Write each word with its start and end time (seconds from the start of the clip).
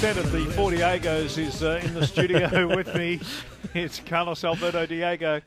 percent 0.00 0.18
of 0.18 0.32
the 0.32 0.46
Four 0.52 0.70
Diegos 0.70 1.36
is 1.36 1.62
uh, 1.62 1.78
in 1.84 1.92
the 1.92 2.06
studio 2.06 2.66
with 2.74 2.94
me. 2.94 3.20
It's 3.74 4.00
Carlos 4.00 4.42
Alberto 4.44 4.86
Diego. 4.86 5.42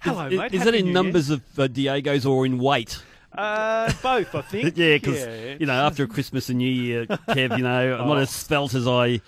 Hello, 0.00 0.26
is, 0.26 0.38
mate. 0.38 0.52
Is 0.52 0.58
Happy 0.60 0.70
that 0.72 0.74
in 0.74 0.84
New 0.88 0.92
numbers 0.92 1.30
of 1.30 1.40
uh, 1.58 1.68
Diegos 1.68 2.28
or 2.28 2.44
in 2.44 2.58
weight? 2.58 3.02
Uh, 3.32 3.90
both, 4.02 4.34
I 4.34 4.42
think. 4.50 4.76
yeah, 4.76 4.98
because 4.98 5.58
you 5.58 5.64
know, 5.64 5.72
after 5.72 6.06
Christmas 6.06 6.50
and 6.50 6.58
New 6.58 6.70
Year, 6.70 7.06
Kev, 7.06 7.56
you 7.56 7.64
know, 7.64 7.96
I'm 7.96 8.06
not 8.06 8.18
Oh. 8.18 8.20
as 8.20 8.28
svelte 8.28 8.74
as 8.74 8.86
I 8.86 9.22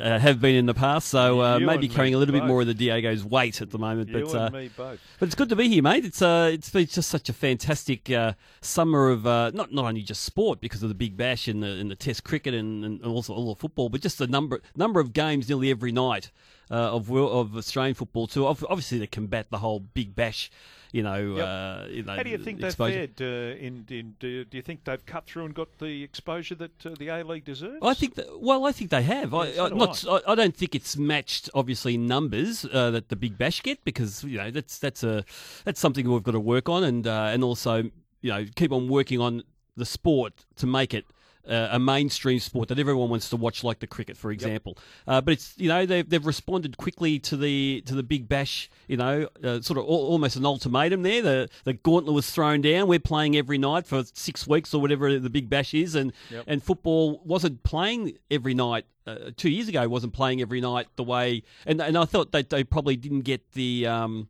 uh, 0.00 0.18
have 0.18 0.40
been 0.40 0.54
in 0.54 0.66
the 0.66 0.74
past, 0.74 1.08
so 1.08 1.40
uh, 1.40 1.58
maybe 1.58 1.88
carrying 1.88 2.14
a 2.14 2.18
little 2.18 2.32
bit 2.32 2.44
more 2.44 2.60
of 2.60 2.66
the 2.66 2.74
Diego's 2.74 3.24
weight 3.24 3.60
at 3.60 3.70
the 3.70 3.78
moment. 3.78 4.10
You 4.10 4.24
but 4.24 4.34
uh, 4.34 4.50
both. 4.50 5.00
but 5.18 5.26
it's 5.26 5.34
good 5.34 5.48
to 5.48 5.56
be 5.56 5.68
here, 5.68 5.82
mate. 5.82 6.04
It's 6.04 6.22
uh, 6.22 6.50
it's 6.52 6.70
been 6.70 6.86
just 6.86 7.08
such 7.08 7.28
a 7.28 7.32
fantastic 7.32 8.10
uh, 8.10 8.32
summer 8.60 9.08
of 9.08 9.26
uh, 9.26 9.50
not 9.54 9.72
not 9.72 9.84
only 9.84 10.02
just 10.02 10.22
sport 10.22 10.60
because 10.60 10.82
of 10.82 10.88
the 10.88 10.94
Big 10.94 11.16
Bash 11.16 11.48
and 11.48 11.62
the 11.62 11.68
and 11.68 11.90
the 11.90 11.96
Test 11.96 12.24
cricket 12.24 12.54
and, 12.54 12.84
and 12.84 13.04
also 13.04 13.34
all 13.34 13.54
the 13.54 13.60
football, 13.60 13.88
but 13.88 14.00
just 14.00 14.18
the 14.18 14.26
number 14.26 14.60
number 14.74 15.00
of 15.00 15.12
games 15.12 15.48
nearly 15.48 15.70
every 15.70 15.92
night 15.92 16.30
uh, 16.70 16.74
of 16.74 17.10
of 17.10 17.56
Australian 17.56 17.94
football 17.94 18.26
too. 18.26 18.46
Obviously, 18.46 18.98
to 18.98 19.06
combat 19.06 19.50
the 19.50 19.58
whole 19.58 19.80
Big 19.80 20.14
Bash, 20.14 20.50
you 20.92 21.02
know, 21.02 21.36
Yep. 21.36 21.46
uh, 21.46 21.86
you 21.90 22.02
know. 22.02 22.16
How 22.16 22.22
do 22.22 22.30
you 22.30 22.38
think 22.38 22.60
they've 22.60 22.68
exposure. 22.68 23.08
fared? 23.16 23.20
Uh, 23.20 23.56
in, 23.58 23.84
in, 23.88 24.14
do, 24.18 24.44
do 24.44 24.56
you 24.56 24.62
think 24.62 24.84
they've 24.84 25.04
cut 25.06 25.26
through 25.26 25.44
and 25.46 25.54
got 25.54 25.78
the 25.78 26.02
exposure 26.02 26.54
that 26.56 26.86
uh, 26.86 26.94
the 26.98 27.08
A 27.08 27.24
League 27.24 27.44
deserves? 27.44 27.78
I 27.82 27.94
think 27.94 28.14
that. 28.14 28.40
Well, 28.40 28.64
I 28.66 28.72
think 28.72 28.90
they 28.90 29.02
have. 29.02 29.34
I, 29.34 29.52
so 29.52 29.66
I, 29.66 29.68
not. 29.70 30.04
I. 30.08 30.32
I 30.32 30.34
don't 30.34 30.56
think 30.56 30.74
it's 30.74 30.96
matched, 30.96 31.50
obviously, 31.54 31.94
in 31.94 32.06
numbers 32.06 32.64
uh, 32.72 32.90
that 32.90 33.08
the 33.08 33.16
Big 33.16 33.36
Bash 33.38 33.62
get 33.62 33.84
because 33.84 34.24
you 34.24 34.38
know 34.38 34.50
that's 34.50 34.78
that's 34.78 35.02
a 35.02 35.24
that's 35.64 35.80
something 35.80 36.08
we've 36.08 36.22
got 36.22 36.32
to 36.32 36.40
work 36.40 36.68
on 36.68 36.84
and 36.84 37.06
uh, 37.06 37.30
and 37.32 37.42
also 37.44 37.82
you 38.22 38.30
know 38.30 38.44
keep 38.54 38.72
on 38.72 38.88
working 38.88 39.20
on 39.20 39.42
the 39.76 39.86
sport 39.86 40.44
to 40.56 40.66
make 40.66 40.94
it. 40.94 41.04
Uh, 41.48 41.68
a 41.70 41.78
mainstream 41.78 42.40
sport 42.40 42.68
that 42.68 42.78
everyone 42.78 43.08
wants 43.08 43.30
to 43.30 43.36
watch, 43.36 43.62
like 43.62 43.78
the 43.78 43.86
cricket, 43.86 44.16
for 44.16 44.32
example. 44.32 44.76
Uh, 45.06 45.20
but 45.20 45.32
it's 45.32 45.54
you 45.56 45.68
know 45.68 45.86
they've, 45.86 46.08
they've 46.08 46.26
responded 46.26 46.76
quickly 46.76 47.18
to 47.20 47.36
the 47.36 47.82
to 47.86 47.94
the 47.94 48.02
Big 48.02 48.28
Bash. 48.28 48.68
You 48.88 48.96
know, 48.96 49.28
uh, 49.44 49.60
sort 49.60 49.78
of 49.78 49.84
al- 49.84 49.90
almost 49.90 50.34
an 50.36 50.44
ultimatum 50.44 51.02
there. 51.02 51.22
The 51.22 51.48
the 51.64 51.74
gauntlet 51.74 52.14
was 52.14 52.30
thrown 52.30 52.62
down. 52.62 52.88
We're 52.88 52.98
playing 52.98 53.36
every 53.36 53.58
night 53.58 53.86
for 53.86 54.02
six 54.12 54.46
weeks 54.46 54.74
or 54.74 54.80
whatever 54.80 55.18
the 55.18 55.30
Big 55.30 55.48
Bash 55.48 55.72
is, 55.74 55.94
and 55.94 56.12
Yep. 56.30 56.44
and 56.48 56.62
football 56.62 57.20
wasn't 57.24 57.62
playing 57.62 58.18
every 58.30 58.54
night. 58.54 58.84
Uh, 59.06 59.30
two 59.36 59.48
years 59.50 59.68
ago, 59.68 59.86
wasn't 59.88 60.12
playing 60.12 60.40
every 60.40 60.60
night 60.60 60.88
the 60.96 61.04
way, 61.04 61.42
and 61.64 61.80
and 61.80 61.96
I 61.96 62.04
thought 62.04 62.32
that 62.32 62.50
they 62.50 62.64
probably 62.64 62.96
didn't 62.96 63.20
get 63.20 63.52
the 63.52 63.86
um, 63.86 64.28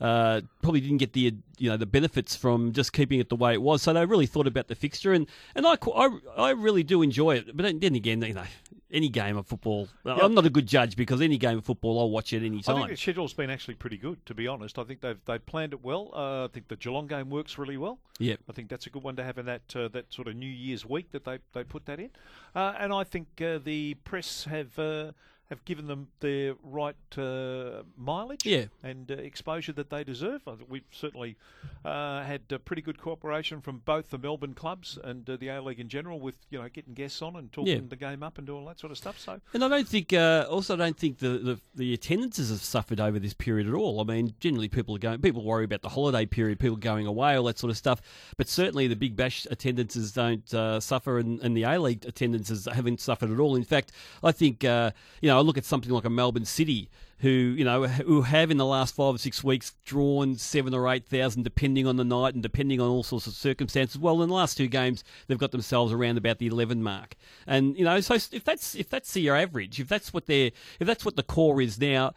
uh, 0.00 0.42
probably 0.62 0.80
didn't 0.80 0.98
get 0.98 1.14
the 1.14 1.34
you 1.58 1.70
know 1.70 1.76
the 1.76 1.86
benefits 1.86 2.36
from 2.36 2.72
just 2.72 2.92
keeping 2.92 3.20
it 3.20 3.28
the 3.30 3.36
way 3.36 3.54
it 3.54 3.62
was. 3.62 3.82
So 3.82 3.92
they 3.92 4.04
really 4.04 4.26
thought 4.26 4.46
about 4.46 4.68
the 4.68 4.74
fixture, 4.74 5.12
and 5.12 5.26
and 5.54 5.66
I 5.66 5.76
I, 5.94 6.18
I 6.36 6.50
really 6.50 6.82
do 6.82 7.00
enjoy 7.02 7.36
it. 7.36 7.56
But 7.56 7.62
then, 7.80 7.94
again, 7.94 8.22
you 8.22 8.34
know, 8.34 8.44
any 8.90 9.08
game 9.08 9.36
of 9.36 9.46
football, 9.46 9.88
I'm 10.04 10.34
not 10.34 10.46
a 10.46 10.50
good 10.50 10.66
judge 10.66 10.96
because 10.96 11.20
any 11.20 11.36
game 11.36 11.58
of 11.58 11.64
football 11.64 11.98
I'll 12.00 12.10
watch 12.10 12.32
it 12.32 12.42
any 12.42 12.62
time. 12.62 12.76
I 12.76 12.78
think 12.80 12.90
the 12.90 12.96
schedule's 12.96 13.34
been 13.34 13.50
actually 13.50 13.74
pretty 13.74 13.98
good, 13.98 14.24
to 14.26 14.34
be 14.34 14.46
honest. 14.46 14.78
I 14.78 14.84
think 14.84 15.00
they've 15.00 15.18
they've 15.26 15.44
planned 15.44 15.72
it 15.72 15.84
well. 15.84 16.10
Uh, 16.14 16.44
I 16.44 16.48
think 16.48 16.68
the 16.68 16.76
Geelong 16.76 17.06
game 17.06 17.30
works 17.30 17.58
really 17.58 17.76
well. 17.76 17.98
Yep. 18.18 18.40
I 18.48 18.52
think 18.52 18.68
that's 18.68 18.86
a 18.86 18.90
good 18.90 19.02
one 19.02 19.16
to 19.16 19.24
have 19.24 19.38
in 19.38 19.46
that 19.46 19.76
uh, 19.76 19.88
that 19.88 20.12
sort 20.12 20.28
of 20.28 20.36
New 20.36 20.46
Year's 20.50 20.86
week 20.86 21.10
that 21.12 21.24
they 21.24 21.38
they 21.52 21.64
put 21.64 21.86
that 21.86 22.00
in. 22.00 22.10
Uh, 22.54 22.74
and 22.78 22.92
I 22.92 23.04
think 23.04 23.28
uh, 23.40 23.58
the 23.58 23.94
press 24.04 24.44
have 24.44 24.78
uh, 24.78 25.12
have 25.50 25.64
given 25.64 25.86
them 25.86 26.08
the 26.20 26.54
right 26.62 26.94
uh, 27.16 27.82
mileage 27.96 28.44
Yeah. 28.44 28.66
and 28.82 29.10
uh, 29.10 29.14
exposure 29.14 29.72
that 29.72 29.88
they 29.88 30.04
deserve. 30.04 30.42
I 30.46 30.56
think 30.56 30.68
we've 30.70 30.82
certainly 30.90 31.36
uh, 31.84 32.22
had 32.22 32.42
uh, 32.52 32.58
pretty 32.58 32.82
good 32.82 32.98
cooperation 33.00 33.60
from 33.62 33.78
both 33.84 34.10
the 34.10 34.18
Melbourne 34.18 34.52
clubs 34.54 34.98
and 35.02 35.28
uh, 35.28 35.36
the 35.36 35.48
A 35.48 35.62
League 35.62 35.80
in 35.80 35.88
general 35.88 36.20
with 36.20 36.36
you 36.50 36.60
know 36.60 36.68
getting 36.68 36.92
guests 36.92 37.22
on 37.22 37.34
and 37.36 37.50
talking 37.52 37.72
Yeah. 37.72 37.80
the 37.88 37.96
game 37.96 38.22
up 38.22 38.36
and 38.36 38.46
doing 38.46 38.60
all 38.60 38.66
that 38.66 38.78
sort 38.78 38.90
of 38.90 38.98
stuff. 38.98 39.18
So 39.18 39.40
And 39.54 39.64
I 39.64 39.68
don't 39.68 39.88
think, 39.88 40.12
uh, 40.12 40.46
also, 40.50 40.74
I 40.74 40.76
don't 40.76 40.98
think 40.98 41.18
the, 41.18 41.38
the 41.38 41.60
the 41.74 41.94
attendances 41.94 42.50
have 42.50 42.60
suffered 42.60 43.00
over 43.00 43.18
this 43.18 43.32
period 43.34 43.66
at 43.68 43.74
all. 43.74 44.00
I 44.00 44.04
mean, 44.04 44.34
generally 44.40 44.68
people 44.68 44.94
are 44.96 44.98
going, 44.98 45.20
people 45.20 45.42
worry 45.44 45.64
about 45.64 45.80
the 45.82 45.88
holiday 45.88 46.26
period, 46.26 46.58
people 46.58 46.76
going 46.76 47.06
away, 47.06 47.36
all 47.36 47.44
that 47.44 47.58
sort 47.58 47.70
of 47.70 47.76
stuff. 47.78 48.02
But 48.36 48.48
certainly 48.48 48.86
the 48.86 48.96
Big 48.96 49.16
Bash 49.16 49.46
attendances 49.50 50.12
don't 50.12 50.52
uh, 50.52 50.78
suffer, 50.80 51.18
and, 51.18 51.40
and 51.40 51.56
the 51.56 51.62
A 51.62 51.78
League 51.80 52.04
attendances 52.04 52.68
haven't 52.70 53.00
suffered 53.00 53.30
at 53.30 53.38
all. 53.40 53.56
In 53.56 53.64
fact, 53.64 53.92
I 54.22 54.32
think, 54.32 54.64
uh, 54.64 54.90
you 55.22 55.28
know, 55.28 55.37
I 55.38 55.42
look 55.42 55.56
at 55.56 55.64
something 55.64 55.90
like 55.92 56.04
a 56.04 56.10
Melbourne 56.10 56.44
City. 56.44 56.88
Who 57.20 57.30
you 57.30 57.64
know 57.64 57.88
who 57.88 58.22
have 58.22 58.52
in 58.52 58.58
the 58.58 58.64
last 58.64 58.94
five 58.94 59.16
or 59.16 59.18
six 59.18 59.42
weeks 59.42 59.74
drawn 59.84 60.36
seven 60.36 60.72
or 60.72 60.88
eight 60.88 61.04
thousand, 61.04 61.42
depending 61.42 61.84
on 61.84 61.96
the 61.96 62.04
night 62.04 62.34
and 62.34 62.42
depending 62.44 62.80
on 62.80 62.88
all 62.88 63.02
sorts 63.02 63.26
of 63.26 63.32
circumstances. 63.32 63.98
Well, 63.98 64.22
in 64.22 64.28
the 64.28 64.34
last 64.36 64.56
two 64.56 64.68
games, 64.68 65.02
they've 65.26 65.36
got 65.36 65.50
themselves 65.50 65.92
around 65.92 66.16
about 66.16 66.38
the 66.38 66.46
eleven 66.46 66.80
mark, 66.80 67.16
and 67.44 67.76
you 67.76 67.84
know, 67.84 68.00
so 68.00 68.14
if 68.14 68.44
that's 68.44 68.76
if 68.76 68.88
that's 68.88 69.16
your 69.16 69.34
average, 69.34 69.80
if 69.80 69.88
that's 69.88 70.12
what 70.14 70.26
they're 70.26 70.52
if 70.78 70.86
that's 70.86 71.04
what 71.04 71.16
the 71.16 71.24
core 71.24 71.60
is 71.60 71.80
now, 71.80 72.14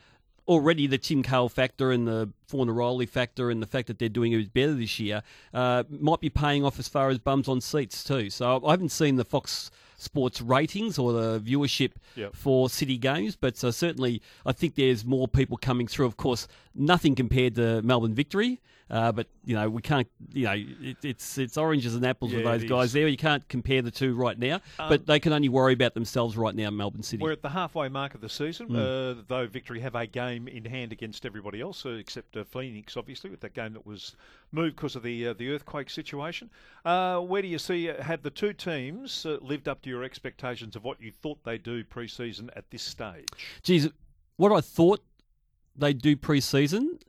already 0.47 0.85
the 0.85 0.97
Tim 0.97 1.23
Cahill 1.23 1.49
factor 1.49 1.91
and 1.91 2.07
the 2.07 2.29
Fornaroli 2.47 3.07
factor 3.07 3.49
and 3.49 3.61
the 3.61 3.67
fact 3.67 3.87
that 3.87 3.99
they're 3.99 4.09
doing 4.09 4.33
it 4.33 4.53
better 4.53 4.73
this 4.73 4.99
year 4.99 5.23
uh, 5.53 5.83
might 5.89 6.19
be 6.19 6.29
paying 6.29 6.65
off 6.65 6.77
as 6.77 6.87
far 6.87 7.09
as 7.09 7.17
bums 7.17 7.47
on 7.47 7.61
seats 7.61 8.03
too. 8.03 8.29
So 8.29 8.63
I 8.65 8.71
haven't 8.71 8.89
seen 8.89 9.15
the 9.15 9.25
Fox 9.25 9.71
Sports 10.01 10.41
ratings 10.41 10.97
or 10.97 11.13
the 11.13 11.39
viewership 11.39 11.91
Yep. 12.15 12.35
for 12.35 12.69
City 12.69 12.97
games, 12.97 13.35
but 13.35 13.63
uh, 13.63 13.71
certainly 13.71 14.21
I 14.45 14.51
think 14.51 14.75
there's 14.75 15.05
more 15.05 15.27
people 15.27 15.57
coming 15.57 15.87
through. 15.87 16.07
Of 16.07 16.17
course, 16.17 16.47
nothing 16.73 17.13
compared 17.15 17.55
to 17.55 17.81
Melbourne 17.83 18.15
victory. 18.15 18.59
Uh, 18.91 19.09
but 19.09 19.25
you 19.45 19.55
know 19.55 19.69
we 19.69 19.81
can't. 19.81 20.05
You 20.33 20.45
know 20.47 20.53
it, 20.53 20.97
it's 21.01 21.37
it's 21.37 21.55
oranges 21.57 21.95
and 21.95 22.05
apples 22.05 22.33
with 22.33 22.43
those 22.43 22.65
guys 22.65 22.87
is. 22.87 22.93
there. 22.93 23.07
You 23.07 23.15
can't 23.15 23.47
compare 23.47 23.81
the 23.81 23.89
two 23.89 24.13
right 24.15 24.37
now. 24.37 24.59
Um, 24.79 24.89
but 24.89 25.05
they 25.05 25.17
can 25.17 25.31
only 25.31 25.47
worry 25.47 25.71
about 25.71 25.93
themselves 25.93 26.35
right 26.35 26.53
now. 26.53 26.69
Melbourne 26.71 27.01
City. 27.01 27.23
We're 27.23 27.31
at 27.31 27.41
the 27.41 27.49
halfway 27.49 27.87
mark 27.87 28.15
of 28.15 28.19
the 28.21 28.27
season, 28.27 28.67
Hmm. 28.67 28.75
uh, 28.75 29.13
though 29.29 29.47
Victory 29.47 29.79
have 29.79 29.95
a 29.95 30.05
game 30.05 30.49
in 30.49 30.65
hand 30.65 30.91
against 30.91 31.25
everybody 31.25 31.61
else, 31.61 31.85
uh, 31.85 31.91
except 31.91 32.35
uh, 32.35 32.43
Phoenix, 32.43 32.97
obviously, 32.97 33.29
with 33.29 33.39
that 33.39 33.53
game 33.53 33.71
that 33.73 33.85
was 33.85 34.17
moved 34.51 34.75
because 34.75 34.97
of 34.97 35.03
the 35.03 35.27
uh, 35.27 35.33
the 35.35 35.49
earthquake 35.53 35.89
situation. 35.89 36.49
Uh, 36.83 37.19
where 37.21 37.41
do 37.41 37.47
you 37.47 37.59
see 37.59 37.85
have 37.85 38.21
the 38.23 38.29
two 38.29 38.51
teams 38.51 39.25
uh, 39.25 39.37
lived 39.41 39.69
up 39.69 39.81
to 39.83 39.89
your 39.89 40.03
expectations 40.03 40.75
of 40.75 40.83
what 40.83 41.01
you 41.01 41.11
thought 41.11 41.41
they'd 41.45 41.63
do 41.63 41.81
pre-season 41.85 42.49
at 42.57 42.69
this 42.71 42.83
stage? 42.83 43.25
Geez, 43.63 43.87
what 44.35 44.51
I 44.51 44.59
thought 44.59 45.01
they'd 45.77 46.01
do 46.01 46.17
pre-season, 46.17 46.99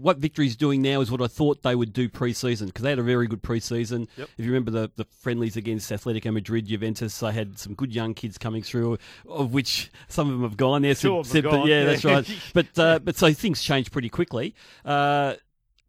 what 0.00 0.18
Victory's 0.18 0.56
doing 0.56 0.82
now 0.82 1.00
is 1.00 1.10
what 1.10 1.20
I 1.20 1.26
thought 1.26 1.62
they 1.62 1.74
would 1.74 1.92
do 1.92 2.08
pre-season 2.08 2.68
because 2.68 2.82
they 2.82 2.90
had 2.90 2.98
a 2.98 3.02
very 3.02 3.26
good 3.26 3.42
pre-season. 3.42 4.08
Yep. 4.16 4.28
If 4.38 4.44
you 4.44 4.50
remember 4.52 4.70
the, 4.70 4.90
the 4.96 5.04
friendlies 5.04 5.56
against 5.56 5.90
Atletico 5.90 6.32
Madrid, 6.32 6.66
Juventus, 6.66 7.18
they 7.20 7.32
had 7.32 7.58
some 7.58 7.74
good 7.74 7.94
young 7.94 8.14
kids 8.14 8.38
coming 8.38 8.62
through, 8.62 8.98
of 9.28 9.52
which 9.52 9.90
some 10.08 10.28
of 10.28 10.34
them 10.34 10.42
have 10.42 10.56
gone 10.56 10.82
there. 10.82 10.94
Two 10.94 11.18
of 11.18 11.28
them 11.28 11.42
but 11.42 11.50
gone, 11.50 11.68
yeah, 11.68 11.80
yeah. 11.80 11.84
that's 11.84 12.04
right. 12.04 12.28
But 12.54 12.78
uh, 12.78 12.98
but 12.98 13.16
so 13.16 13.32
things 13.32 13.62
change 13.62 13.90
pretty 13.90 14.08
quickly. 14.08 14.54
Uh, 14.84 15.34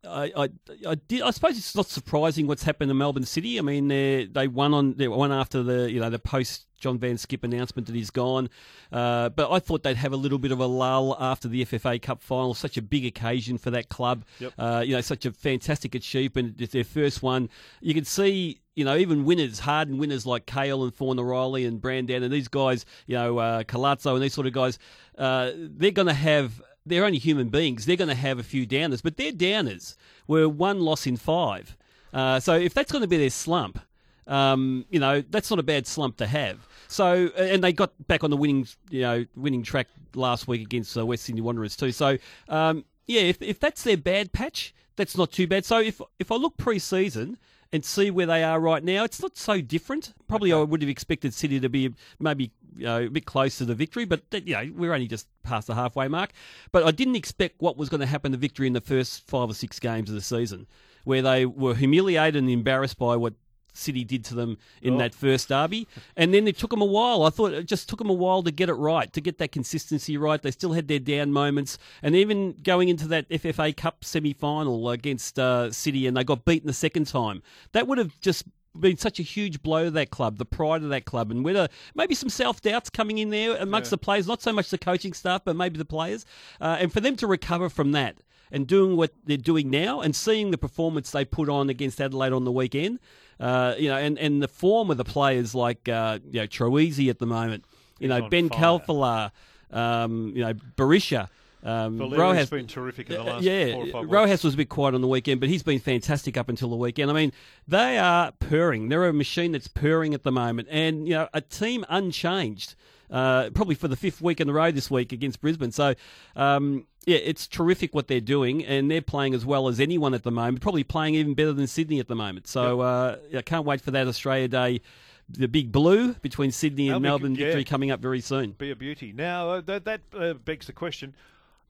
I, 0.07 0.31
I, 0.35 0.49
I, 0.87 0.95
did, 0.95 1.21
I 1.21 1.31
suppose 1.31 1.57
it's 1.57 1.75
not 1.75 1.87
surprising 1.87 2.47
what's 2.47 2.63
happened 2.63 2.89
to 2.89 2.93
Melbourne 2.93 3.25
City. 3.25 3.59
I 3.59 3.61
mean, 3.61 3.89
they 3.89 4.25
they 4.31 4.47
won 4.47 4.73
on 4.73 4.95
they 4.95 5.07
won 5.07 5.31
after 5.31 5.61
the 5.61 5.91
you 5.91 5.99
know 5.99 6.09
the 6.09 6.19
post 6.19 6.67
John 6.79 6.97
van 6.97 7.17
't 7.17 7.27
Schip 7.27 7.43
announcement 7.43 7.87
that 7.87 7.95
he's 7.95 8.09
gone. 8.09 8.49
Uh, 8.91 9.29
but 9.29 9.51
I 9.51 9.59
thought 9.59 9.83
they'd 9.83 9.97
have 9.97 10.13
a 10.13 10.17
little 10.17 10.38
bit 10.38 10.51
of 10.51 10.59
a 10.59 10.65
lull 10.65 11.17
after 11.19 11.47
the 11.47 11.65
FFA 11.65 12.01
Cup 12.01 12.21
final. 12.21 12.53
Such 12.53 12.77
a 12.77 12.81
big 12.81 13.05
occasion 13.05 13.57
for 13.57 13.71
that 13.71 13.89
club. 13.89 14.25
Yep. 14.39 14.53
Uh, 14.57 14.83
you 14.85 14.95
know, 14.95 15.01
such 15.01 15.25
a 15.25 15.31
fantastic 15.31 15.95
achievement. 15.95 16.55
It's 16.59 16.73
their 16.73 16.83
first 16.83 17.21
one. 17.21 17.49
You 17.81 17.93
can 17.93 18.05
see. 18.05 18.61
You 18.75 18.85
know, 18.85 18.95
even 18.95 19.25
winners, 19.25 19.59
hardened 19.59 19.99
winners 19.99 20.25
like 20.25 20.45
Cahill 20.45 20.85
and 20.85 20.95
Fornaroli 20.95 21.67
and 21.67 21.81
Brandon 21.81 22.23
and 22.23 22.31
these 22.31 22.47
guys, 22.47 22.85
you 23.07 23.15
know, 23.15 23.38
uh, 23.38 23.63
Calazzo 23.63 24.13
and 24.13 24.23
these 24.23 24.33
sort 24.33 24.47
of 24.47 24.53
guys, 24.53 24.79
uh, 25.18 25.51
they're 25.53 25.91
going 25.91 26.07
to 26.07 26.13
have 26.13 26.62
they're 26.89 27.06
only 27.06 27.19
human 27.19 27.50
beings. 27.50 27.86
They're 27.86 27.95
going 27.95 28.09
to 28.09 28.15
have 28.15 28.39
a 28.39 28.44
few 28.44 28.68
downers, 28.68 29.01
but 29.01 29.18
their 29.18 29.31
downers 29.31 29.95
were 30.27 30.50
one 30.50 30.80
loss 30.80 31.07
in 31.07 31.18
five. 31.18 31.77
Uh, 32.13 32.39
so 32.39 32.53
if 32.56 32.74
that's 32.74 32.91
going 32.91 33.03
to 33.03 33.07
be 33.07 33.18
their 33.18 33.30
slump, 33.30 33.80
um, 34.27 34.86
you 34.89 35.00
know 35.00 35.21
that's 35.21 35.50
not 35.50 35.59
a 35.59 35.63
bad 35.63 35.88
slump 35.88 36.18
to 36.18 36.27
have. 36.27 36.68
So 36.88 37.30
and 37.38 37.63
they 37.63 37.74
got 37.74 37.91
back 38.07 38.24
on 38.24 38.30
the 38.30 38.38
winning, 38.38 38.68
you 38.89 39.01
know, 39.01 39.25
winning 39.36 39.63
track 39.63 39.88
last 40.15 40.47
week 40.47 40.62
against 40.62 40.97
uh, 40.97 41.06
West 41.06 41.24
Sydney 41.24 41.41
Wanderers 41.41 41.75
too. 41.75 41.91
So 41.91 42.18
um, 42.47 42.86
yeah, 43.07 43.21
if 43.21 43.41
if 43.41 43.59
that's 43.59 43.83
their 43.83 43.97
bad 43.97 44.31
patch, 44.31 44.74
that's 44.95 45.18
not 45.18 45.31
too 45.31 45.47
bad. 45.47 45.65
So 45.65 45.80
if 45.80 46.01
if 46.19 46.31
I 46.31 46.36
look 46.36 46.57
pre-season 46.57 47.38
and 47.71 47.86
see 47.86 48.10
where 48.10 48.25
they 48.25 48.44
are 48.44 48.60
right 48.60 48.83
now, 48.83 49.04
it's 49.04 49.21
not 49.21 49.38
so 49.38 49.62
different. 49.62 50.13
Probably 50.27 50.51
I 50.51 50.57
would 50.57 50.81
have 50.81 50.89
expected 50.89 51.33
City 51.33 51.60
to 51.60 51.69
be 51.69 51.94
maybe 52.19 52.51
you 52.75 52.86
know, 52.86 53.04
a 53.04 53.10
bit 53.10 53.25
close 53.25 53.57
to 53.57 53.66
the 53.66 53.75
victory, 53.75 54.06
but 54.06 54.24
you 54.31 54.54
know 54.54 54.71
we're 54.75 54.94
only 54.94 55.07
just 55.07 55.27
past 55.44 55.68
the 55.68 55.75
halfway 55.75 56.07
mark. 56.07 56.31
But 56.71 56.83
I 56.83 56.92
didn't 56.92 57.16
expect 57.16 57.62
what 57.62 57.77
was 57.77 57.89
going 57.89 58.01
to 58.01 58.07
happen 58.07 58.31
to 58.31 58.38
victory 58.38 58.68
in 58.68 58.74
the 58.74 58.81
first 58.81 59.27
five 59.27 59.50
or 59.50 59.54
six 59.54 59.80
games 59.80 60.10
of 60.10 60.16
the 60.16 60.21
season, 60.21 60.68
where 61.04 61.21
they 61.21 61.45
were 61.45 61.75
humiliated 61.75 62.38
and 62.38 62.50
embarrassed 62.50 62.98
by 62.98 63.16
what 63.16 63.33
City 63.79 64.03
did 64.03 64.23
to 64.25 64.35
them 64.35 64.57
in 64.81 64.95
Oh. 64.95 64.97
that 64.99 65.15
first 65.15 65.49
derby, 65.49 65.87
and 66.15 66.33
then 66.33 66.47
it 66.47 66.57
took 66.57 66.69
them 66.69 66.81
a 66.81 66.85
while. 66.85 67.23
I 67.23 67.29
thought 67.29 67.53
it 67.53 67.65
just 67.65 67.89
took 67.89 67.99
them 67.99 68.09
a 68.09 68.13
while 68.13 68.43
to 68.43 68.51
get 68.51 68.69
it 68.69 68.73
right, 68.73 69.11
to 69.13 69.21
get 69.21 69.37
that 69.39 69.51
consistency 69.51 70.17
right. 70.17 70.41
They 70.41 70.51
still 70.51 70.73
had 70.73 70.87
their 70.87 70.99
down 70.99 71.31
moments, 71.31 71.77
and 72.03 72.15
even 72.15 72.53
going 72.63 72.89
into 72.89 73.07
that 73.07 73.27
FFA 73.29 73.75
Cup 73.75 74.03
semi-final 74.05 74.89
against 74.89 75.39
uh, 75.39 75.71
City, 75.71 76.05
and 76.07 76.15
they 76.15 76.23
got 76.23 76.45
beaten 76.45 76.67
the 76.67 76.73
second 76.73 77.07
time. 77.07 77.41
That 77.71 77.87
would 77.87 77.97
have 77.97 78.19
just 78.21 78.45
been 78.79 78.97
such 78.97 79.19
a 79.19 79.23
huge 79.23 79.61
blow 79.63 79.85
to 79.85 79.91
that 79.91 80.11
club, 80.11 80.37
the 80.37 80.45
pride 80.45 80.83
of 80.83 80.89
that 80.89 81.03
club, 81.05 81.31
and 81.31 81.43
whether 81.43 81.67
maybe 81.95 82.13
some 82.13 82.29
self 82.29 82.61
doubts 82.61 82.89
coming 82.89 83.17
in 83.17 83.29
there 83.31 83.55
amongst 83.57 83.87
Yeah. 83.87 83.91
the 83.91 83.97
players, 83.97 84.27
not 84.27 84.41
so 84.41 84.53
much 84.53 84.69
the 84.69 84.77
coaching 84.77 85.13
staff, 85.13 85.41
but 85.43 85.55
maybe 85.55 85.77
the 85.77 85.85
players, 85.85 86.25
uh, 86.61 86.77
and 86.79 86.93
for 86.93 87.01
them 87.01 87.15
to 87.17 87.27
recover 87.27 87.69
from 87.69 87.91
that 87.93 88.17
and 88.51 88.67
doing 88.67 88.95
what 88.95 89.11
they're 89.25 89.37
doing 89.37 89.69
now 89.69 90.01
and 90.01 90.15
seeing 90.15 90.51
the 90.51 90.57
performance 90.57 91.11
they 91.11 91.25
put 91.25 91.49
on 91.49 91.69
against 91.69 91.99
Adelaide 91.99 92.31
on 92.33 92.45
the 92.45 92.51
weekend, 92.51 92.99
uh, 93.39 93.75
you 93.77 93.89
know, 93.89 93.97
and, 93.97 94.18
and 94.19 94.41
the 94.41 94.47
form 94.47 94.91
of 94.91 94.97
the 94.97 95.06
players 95.06 95.56
like 95.56 95.88
uh, 95.88 96.19
you 96.30 96.41
know 96.41 96.47
Troisi 96.47 97.09
at 97.09 97.19
the 97.19 97.25
moment, 97.25 97.65
you 98.00 98.09
He's 98.12 98.21
know 98.21 98.30
Ben. 98.30 98.50
Khalfallah, 98.50 99.31
um, 99.71 100.33
you 100.36 100.44
know 100.44 100.53
Berisha. 100.53 101.30
Um, 101.62 102.00
Rojas- 102.00 102.50
been 102.50 102.68
terrific 102.68 103.09
in 103.09 103.18
the 103.18 103.24
last 103.24 103.44
yeah, 103.44 103.74
four 103.74 103.83
or 103.83 103.88
five 103.88 104.01
weeks. 104.03 104.13
Rojas 104.13 104.44
was 104.45 104.53
a 104.53 104.57
bit 104.57 104.69
quiet 104.69 104.95
on 104.95 105.01
the 105.01 105.07
weekend, 105.07 105.41
but 105.41 105.50
he's 105.50 105.63
been 105.63 105.80
fantastic 105.80 106.38
up 106.38 106.47
until 106.47 106.69
the 106.69 106.77
weekend. 106.77 107.12
I 107.12 107.13
mean, 107.13 107.33
they 107.68 107.97
are 107.97 108.31
purring. 108.39 108.88
They're 108.88 109.07
a 109.07 109.13
machine 109.13 109.51
that's 109.51 109.68
purring 109.68 110.13
at 110.13 110.24
the 110.24 110.31
moment, 110.31 110.69
and 110.71 111.07
you 111.07 111.15
know, 111.15 111.27
a 111.33 111.41
team 111.41 111.86
unchanged. 111.89 112.75
Uh, 113.09 113.50
probably 113.50 113.75
for 113.75 113.88
the 113.88 113.95
fifth 113.95 114.21
week 114.21 114.39
in 114.39 114.47
a 114.50 114.53
row 114.53 114.71
this 114.71 114.91
week 114.91 115.11
against 115.11 115.41
Brisbane. 115.41 115.71
So, 115.71 115.95
um, 116.35 116.85
yeah, 117.06 117.17
it's 117.17 117.47
terrific 117.47 117.95
what 117.95 118.07
they're 118.07 118.21
doing, 118.21 118.63
and 118.63 118.91
they're 118.91 119.01
playing 119.01 119.33
as 119.33 119.45
well 119.45 119.67
as 119.67 119.79
anyone 119.79 120.13
at 120.13 120.23
the 120.23 120.31
moment. 120.31 120.61
Probably 120.61 120.83
playing 120.83 121.15
even 121.15 121.33
better 121.33 121.53
than 121.53 121.65
Sydney 121.65 122.00
at 122.00 122.07
the 122.07 122.15
moment. 122.15 122.47
So, 122.47 122.81
uh, 122.81 123.17
I 123.35 123.41
can't 123.41 123.65
wait 123.65 123.81
for 123.81 123.91
that 123.91 124.07
Australia 124.07 124.47
Day, 124.47 124.81
the 125.29 125.47
big 125.47 125.71
blue 125.71 126.13
between 126.15 126.51
Sydney 126.51 126.89
and 126.89 127.03
That'll 127.03 127.19
Melbourne 127.19 127.33
good, 127.33 127.39
yeah. 127.39 127.45
victory 127.47 127.63
coming 127.63 127.91
up 127.91 128.00
very 128.00 128.21
soon. 128.21 128.51
be 128.51 128.71
a 128.71 128.75
beauty. 128.75 129.13
Now 129.13 129.50
uh, 129.51 129.62
that 129.62 129.85
that 129.85 130.01
uh, 130.17 130.33
begs 130.33 130.67
the 130.67 130.73
question. 130.73 131.15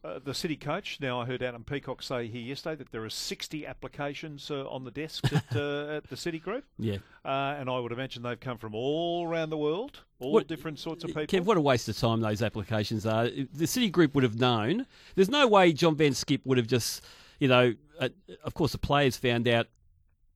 Uh, 0.01 0.18
the 0.24 0.34
city 0.34 0.56
coach. 0.56 0.98
Now 1.01 1.19
I 1.19 1.25
heard 1.25 1.44
Adam 1.44 1.66
Peacock 1.66 2.01
say 2.01 2.28
here 2.28 2.42
yesterday 2.42 2.78
that 2.78 2.92
there 2.94 3.04
are 3.04 3.10
60 3.10 3.68
applications 3.68 4.50
uh, 4.50 4.66
on 4.69 4.86
the 4.86 4.92
desk 4.92 5.25
at, 5.34 5.44
uh, 5.56 5.88
at 5.98 6.10
the 6.10 6.16
City 6.16 6.40
Group, 6.40 6.63
Yeah. 6.78 7.00
uh, 7.25 7.57
and 7.60 7.69
I 7.69 7.78
would 7.80 7.92
imagine 7.92 8.24
they've 8.24 8.40
come 8.40 8.57
from 8.57 8.74
all 8.74 9.28
around 9.28 9.50
the 9.50 9.57
world, 9.57 10.00
all 10.22 10.31
What- 10.31 10.48
different 10.48 10.80
sorts 10.80 11.04
of 11.04 11.10
people. 11.10 11.25
Kev, 11.25 11.44
what 11.44 11.57
a 11.57 11.62
waste 11.62 11.90
of 11.90 11.98
time 11.98 12.22
those 12.22 12.42
applications 12.42 13.06
are. 13.06 13.30
The 13.30 13.68
City 13.68 13.90
Group 13.90 14.16
would 14.16 14.24
have 14.24 14.40
known. 14.40 14.86
There's 15.16 15.30
no 15.30 15.46
way 15.48 15.74
John 15.74 15.98
van 15.98 16.13
't 16.13 16.16
Schip 16.25 16.45
would 16.45 16.57
have 16.57 16.68
just, 16.68 17.04
you 17.40 17.50
know, 17.50 17.74
uh, 18.00 18.07
of 18.45 18.54
course 18.54 18.72
the 18.72 18.78
players 18.78 19.18
found 19.18 19.50
out 19.50 19.68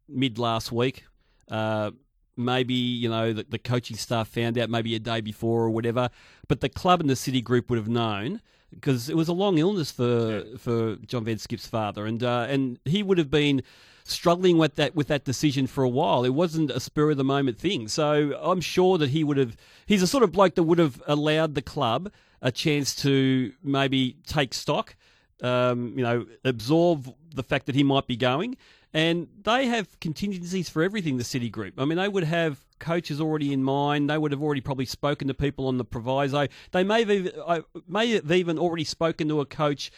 mid 0.09 0.38
last 0.39 0.74
week. 0.74 1.06
Uh, 1.50 1.92
maybe 2.36 2.74
you 2.74 3.07
know 3.09 3.31
the, 3.31 3.45
the 3.48 3.59
coaching 3.59 3.95
staff 3.95 4.27
found 4.27 4.57
out 4.57 4.69
maybe 4.69 4.94
a 4.95 5.00
day 5.00 5.21
before 5.21 5.63
or 5.63 5.69
whatever. 5.69 6.09
But 6.50 6.59
the 6.59 6.68
club 6.68 7.00
and 7.00 7.09
the 7.09 7.16
City 7.16 7.42
Group 7.42 7.69
would 7.69 7.77
have 7.80 7.88
known 7.88 8.42
because 8.73 9.09
it 9.09 9.15
was 9.15 9.27
a 9.27 9.33
long 9.33 9.57
illness 9.57 9.91
for 9.91 10.43
for 10.57 10.95
John 10.97 11.23
van 11.25 11.37
't 11.37 11.41
Schip's 11.41 11.67
father, 11.67 12.05
and 12.05 12.23
uh, 12.23 12.47
and 12.49 12.79
he 12.85 13.03
would 13.03 13.17
have 13.17 13.29
been 13.29 13.63
struggling 14.03 14.57
with 14.57 14.75
that 14.75 14.95
with 14.95 15.07
that 15.07 15.23
decision 15.23 15.67
for 15.67 15.83
a 15.83 15.89
while. 15.89 16.23
It 16.23 16.33
wasn't 16.33 16.71
a 16.71 16.79
spur 16.79 17.11
of 17.11 17.17
the 17.17 17.23
moment 17.23 17.57
thing. 17.57 17.87
So 17.87 18.37
I'm 18.41 18.61
sure 18.61 18.97
that 18.97 19.09
he 19.09 19.23
would 19.23 19.37
have. 19.37 19.55
He's 19.85 20.01
a 20.01 20.07
sort 20.07 20.23
of 20.23 20.31
bloke 20.31 20.55
that 20.55 20.63
would 20.63 20.79
have 20.79 21.01
allowed 21.07 21.55
the 21.55 21.61
club 21.61 22.11
a 22.41 22.51
chance 22.51 22.93
to 22.95 23.53
maybe 23.63 24.17
take 24.27 24.53
stock, 24.53 24.95
um, 25.41 25.93
you 25.95 26.03
know, 26.03 26.25
absorb 26.43 27.13
the 27.33 27.44
fact 27.44 27.65
that 27.65 27.75
he 27.75 27.83
might 27.83 28.07
be 28.07 28.15
going. 28.15 28.57
And 28.94 29.27
they 29.44 29.65
have 29.68 30.00
contingencies 30.00 30.69
for 30.69 30.83
everything, 30.83 31.18
the 31.18 31.24
City 31.24 31.50
Group. 31.50 31.74
I 31.80 31.85
mean, 31.85 31.97
they 31.97 32.07
would 32.07 32.25
have 32.25 32.59
coaches 32.80 33.19
already 33.19 33.51
in 33.51 33.63
mind. 33.63 34.09
They 34.09 34.18
would 34.19 34.31
have 34.31 34.41
already 34.44 34.62
probably 34.62 34.85
spoken 34.85 35.27
to 35.30 35.33
people 35.33 35.68
on 35.68 35.77
the 35.77 35.85
proviso. 35.85 36.47
They 36.71 36.83
may 36.83 37.00
have, 37.00 37.09
even- 37.12 37.33
uh, 37.44 37.62
may 37.88 38.12
have 38.12 38.31
even 38.31 38.59
already 38.59 38.83
spoken 38.83 39.27
to 39.30 39.41
a 39.41 39.45
coach 39.45 39.91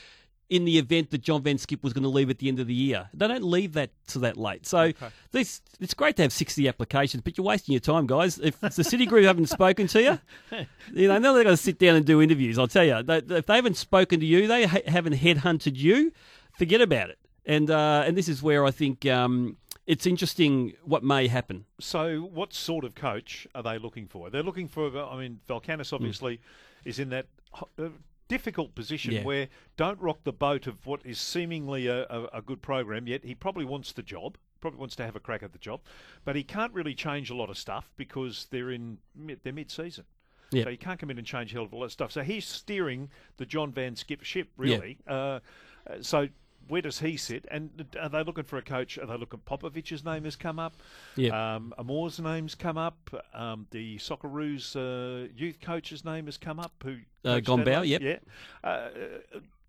in 0.47 0.63
the 0.63 0.77
event 0.77 1.09
that 1.09 1.17
John 1.23 1.41
van 1.41 1.57
't 1.57 1.65
Schip 1.67 1.83
was 1.83 1.91
going 1.91 2.03
to 2.03 2.09
leave 2.09 2.29
at 2.29 2.37
the 2.37 2.47
end 2.47 2.59
of 2.59 2.67
the 2.67 2.73
year. 2.73 3.09
They 3.15 3.27
don't 3.27 3.43
leave 3.43 3.73
that 3.73 3.89
to 4.09 4.19
that 4.19 4.37
late. 4.37 4.67
So 4.67 4.93
this 5.31 5.59
it's 5.79 5.95
great 5.95 6.15
to 6.17 6.21
have 6.21 6.31
60 6.31 6.67
applications, 6.67 7.23
but 7.23 7.35
you're 7.35 7.45
wasting 7.45 7.73
your 7.73 7.79
time, 7.79 8.05
guys. 8.05 8.37
If 8.37 8.59
the 8.61 8.83
City 8.83 9.07
Group 9.07 9.25
haven't 9.25 9.47
spoken 9.49 9.87
to 9.87 10.01
you, 10.03 10.19
you 10.93 11.07
know, 11.07 11.17
now 11.17 11.33
they're 11.33 11.43
going 11.43 11.55
to 11.55 11.61
sit 11.61 11.79
down 11.79 11.95
and 11.95 12.05
do 12.05 12.21
interviews. 12.21 12.59
I'll 12.59 12.67
tell 12.67 12.85
you, 12.85 13.01
they, 13.01 13.17
if 13.17 13.47
they 13.47 13.55
haven't 13.55 13.75
spoken 13.75 14.19
to 14.19 14.25
you, 14.25 14.47
they 14.47 14.67
ha- 14.67 14.81
haven't 14.87 15.15
headhunted 15.15 15.75
you, 15.77 16.13
forget 16.57 16.79
about 16.79 17.09
it. 17.09 17.17
And 17.45 17.69
uh, 17.69 18.03
and 18.05 18.17
this 18.17 18.27
is 18.27 18.41
where 18.41 18.65
I 18.65 18.71
think 18.71 19.05
um, 19.05 19.57
it's 19.85 20.05
interesting 20.07 20.73
what 20.83 21.03
may 21.03 21.27
happen. 21.27 21.65
So, 21.79 22.21
what 22.21 22.53
sort 22.53 22.85
of 22.85 22.95
coach 22.95 23.47
are 23.53 23.61
they 23.63 23.77
looking 23.77 24.07
for? 24.07 24.29
They're 24.29 24.43
looking 24.43 24.67
for. 24.67 24.87
I 24.97 25.17
mean, 25.17 25.39
Valkanis 25.47 25.93
obviously 25.93 26.39
is 26.85 26.97
in 26.99 27.09
that 27.09 27.27
uh, 27.79 27.89
difficult 28.27 28.73
position 28.73 29.13
Yeah. 29.13 29.23
where 29.23 29.47
don't 29.77 29.99
rock 29.99 30.19
the 30.23 30.33
boat 30.33 30.65
of 30.65 30.85
what 30.87 31.01
is 31.05 31.19
seemingly 31.19 31.85
a, 31.87 32.05
a, 32.05 32.23
a 32.33 32.41
good 32.41 32.61
program. 32.61 33.07
Yet 33.07 33.23
he 33.23 33.35
probably 33.35 33.65
wants 33.65 33.91
the 33.91 34.01
job. 34.03 34.37
Probably 34.61 34.79
wants 34.79 34.95
to 34.95 35.05
have 35.05 35.15
a 35.15 35.19
crack 35.19 35.43
at 35.43 35.51
the 35.53 35.59
job, 35.59 35.81
but 36.23 36.35
he 36.35 36.43
can't 36.43 36.73
really 36.73 36.95
change 36.95 37.29
a 37.29 37.35
lot 37.35 37.51
of 37.51 37.57
stuff 37.57 37.91
because 37.97 38.47
they're 38.49 38.71
in 38.71 38.97
mid, 39.15 39.39
they're 39.43 39.53
mid-season. 39.53 40.05
Yeah. 40.49 40.63
So 40.63 40.69
he 40.71 40.77
can't 40.77 40.99
come 40.99 41.11
in 41.11 41.19
and 41.19 41.27
change 41.27 41.51
a 41.51 41.55
hell 41.55 41.65
of 41.65 41.73
a 41.73 41.75
lot 41.75 41.85
of 41.85 41.91
stuff. 41.91 42.11
So 42.11 42.23
he's 42.23 42.45
steering 42.45 43.09
the 43.37 43.45
John 43.45 43.71
van 43.71 43.93
't 43.93 43.99
Schip 44.07 44.23
ship, 44.23 44.49
really. 44.57 44.97
Uh, 45.07 45.11
uh, 45.11 45.39
so 46.01 46.29
where 46.67 46.81
does 46.81 46.99
he 46.99 47.17
sit? 47.17 47.45
And 47.51 47.85
are 48.01 48.09
they 48.09 48.23
looking 48.23 48.43
for 48.43 48.57
a 48.57 48.61
coach? 48.61 48.97
Are 48.97 49.05
they 49.05 49.17
looking? 49.17 49.39
Popovic's 49.45 50.03
name 50.03 50.23
has 50.25 50.35
come 50.35 50.59
up. 50.59 50.75
Yeah. 51.15 51.55
Um, 51.55 51.73
Amor's 51.77 52.19
name's 52.19 52.55
come 52.55 52.77
up. 52.77 52.97
Um, 53.33 53.67
the 53.71 53.97
Socceroos 53.97 54.75
uh, 54.75 55.27
youth 55.35 55.59
coach's 55.61 56.03
name 56.05 56.25
has 56.25 56.37
come 56.37 56.59
up. 56.59 56.73
Who? 56.83 56.97
Uh, 57.23 57.39
Gombau, 57.39 57.87
yep. 57.87 58.01
Yeah. 58.01 58.17
Uh, 58.63 58.89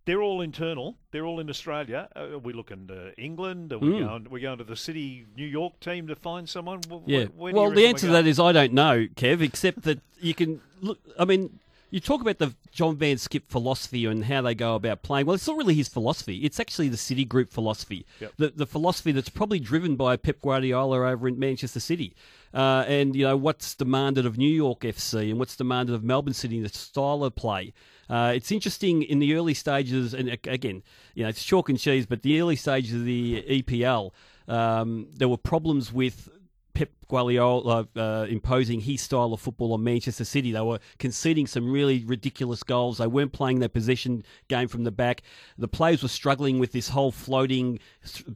they're 0.05 0.23
all 0.23 0.41
internal. 0.41 0.97
They're 1.11 1.27
all 1.27 1.41
in 1.41 1.51
Australia. 1.51 2.09
Uh, 2.15 2.35
are 2.35 2.39
we 2.39 2.53
looking 2.53 2.87
to 2.87 3.13
England? 3.21 3.73
Are 3.73 3.79
we 3.79 3.89
Mm. 3.89 4.07
going? 4.07 4.27
We're 4.31 4.41
going 4.41 4.59
to 4.59 4.65
the 4.65 4.77
City, 4.77 5.27
New 5.37 5.47
York 5.47 5.81
team 5.81 6.07
to 6.07 6.15
find 6.15 6.49
someone. 6.49 6.81
Wh- 6.89 7.05
wh- 7.05 7.09
Yeah. 7.09 7.25
where 7.37 7.53
well, 7.53 7.71
the 7.73 7.87
answer 7.89 8.07
to 8.07 8.13
that 8.13 8.27
is 8.27 8.39
I 8.39 8.53
don't 8.53 8.73
know, 8.73 9.07
Kev, 9.17 9.41
except 9.41 9.83
that 9.83 10.01
you 10.21 10.33
can 10.35 10.61
look. 10.81 11.01
I 11.19 11.25
mean, 11.25 11.59
you 11.97 12.01
talk 12.01 12.21
about 12.21 12.37
the 12.37 12.55
John 12.73 12.95
van 12.97 13.17
't 13.17 13.21
Schip 13.21 13.49
philosophy 13.49 14.05
and 14.05 14.27
how 14.27 14.43
they 14.43 14.55
go 14.55 14.75
about 14.75 15.03
playing. 15.03 15.25
Well, 15.25 15.35
it's 15.35 15.47
not 15.47 15.57
really 15.57 15.75
his 15.75 15.89
philosophy. 15.89 16.45
It's 16.45 16.61
actually 16.61 16.91
the 16.91 16.99
City 16.99 17.25
Group 17.25 17.51
philosophy. 17.51 18.05
Yep. 18.21 18.33
The, 18.37 18.49
the 18.51 18.67
philosophy 18.67 19.13
that's 19.13 19.31
probably 19.31 19.59
driven 19.59 19.97
by 19.97 20.19
Pep 20.19 20.43
Guardiola 20.43 21.09
over 21.09 21.27
in 21.27 21.39
Manchester 21.39 21.81
City. 21.81 22.15
Uh, 22.53 22.85
and, 22.87 23.17
you 23.17 23.25
know, 23.25 23.35
what's 23.35 23.75
demanded 23.75 24.27
of 24.27 24.37
New 24.37 24.53
York 24.53 24.81
FC 24.81 25.31
and 25.31 25.39
what's 25.39 25.57
demanded 25.57 25.95
of 25.95 26.05
Melbourne 26.05 26.35
City, 26.35 26.61
the 26.61 26.69
style 26.69 27.25
of 27.25 27.35
play. 27.35 27.73
Uh, 28.11 28.33
it's 28.35 28.53
interesting 28.53 29.03
in 29.03 29.19
the 29.19 29.35
early 29.35 29.55
stages, 29.55 30.13
and 30.13 30.29
again, 30.29 30.83
you 31.15 31.23
know, 31.23 31.31
it's 31.31 31.43
chalk 31.43 31.71
and 31.71 31.79
cheese, 31.79 32.05
but 32.05 32.21
the 32.21 32.39
early 32.41 32.57
stages 32.57 32.93
of 32.93 33.07
the 33.07 33.43
EPL, 33.49 34.13
um, 34.49 35.09
there 35.15 35.29
were 35.29 35.39
problems 35.39 35.95
with 35.95 36.29
Pep 36.75 36.91
Guardiola 37.09 37.87
uh, 37.97 38.27
imposing 38.29 38.81
his 38.81 39.01
style 39.01 39.33
of 39.33 39.41
football 39.41 39.73
on 39.73 39.83
Manchester 39.85 40.25
City. 40.25 40.53
They 40.53 40.61
were 40.61 40.81
conceding 40.99 41.47
some 41.47 41.71
really 41.71 42.05
ridiculous 42.05 42.63
goals. 42.63 42.99
They 42.99 43.07
weren't 43.07 43.33
playing 43.33 43.61
their 43.61 43.69
possession 43.69 44.25
game 44.49 44.69
from 44.69 44.85
the 44.85 44.91
back. 44.91 45.23
The 45.59 45.69
players 45.69 46.03
were 46.03 46.09
struggling 46.09 46.59
with 46.59 46.73
this 46.73 46.89
whole 46.89 47.13
floating 47.13 47.79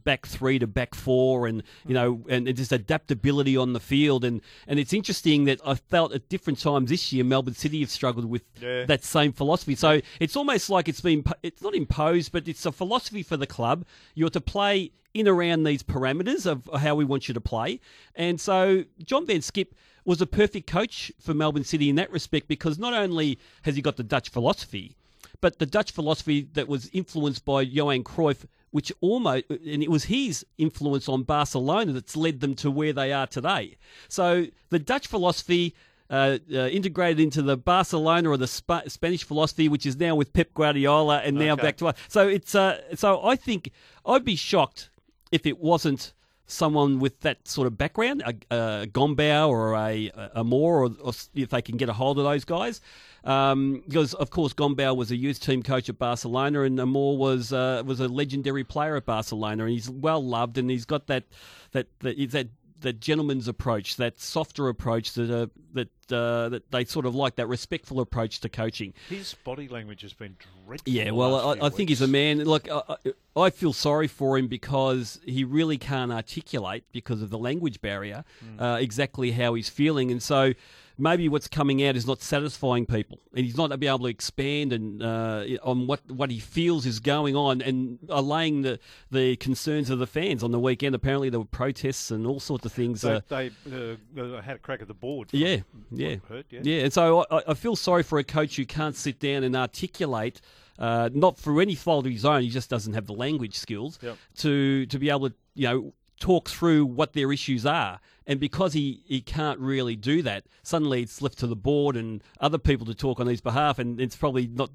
back 0.03 0.25
three 0.25 0.59
to 0.59 0.67
back 0.67 0.95
four, 0.95 1.47
and 1.47 1.63
you 1.85 1.93
know, 1.93 2.23
and, 2.29 2.47
just 2.55 2.71
adaptability 2.71 3.55
on 3.57 3.73
the 3.73 3.79
field. 3.79 4.23
And 4.25 4.41
and 4.67 4.79
it's 4.79 4.93
interesting 4.93 5.45
that 5.45 5.59
I 5.65 5.75
felt 5.75 6.13
at 6.13 6.29
different 6.29 6.59
times 6.59 6.89
this 6.89 7.11
year, 7.13 7.23
Melbourne 7.23 7.55
City 7.55 7.79
have 7.81 7.89
struggled 7.89 8.25
with 8.25 8.43
Yeah. 8.61 8.85
that 8.85 9.03
same 9.03 9.31
philosophy. 9.33 9.75
So 9.75 10.01
it's 10.19 10.35
almost 10.35 10.69
like 10.69 10.87
it's 10.87 11.01
been 11.01 11.23
it's 11.43 11.61
not 11.61 11.75
imposed, 11.75 12.31
but 12.31 12.47
it's 12.47 12.65
a 12.65 12.71
philosophy 12.71 13.23
for 13.23 13.37
the 13.37 13.47
club. 13.47 13.85
You're 14.15 14.29
to 14.31 14.41
play 14.41 14.91
in 15.13 15.27
around 15.27 15.63
these 15.63 15.83
parameters 15.83 16.45
of 16.45 16.69
how 16.81 16.95
we 16.95 17.03
want 17.03 17.27
you 17.27 17.33
to 17.33 17.41
play. 17.41 17.79
And 18.15 18.39
so 18.39 18.60
John 19.03 19.25
van 19.25 19.41
't 19.41 19.43
Schip 19.43 19.69
was 20.05 20.21
a 20.21 20.25
perfect 20.25 20.67
coach 20.67 21.11
for 21.19 21.33
Melbourne 21.33 21.63
City 21.63 21.87
in 21.89 21.95
that 21.95 22.11
respect 22.11 22.47
because 22.47 22.79
not 22.79 22.93
only 22.93 23.37
has 23.63 23.75
he 23.75 23.81
got 23.81 23.97
the 23.97 24.03
Dutch 24.03 24.29
philosophy, 24.29 24.95
but 25.41 25.59
the 25.59 25.65
Dutch 25.65 25.91
philosophy 25.91 26.47
that 26.53 26.67
was 26.67 26.89
influenced 26.93 27.45
by 27.45 27.61
Johan 27.61 28.03
Cruyff, 28.03 28.45
which 28.71 28.91
almost, 29.01 29.45
and 29.49 29.83
it 29.83 29.89
was 29.91 30.05
his 30.05 30.45
influence 30.57 31.07
on 31.09 31.23
Barcelona 31.23 31.91
that's 31.91 32.15
led 32.15 32.39
them 32.39 32.55
to 32.55 32.71
where 32.71 32.93
they 32.93 33.11
are 33.13 33.27
today. 33.27 33.77
So 34.07 34.47
the 34.69 34.79
Dutch 34.79 35.07
philosophy 35.07 35.75
uh, 36.09 36.37
uh, 36.53 36.67
integrated 36.67 37.19
into 37.19 37.41
the 37.41 37.55
Barcelona 37.57 38.29
or 38.29 38.37
the 38.37 38.47
Sp- 38.51 38.87
Spanish 38.87 39.23
philosophy, 39.23 39.69
which 39.69 39.85
is 39.85 39.97
now 39.97 40.13
with 40.15 40.33
Pep 40.33 40.53
Guardiola, 40.53 41.19
and 41.19 41.37
now 41.37 41.53
Okay. 41.53 41.61
back 41.61 41.77
to 41.77 41.87
us. 41.87 41.95
So 42.09 42.27
it's 42.27 42.53
uh, 42.55 42.81
so 42.95 43.23
I 43.23 43.35
think 43.35 43.71
I'd 44.05 44.25
be 44.25 44.35
shocked 44.35 44.89
if 45.31 45.45
it 45.45 45.59
wasn't 45.59 46.13
someone 46.51 46.99
with 46.99 47.19
that 47.21 47.47
sort 47.47 47.65
of 47.65 47.77
background, 47.77 48.21
a, 48.25 48.33
a 48.55 48.87
Gombau 48.87 49.49
or 49.49 49.73
a, 49.75 50.11
a 50.13 50.31
Amor, 50.35 50.83
or, 50.83 50.91
or 51.01 51.13
if 51.33 51.49
they 51.49 51.61
can 51.61 51.77
get 51.77 51.89
a 51.89 51.93
hold 51.93 52.19
of 52.19 52.25
those 52.25 52.45
guys. 52.45 52.81
Um, 53.23 53.83
because 53.87 54.15
of 54.15 54.31
course 54.31 54.53
Gombau 54.53 54.95
was 54.95 55.11
a 55.11 55.15
youth 55.15 55.39
team 55.39 55.61
coach 55.63 55.89
at 55.89 55.97
Barcelona, 55.97 56.61
and 56.63 56.79
Amor 56.79 57.17
was 57.17 57.53
uh, 57.53 57.83
was 57.85 57.99
a 57.99 58.07
legendary 58.07 58.63
player 58.63 58.95
at 58.95 59.05
Barcelona, 59.05 59.63
and 59.63 59.71
he's 59.71 59.89
well 59.89 60.23
loved, 60.23 60.57
and 60.57 60.69
he's 60.69 60.85
got 60.85 61.07
that 61.07 61.25
that 61.71 61.87
that, 61.99 62.31
that 62.31 62.49
that 62.81 62.99
gentleman's 62.99 63.47
approach, 63.47 63.95
that 63.97 64.19
softer 64.19 64.67
approach 64.69 65.13
that 65.13 65.31
uh, 65.31 65.47
that 65.73 65.87
uh, 66.13 66.49
that 66.49 66.69
they 66.71 66.85
sort 66.85 67.05
of 67.05 67.15
like 67.15 67.35
that 67.37 67.47
respectful 67.47 67.99
approach 67.99 68.39
to 68.41 68.49
coaching. 68.49 68.93
His 69.09 69.33
body 69.33 69.67
language 69.67 70.01
has 70.01 70.13
been 70.13 70.35
dreadful. 70.65 70.91
Yeah, 70.93 71.11
well, 71.11 71.35
I, 71.61 71.67
I 71.67 71.69
think 71.69 71.89
he's 71.89 72.01
a 72.01 72.07
man. 72.07 72.43
Look, 72.43 72.69
I, 72.69 72.97
I 73.35 73.49
feel 73.49 73.73
sorry 73.73 74.07
for 74.07 74.37
him 74.37 74.47
because 74.47 75.19
he 75.25 75.43
really 75.43 75.77
can't 75.77 76.11
articulate 76.11 76.83
because 76.91 77.21
of 77.21 77.29
the 77.29 77.37
language 77.37 77.81
barrier 77.81 78.23
Hmm. 78.43 78.61
uh, 78.61 78.75
exactly 78.77 79.31
how 79.31 79.53
he's 79.53 79.69
feeling, 79.69 80.11
and 80.11 80.21
so 80.21 80.53
maybe 81.01 81.27
what's 81.27 81.47
coming 81.47 81.83
out 81.85 81.95
is 81.95 82.05
not 82.05 82.21
satisfying 82.21 82.85
people, 82.85 83.19
and 83.35 83.45
he's 83.45 83.55
not 83.57 83.63
going 83.63 83.71
to 83.71 83.77
be 83.77 83.87
able 83.87 83.99
to 83.99 84.05
expand 84.05 84.71
and 84.71 85.01
uh, 85.03 85.43
on 85.63 85.87
what, 85.87 85.99
what 86.09 86.29
he 86.29 86.39
feels 86.39 86.85
is 86.85 86.99
going 86.99 87.35
on, 87.35 87.61
and 87.61 87.99
allaying 88.09 88.61
the 88.61 88.79
the 89.09 89.35
concerns 89.37 89.89
of 89.89 89.99
the 89.99 90.07
fans 90.07 90.43
on 90.43 90.51
the 90.51 90.59
weekend. 90.59 90.95
Apparently, 90.95 91.29
there 91.29 91.39
were 91.39 91.45
protests 91.45 92.11
and 92.11 92.25
all 92.27 92.39
sorts 92.39 92.65
of 92.65 92.71
things. 92.71 93.01
They, 93.01 93.13
uh, 93.15 93.21
they 93.27 93.51
uh, 93.71 94.21
uh, 94.21 94.41
had 94.41 94.57
a 94.57 94.59
crack 94.59 94.81
at 94.81 94.87
the 94.87 94.93
board. 94.93 95.29
yeah, 95.31 95.57
yeah, 95.91 96.15
I've 96.29 96.45
yeah. 96.49 96.59
yeah. 96.63 96.83
And 96.83 96.93
so 96.93 97.25
I, 97.31 97.41
I 97.49 97.53
feel 97.55 97.75
sorry 97.75 98.03
for 98.03 98.19
a 98.19 98.23
coach 98.23 98.55
who 98.55 98.65
can't 98.65 98.95
sit 98.95 99.19
down 99.19 99.43
and 99.43 99.55
articulate, 99.55 100.41
uh, 100.79 101.09
not 101.13 101.37
through 101.37 101.59
any 101.59 101.75
fault 101.75 102.05
of 102.05 102.11
his 102.11 102.25
own, 102.25 102.41
he 102.43 102.49
just 102.49 102.69
doesn't 102.69 102.93
have 102.93 103.07
the 103.07 103.13
language 103.13 103.55
skills 103.57 103.99
Yep. 104.01 104.17
to 104.37 104.85
to 104.85 104.99
be 104.99 105.09
able 105.09 105.29
to 105.29 105.35
you 105.55 105.67
know 105.67 105.93
talk 106.21 106.47
through 106.47 106.85
what 106.85 107.13
their 107.13 107.33
issues 107.33 107.65
are. 107.65 107.99
And 108.25 108.39
because 108.39 108.71
he, 108.71 109.03
he 109.07 109.19
can't 109.19 109.59
really 109.59 109.97
do 109.97 110.21
that, 110.21 110.45
suddenly 110.63 111.01
it's 111.01 111.21
left 111.21 111.39
to 111.39 111.47
the 111.47 111.55
board 111.55 111.97
and 111.97 112.23
other 112.39 112.57
people 112.57 112.85
to 112.85 112.95
talk 112.95 113.19
on 113.19 113.27
his 113.27 113.41
behalf, 113.41 113.79
and 113.79 113.99
it's 113.99 114.15
probably 114.15 114.47
not 114.47 114.69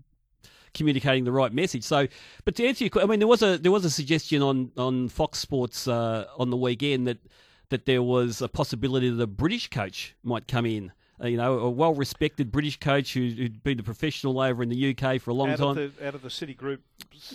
communicating 0.74 1.24
the 1.24 1.32
right 1.32 1.52
message. 1.52 1.84
So, 1.84 2.06
but 2.44 2.54
to 2.56 2.66
answer 2.66 2.84
your, 2.84 2.90
que- 2.90 3.02
I 3.02 3.06
mean, 3.06 3.20
there 3.20 3.28
was 3.28 3.42
a 3.42 3.56
there 3.56 3.72
was 3.72 3.84
a 3.84 3.90
suggestion 3.90 4.42
on 4.42 4.72
on 4.76 5.08
Fox 5.08 5.38
Sports 5.38 5.88
uh, 5.88 6.26
on 6.36 6.50
the 6.50 6.56
weekend 6.56 7.06
that 7.06 7.18
that 7.70 7.86
there 7.86 8.02
was 8.02 8.42
a 8.42 8.48
possibility 8.48 9.08
that 9.08 9.22
a 9.22 9.26
British 9.26 9.70
coach 9.70 10.14
might 10.22 10.46
come 10.46 10.66
in. 10.66 10.92
Uh, 11.22 11.28
you 11.28 11.36
know, 11.36 11.58
a 11.60 11.70
well 11.70 11.94
respected 11.94 12.52
British 12.52 12.78
coach 12.78 13.14
who, 13.14 13.28
who'd 13.28 13.62
been 13.62 13.80
a 13.80 13.82
professional 13.82 14.38
over 14.40 14.62
in 14.62 14.68
the 14.68 14.90
UK 14.94 15.20
for 15.20 15.30
a 15.30 15.34
long 15.34 15.50
out 15.50 15.58
time. 15.58 15.78
of 15.78 15.96
the 15.96 16.06
out 16.06 16.14
of 16.14 16.22
the 16.22 16.30
City 16.30 16.54
Group. 16.54 16.82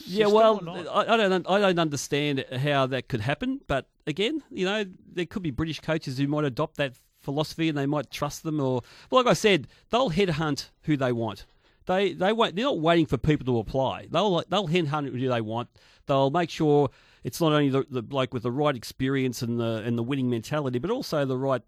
Yeah, 0.05 0.27
well? 0.27 0.61
I, 0.89 1.13
I 1.13 1.17
don't, 1.17 1.49
I 1.49 1.59
don't 1.59 1.79
understand 1.79 2.45
how 2.57 2.85
that 2.87 3.07
could 3.07 3.21
happen. 3.21 3.61
But 3.67 3.87
again, 4.05 4.43
you 4.51 4.65
know, 4.65 4.85
there 5.13 5.25
could 5.25 5.41
be 5.41 5.51
British 5.51 5.79
coaches 5.79 6.17
who 6.17 6.27
might 6.27 6.45
adopt 6.45 6.77
that 6.77 6.93
philosophy 7.19 7.69
and 7.69 7.77
they 7.77 7.87
might 7.87 8.11
trust 8.11 8.43
them. 8.43 8.59
Or, 8.59 8.81
well, 9.09 9.23
like 9.23 9.31
I 9.31 9.33
said, 9.33 9.67
they'll 9.89 10.11
headhunt 10.11 10.69
who 10.83 10.95
they 10.95 11.11
want. 11.11 11.45
They, 11.87 12.13
they 12.13 12.31
won't. 12.31 12.55
They're 12.55 12.65
not 12.65 12.79
waiting 12.79 13.07
for 13.07 13.17
people 13.17 13.45
to 13.47 13.59
apply. 13.59 14.07
They'll, 14.11 14.43
they'll 14.49 14.67
headhunt 14.67 15.11
who 15.11 15.27
they 15.27 15.41
want. 15.41 15.69
They'll 16.05 16.29
make 16.29 16.49
sure 16.49 16.91
it's 17.23 17.41
not 17.41 17.51
only 17.53 17.69
the, 17.69 17.85
the 17.89 18.01
bloke 18.01 18.33
with 18.33 18.43
the 18.43 18.51
right 18.51 18.75
experience 18.75 19.41
and 19.41 19.59
the 19.59 19.83
and 19.85 19.97
the 19.97 20.03
winning 20.03 20.29
mentality, 20.29 20.79
but 20.79 20.91
also 20.91 21.25
the 21.25 21.37
right 21.37 21.61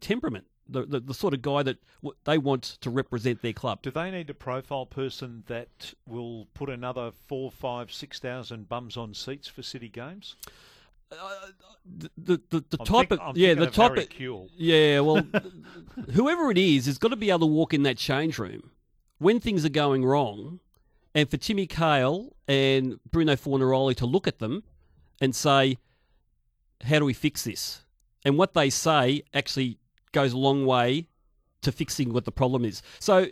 temperament. 0.00 0.46
The, 0.72 0.86
the, 0.86 1.00
the 1.00 1.14
sort 1.14 1.34
of 1.34 1.42
guy 1.42 1.64
that 1.64 1.78
w- 2.00 2.16
they 2.24 2.38
want 2.38 2.62
to 2.80 2.90
represent 2.90 3.42
their 3.42 3.52
club. 3.52 3.82
Do 3.82 3.90
they 3.90 4.08
need 4.12 4.30
a 4.30 4.34
profile 4.34 4.86
person 4.86 5.42
that 5.48 5.94
will 6.06 6.46
put 6.54 6.70
another 6.70 7.10
four, 7.26 7.50
five, 7.50 7.92
six 7.92 8.20
thousand 8.20 8.68
bums 8.68 8.96
on 8.96 9.12
seats 9.12 9.48
for 9.48 9.62
City 9.62 9.88
games? 9.88 10.36
Uh, 11.10 11.16
uh, 11.16 11.46
the 11.84 12.10
the, 12.16 12.42
the, 12.50 12.64
the 12.70 12.76
type 12.78 13.08
think- 13.08 13.20
of 13.20 13.28
I'm 13.30 13.36
yeah 13.36 13.54
the 13.54 13.66
of 13.66 13.74
type 13.74 13.96
of 13.96 14.08
Yeah, 14.56 15.00
well, 15.00 15.26
whoever 16.12 16.52
it 16.52 16.58
is 16.58 16.86
has 16.86 16.98
got 16.98 17.08
to 17.08 17.16
be 17.16 17.30
able 17.30 17.40
to 17.40 17.46
walk 17.46 17.74
in 17.74 17.82
that 17.82 17.96
change 17.96 18.38
room 18.38 18.70
when 19.18 19.40
things 19.40 19.64
are 19.64 19.70
going 19.70 20.04
wrong, 20.04 20.60
and 21.16 21.28
for 21.28 21.36
Timmy 21.36 21.66
Cahill 21.66 22.36
and 22.46 23.00
Bruno 23.10 23.34
Fornaroli 23.34 23.96
to 23.96 24.06
look 24.06 24.28
at 24.28 24.38
them 24.38 24.62
and 25.20 25.34
say, 25.34 25.78
"How 26.84 27.00
do 27.00 27.04
we 27.04 27.12
fix 27.12 27.42
this?" 27.42 27.84
And 28.24 28.38
what 28.38 28.54
they 28.54 28.70
say 28.70 29.22
actually 29.34 29.78
goes 30.12 30.32
a 30.32 30.38
long 30.38 30.66
way 30.66 31.06
to 31.62 31.72
fixing 31.72 32.12
what 32.12 32.24
the 32.24 32.32
problem 32.32 32.64
is. 32.64 32.82
So. 32.98 33.26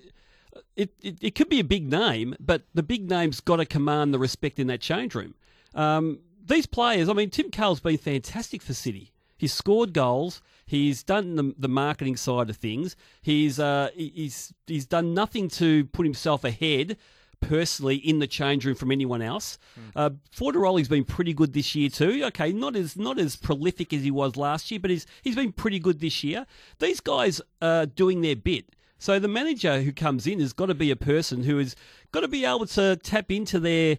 It, 0.75 0.91
it, 1.03 1.19
it 1.21 1.35
could 1.37 1.49
be 1.49 1.61
a 1.61 1.65
big 1.65 1.89
name, 1.89 2.35
but 2.41 2.63
the 2.75 2.83
big 2.83 3.09
name's 3.09 3.39
got 3.41 3.57
to 3.57 3.67
command 3.67 4.13
the 4.13 4.19
respect 4.19 4.59
in 4.59 4.67
that 4.69 4.81
change 4.81 5.15
room. 5.15 5.35
Um, 5.75 6.21
these 6.45 6.67
players, 6.67 7.09
I 7.09 7.13
mean, 7.13 7.31
Tim 7.31 7.51
Cahill's 7.51 7.81
been 7.81 7.99
fantastic 7.99 8.63
for 8.63 8.75
City. 8.75 9.13
He's 9.37 9.53
scored 9.53 9.93
goals. 9.93 10.43
He's 10.67 11.03
done 11.03 11.37
the, 11.37 11.55
the 11.57 11.69
marketing 11.69 12.17
side 12.17 12.51
of 12.51 12.57
things. 12.57 12.97
He's 13.23 13.61
uh, 13.61 13.91
he's 13.95 14.53
he's 14.67 14.85
done 14.85 15.15
nothing 15.15 15.49
to 15.51 15.85
put 15.87 16.05
himself 16.05 16.45
ahead 16.45 16.97
personally 17.41 17.97
in 17.97 18.19
the 18.19 18.27
change 18.27 18.65
room 18.65 18.75
from 18.75 18.91
anyone 18.91 19.23
else. 19.23 19.59
Uh, 19.97 20.11
Fornaroli's 20.35 20.89
been 20.89 21.05
pretty 21.05 21.33
good 21.33 21.53
this 21.53 21.75
year 21.75 21.89
too. 21.89 22.23
Okay, 22.27 22.53
not 22.53 22.77
as 22.77 22.97
not 22.97 23.19
as 23.19 23.37
prolific 23.37 23.93
as 23.93 24.03
he 24.03 24.11
was 24.11 24.37
last 24.37 24.71
year, 24.71 24.81
but 24.81 24.91
he's 24.91 25.07
he's 25.23 25.37
been 25.37 25.53
pretty 25.53 25.79
good 25.79 26.01
this 26.01 26.23
year. 26.25 26.47
These 26.79 27.01
guys 27.01 27.41
are 27.63 27.87
doing 27.87 28.21
their 28.21 28.37
bit. 28.37 28.67
So 28.99 29.19
the 29.19 29.29
manager 29.29 29.81
who 29.81 29.93
comes 29.93 30.27
in 30.27 30.41
has 30.41 30.53
got 30.53 30.67
to 30.67 30.75
be 30.75 30.91
a 30.91 30.97
person 30.97 31.45
who 31.45 31.59
has 31.59 31.77
got 32.11 32.21
to 32.21 32.29
be 32.29 32.45
able 32.45 32.67
to 32.67 32.97
tap 32.97 33.31
into 33.31 33.61
their, 33.61 33.99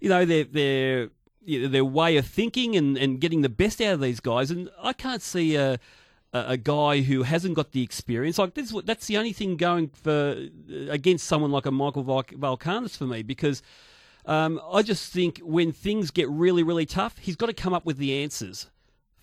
you 0.00 0.08
know, 0.08 0.24
their 0.24 0.44
their 0.44 1.08
you 1.44 1.62
know, 1.62 1.68
their 1.68 1.84
way 1.84 2.16
of 2.16 2.26
thinking 2.26 2.76
and, 2.76 2.96
and 2.96 3.20
getting 3.20 3.42
the 3.42 3.48
best 3.48 3.80
out 3.80 3.94
of 3.94 4.00
these 4.00 4.20
guys. 4.20 4.50
And 4.50 4.70
I 4.82 4.92
can't 4.92 5.22
see 5.22 5.56
a 5.56 5.78
a, 6.34 6.56
guy 6.56 7.00
who 7.00 7.22
hasn't 7.22 7.54
got 7.54 7.72
the 7.72 7.82
experience 7.82 8.38
like 8.38 8.54
this. 8.54 8.74
That's 8.84 9.06
the 9.06 9.16
only 9.16 9.32
thing 9.32 9.56
going 9.56 9.88
for 9.88 10.48
against 10.88 11.26
someone 11.26 11.52
like 11.52 11.66
a 11.66 11.70
Michael 11.70 12.02
Val- 12.02 12.24
Valkanis 12.24 12.96
for 12.96 13.04
me 13.04 13.22
because. 13.22 13.62
Um, 14.26 14.58
I 14.72 14.80
just 14.80 15.12
think 15.12 15.42
when 15.44 15.70
things 15.70 16.10
get 16.10 16.30
really, 16.30 16.62
really 16.62 16.86
tough, 16.86 17.18
he's 17.18 17.36
got 17.36 17.48
to 17.48 17.52
come 17.52 17.74
up 17.74 17.84
with 17.84 17.98
the 17.98 18.22
answers 18.22 18.70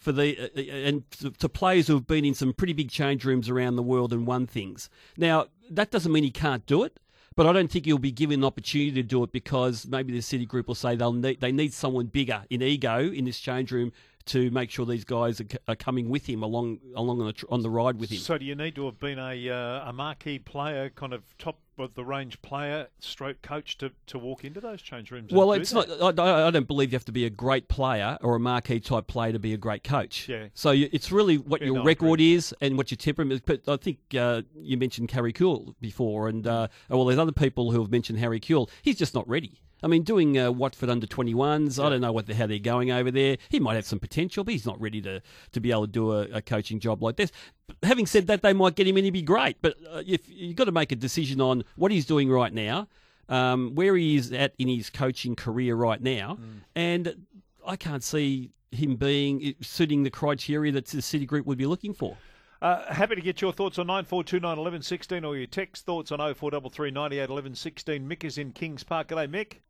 for 0.01 0.11
the 0.11 0.37
uh, 0.37 0.47
uh, 0.57 0.61
and 0.61 1.09
to, 1.11 1.29
to 1.29 1.47
players 1.47 1.87
who 1.87 1.93
have 1.93 2.07
been 2.07 2.25
in 2.25 2.33
some 2.33 2.53
pretty 2.53 2.73
big 2.73 2.89
change 2.89 3.23
rooms 3.23 3.49
around 3.49 3.77
the 3.77 3.83
world 3.83 4.11
and 4.11 4.27
won 4.27 4.47
things. 4.47 4.89
Now 5.15 5.45
that 5.69 5.91
doesn't 5.91 6.11
mean 6.11 6.23
he 6.23 6.31
can't 6.31 6.65
do 6.65 6.83
it, 6.83 6.99
but 7.35 7.45
I 7.45 7.53
don't 7.53 7.71
think 7.71 7.85
he'll 7.85 7.99
be 7.99 8.11
given 8.11 8.39
an 8.41 8.45
opportunity 8.45 8.91
to 8.93 9.03
do 9.03 9.23
it 9.23 9.31
because 9.31 9.87
maybe 9.87 10.11
the 10.11 10.21
City 10.21 10.45
Group 10.45 10.67
will 10.67 10.75
say 10.75 10.95
they'll 10.95 11.13
need, 11.13 11.39
they 11.39 11.51
need 11.51 11.71
someone 11.71 12.07
bigger 12.07 12.43
in 12.49 12.61
ego 12.63 12.99
in 12.99 13.25
this 13.25 13.39
change 13.39 13.71
room 13.71 13.93
to 14.31 14.49
make 14.51 14.69
sure 14.69 14.85
these 14.85 15.03
guys 15.03 15.39
are, 15.41 15.45
c- 15.51 15.57
are 15.67 15.75
coming 15.75 16.09
with 16.09 16.27
him 16.27 16.43
along 16.43 16.79
along 16.95 17.19
on 17.21 17.27
the 17.27 17.33
tr- 17.33 17.45
on 17.49 17.61
the 17.61 17.69
ride 17.69 17.99
with 17.99 18.09
him. 18.09 18.17
So 18.19 18.37
do 18.37 18.45
you 18.45 18.55
need 18.55 18.75
to 18.75 18.85
have 18.85 18.99
been 18.99 19.19
a 19.19 19.49
uh, 19.49 19.89
a 19.89 19.93
marquee 19.93 20.39
player, 20.39 20.89
kind 20.89 21.13
of 21.13 21.23
top 21.37 21.59
of 21.77 21.95
the 21.95 22.03
range 22.05 22.41
player, 22.41 22.87
stroke 22.99 23.41
coach 23.41 23.77
to, 23.79 23.91
to 24.05 24.19
walk 24.19 24.43
into 24.45 24.59
those 24.61 24.81
change 24.81 25.09
rooms? 25.11 25.31
Well, 25.31 25.51
it's 25.53 25.71
that? 25.71 25.99
not. 25.99 26.19
I, 26.19 26.47
I 26.47 26.51
don't 26.51 26.67
believe 26.67 26.91
you 26.91 26.95
have 26.95 27.05
to 27.05 27.11
be 27.11 27.25
a 27.25 27.29
great 27.29 27.67
player 27.67 28.17
or 28.21 28.35
a 28.35 28.39
marquee 28.39 28.79
type 28.79 29.07
player 29.07 29.31
to 29.31 29.39
be 29.39 29.53
a 29.53 29.57
great 29.57 29.83
coach. 29.83 30.29
Yeah. 30.29 30.47
So 30.53 30.71
you, 30.71 30.89
it's 30.91 31.11
really 31.11 31.37
what 31.37 31.61
Yeah, 31.61 31.67
your 31.67 31.75
no, 31.77 31.83
record 31.83 32.21
is 32.21 32.53
and 32.61 32.77
what 32.77 32.91
your 32.91 32.97
temperament 32.97 33.33
is. 33.33 33.41
But 33.41 33.67
I 33.71 33.77
think 33.77 33.99
uh, 34.17 34.43
you 34.55 34.77
mentioned 34.77 35.11
Harry 35.11 35.33
Kewell 35.33 35.75
before, 35.81 36.27
and 36.27 36.45
uh, 36.45 36.67
well, 36.89 37.05
there's 37.05 37.19
other 37.19 37.31
people 37.31 37.71
who 37.71 37.81
have 37.81 37.91
mentioned 37.91 38.19
Harry 38.19 38.39
Kewell. 38.39 38.69
He's 38.81 38.97
just 38.97 39.13
not 39.15 39.27
ready. 39.27 39.61
I 39.83 39.87
mean, 39.87 40.03
doing 40.03 40.37
uh, 40.37 40.51
Watford 40.51 40.89
under 40.89 41.07
21s, 41.07 41.83
I 41.83 41.89
don't 41.89 42.01
know 42.01 42.11
what 42.11 42.27
the, 42.27 42.35
how 42.35 42.47
they're 42.47 42.59
going 42.59 42.91
over 42.91 43.11
there. 43.11 43.37
He 43.49 43.59
might 43.59 43.75
have 43.75 43.85
some 43.85 43.99
potential, 43.99 44.43
but 44.43 44.53
he's 44.53 44.65
not 44.65 44.79
ready 44.79 45.01
to, 45.01 45.21
to 45.53 45.59
be 45.59 45.71
able 45.71 45.87
to 45.87 45.91
do 45.91 46.11
a, 46.11 46.21
a 46.33 46.41
coaching 46.41 46.79
job 46.79 47.01
like 47.01 47.15
this. 47.15 47.31
But 47.67 47.77
having 47.83 48.05
said 48.05 48.27
that, 48.27 48.41
they 48.41 48.53
might 48.53 48.75
get 48.75 48.87
him 48.87 48.97
in, 48.97 49.05
he'd 49.05 49.11
be 49.11 49.21
great. 49.21 49.57
But 49.61 49.77
uh, 49.91 50.03
if 50.05 50.29
you've 50.29 50.55
got 50.55 50.65
to 50.65 50.71
make 50.71 50.91
a 50.91 50.95
decision 50.95 51.41
on 51.41 51.63
what 51.75 51.91
he's 51.91 52.05
doing 52.05 52.29
right 52.29 52.53
now, 52.53 52.87
um, 53.29 53.75
where 53.75 53.95
he 53.95 54.15
is 54.15 54.31
at 54.33 54.53
in 54.57 54.67
his 54.67 54.89
coaching 54.89 55.35
career 55.35 55.75
right 55.75 56.01
now, 56.01 56.37
and 56.75 57.25
I 57.65 57.75
can't 57.75 58.03
see 58.03 58.51
him 58.71 58.95
being 58.95 59.55
suiting 59.61 60.03
the 60.03 60.09
criteria 60.09 60.71
that 60.73 60.85
the 60.87 61.01
City 61.01 61.25
Group 61.25 61.45
would 61.45 61.57
be 61.57 61.65
looking 61.65 61.93
for. 61.93 62.17
Uh, 62.61 62.93
happy 62.93 63.15
to 63.15 63.21
get 63.21 63.41
your 63.41 63.51
thoughts 63.51 63.79
on 63.79 63.87
9429 63.87 64.57
11 64.59 64.81
16 64.83 65.25
or 65.25 65.35
your 65.35 65.47
text 65.47 65.83
thoughts 65.83 66.11
on 66.11 66.19
0433 66.19 66.91
98 66.91 67.29
11 67.29 67.55
16. 67.55 68.07
Mick 68.07 68.23
is 68.23 68.37
in 68.37 68.51
Kings 68.51 68.83
Park. 68.83 69.07
G'day, 69.07 69.27
Mick. 69.27 69.61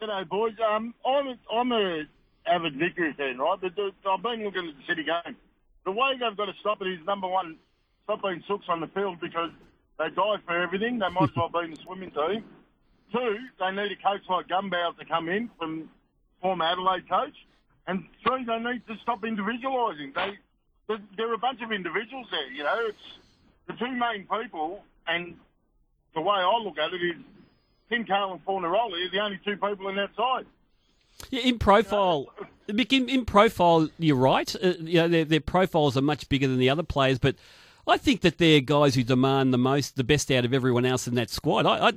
G'day, 0.00 0.28
boys. 0.28 0.52
Um, 0.60 0.94
I'm 1.06 1.38
I'm 1.52 1.72
a 1.72 2.02
avid 2.46 2.76
Victory 2.76 3.14
fan, 3.16 3.38
right? 3.38 3.58
But 3.60 3.72
I've 3.78 4.22
been 4.22 4.44
looking 4.44 4.68
at 4.68 4.74
the 4.76 4.84
City 4.88 5.04
game. 5.04 5.36
The 5.84 5.90
way 5.92 6.12
they've 6.20 6.36
got 6.36 6.46
to 6.46 6.52
stop 6.60 6.82
it 6.82 6.88
is 6.88 6.98
number 7.06 7.26
one, 7.28 7.56
stop 8.04 8.22
being 8.22 8.42
sooks 8.46 8.66
on 8.68 8.80
the 8.80 8.88
field 8.88 9.20
because 9.20 9.50
they 9.98 10.08
die 10.10 10.36
for 10.44 10.60
everything. 10.60 10.98
They 10.98 11.08
might 11.08 11.30
as 11.30 11.36
well 11.36 11.48
be 11.48 11.64
in 11.64 11.70
the 11.70 11.80
swimming 11.82 12.10
team. 12.10 12.44
Two, 13.12 13.36
they 13.58 13.70
need 13.70 13.92
a 13.92 13.96
coach 14.02 14.22
like 14.28 14.48
Gombau 14.48 14.98
to 14.98 15.04
come 15.06 15.28
in 15.28 15.48
from 15.58 15.88
former 16.42 16.64
Adelaide 16.64 17.08
coach. 17.08 17.34
And 17.86 18.04
three, 18.26 18.44
they 18.44 18.58
need 18.58 18.82
to 18.88 18.96
stop 19.02 19.22
individualising. 19.24 20.12
They, 20.14 20.34
there- 20.88 21.02
there 21.16 21.30
are 21.30 21.34
a 21.34 21.38
bunch 21.38 21.62
of 21.62 21.72
individuals 21.72 22.26
there. 22.30 22.50
You 22.52 22.64
know, 22.64 22.76
it's 22.88 23.06
the 23.68 23.74
two 23.74 23.92
main 23.92 24.26
people, 24.26 24.82
and 25.06 25.36
the 26.14 26.20
way 26.20 26.34
I 26.36 26.58
look 26.62 26.78
at 26.78 26.92
it 26.92 27.00
is 27.02 27.16
Cahill 27.90 28.32
and 28.32 28.44
Fornaroli 28.44 29.06
are 29.06 29.10
the 29.10 29.20
only 29.20 29.40
two 29.44 29.56
people 29.56 29.88
in 29.88 29.96
that 29.96 30.10
side. 30.16 30.46
Yeah, 31.30 31.40
in 31.42 31.58
profile, 31.58 32.26
Mick, 32.68 32.92
in, 32.92 33.08
in 33.08 33.24
profile, 33.24 33.88
you're 33.98 34.16
right. 34.16 34.54
Uh, 34.56 34.74
you 34.80 35.00
know, 35.00 35.08
their, 35.08 35.24
their 35.24 35.40
profiles 35.40 35.96
are 35.96 36.02
much 36.02 36.28
bigger 36.28 36.46
than 36.46 36.58
the 36.58 36.68
other 36.68 36.82
players, 36.82 37.18
but 37.18 37.36
I 37.86 37.96
think 37.96 38.20
that 38.22 38.38
they're 38.38 38.60
guys 38.60 38.94
who 38.94 39.02
demand 39.02 39.54
the 39.54 39.58
most, 39.58 39.96
the 39.96 40.04
best 40.04 40.30
out 40.30 40.44
of 40.44 40.52
everyone 40.52 40.84
else 40.84 41.06
in 41.06 41.14
that 41.14 41.30
squad. 41.30 41.64
I, 41.66 41.88
I, 41.88 41.92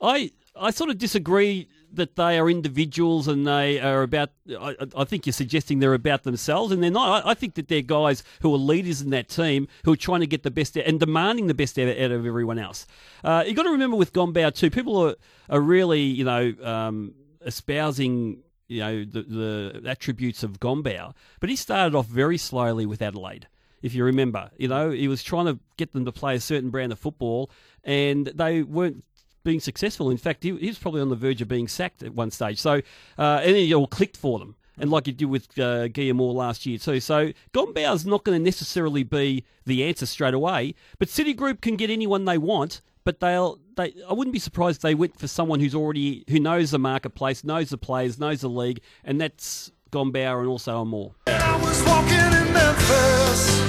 I, 0.00 0.30
I 0.56 0.70
sort 0.70 0.90
of 0.90 0.98
disagree 0.98 1.68
that 1.94 2.16
they 2.16 2.38
are 2.38 2.48
individuals 2.50 3.28
and 3.28 3.46
they 3.46 3.80
are 3.80 4.02
about. 4.02 4.30
I, 4.48 4.76
I 4.96 5.04
think 5.04 5.26
you're 5.26 5.32
suggesting 5.32 5.78
they're 5.78 5.94
about 5.94 6.22
themselves, 6.22 6.72
and 6.72 6.82
they're 6.82 6.90
not. 6.90 7.24
I, 7.24 7.30
I, 7.30 7.34
think 7.34 7.54
that 7.54 7.68
they're 7.68 7.82
guys 7.82 8.22
who 8.40 8.52
are 8.54 8.58
leaders 8.58 9.00
in 9.00 9.10
that 9.10 9.28
team 9.28 9.68
who 9.84 9.92
are 9.92 9.96
trying 9.96 10.20
to 10.20 10.26
get 10.26 10.42
the 10.42 10.50
best 10.50 10.76
and 10.76 10.98
demanding 10.98 11.46
the 11.46 11.54
best 11.54 11.78
out, 11.78 11.88
out 11.88 12.10
of 12.10 12.26
everyone 12.26 12.58
else. 12.58 12.86
Uh, 13.22 13.44
you 13.46 13.54
got 13.54 13.64
to 13.64 13.70
remember 13.70 13.96
with 13.96 14.12
Gombau 14.12 14.54
too, 14.54 14.70
people 14.70 14.98
are 14.98 15.16
are 15.48 15.60
really 15.60 16.00
you 16.00 16.24
know 16.24 16.54
um, 16.62 17.14
espousing 17.44 18.42
you 18.68 18.80
know 18.80 19.04
the, 19.04 19.22
the 19.22 19.82
attributes 19.88 20.42
of 20.42 20.60
Gombau, 20.60 21.14
but 21.40 21.50
he 21.50 21.56
started 21.56 21.96
off 21.96 22.06
very 22.06 22.38
slowly 22.38 22.86
with 22.86 23.02
Adelaide 23.02 23.46
if 23.82 23.94
you 23.94 24.04
remember. 24.04 24.50
You 24.56 24.68
know, 24.68 24.90
he 24.90 25.08
was 25.08 25.22
trying 25.22 25.46
to 25.46 25.58
get 25.76 25.92
them 25.92 26.04
to 26.04 26.12
play 26.12 26.36
a 26.36 26.40
certain 26.40 26.70
brand 26.70 26.92
of 26.92 26.98
football, 26.98 27.50
and 27.84 28.26
they 28.28 28.62
weren't 28.62 29.04
being 29.44 29.60
successful. 29.60 30.10
In 30.10 30.16
fact, 30.16 30.42
he, 30.42 30.56
he 30.56 30.68
was 30.68 30.78
probably 30.78 31.00
on 31.00 31.08
the 31.08 31.16
verge 31.16 31.42
of 31.42 31.48
being 31.48 31.68
sacked 31.68 32.02
at 32.02 32.14
one 32.14 32.30
stage. 32.30 32.60
So, 32.60 32.82
uh, 33.18 33.40
and 33.42 33.56
it 33.56 33.72
all 33.72 33.86
clicked 33.86 34.16
for 34.16 34.38
them. 34.38 34.56
And 34.78 34.90
like 34.90 35.06
you 35.06 35.12
did 35.12 35.26
with 35.26 35.58
uh, 35.58 35.88
Amor 35.96 36.32
last 36.32 36.64
year 36.64 36.78
too. 36.78 36.98
So 37.00 37.32
Gombau's 37.52 38.06
not 38.06 38.24
going 38.24 38.38
to 38.38 38.44
necessarily 38.44 39.02
be 39.02 39.44
the 39.66 39.84
answer 39.84 40.06
straight 40.06 40.34
away, 40.34 40.74
but 40.98 41.08
City 41.08 41.34
Group 41.34 41.60
can 41.60 41.76
get 41.76 41.90
anyone 41.90 42.24
they 42.24 42.38
want. 42.38 42.80
But 43.04 43.18
they'll, 43.18 43.58
they, 43.76 43.92
I 44.08 44.12
wouldn't 44.12 44.32
be 44.32 44.38
surprised 44.38 44.78
if 44.78 44.82
they 44.82 44.94
went 44.94 45.18
for 45.18 45.26
someone 45.26 45.58
who's 45.58 45.74
already, 45.74 46.24
who 46.30 46.38
knows 46.38 46.70
the 46.70 46.78
marketplace, 46.78 47.42
knows 47.42 47.70
the 47.70 47.76
players, 47.76 48.16
knows 48.16 48.42
the 48.42 48.48
league, 48.48 48.80
and 49.02 49.20
that's 49.20 49.72
Gombau 49.90 50.38
and 50.38 50.48
also 50.48 50.80
Amor. 50.80 51.10
I 51.26 51.56
was 51.60 51.82
walking 51.82 52.14
in 52.14 52.52
Memphis. 52.52 53.60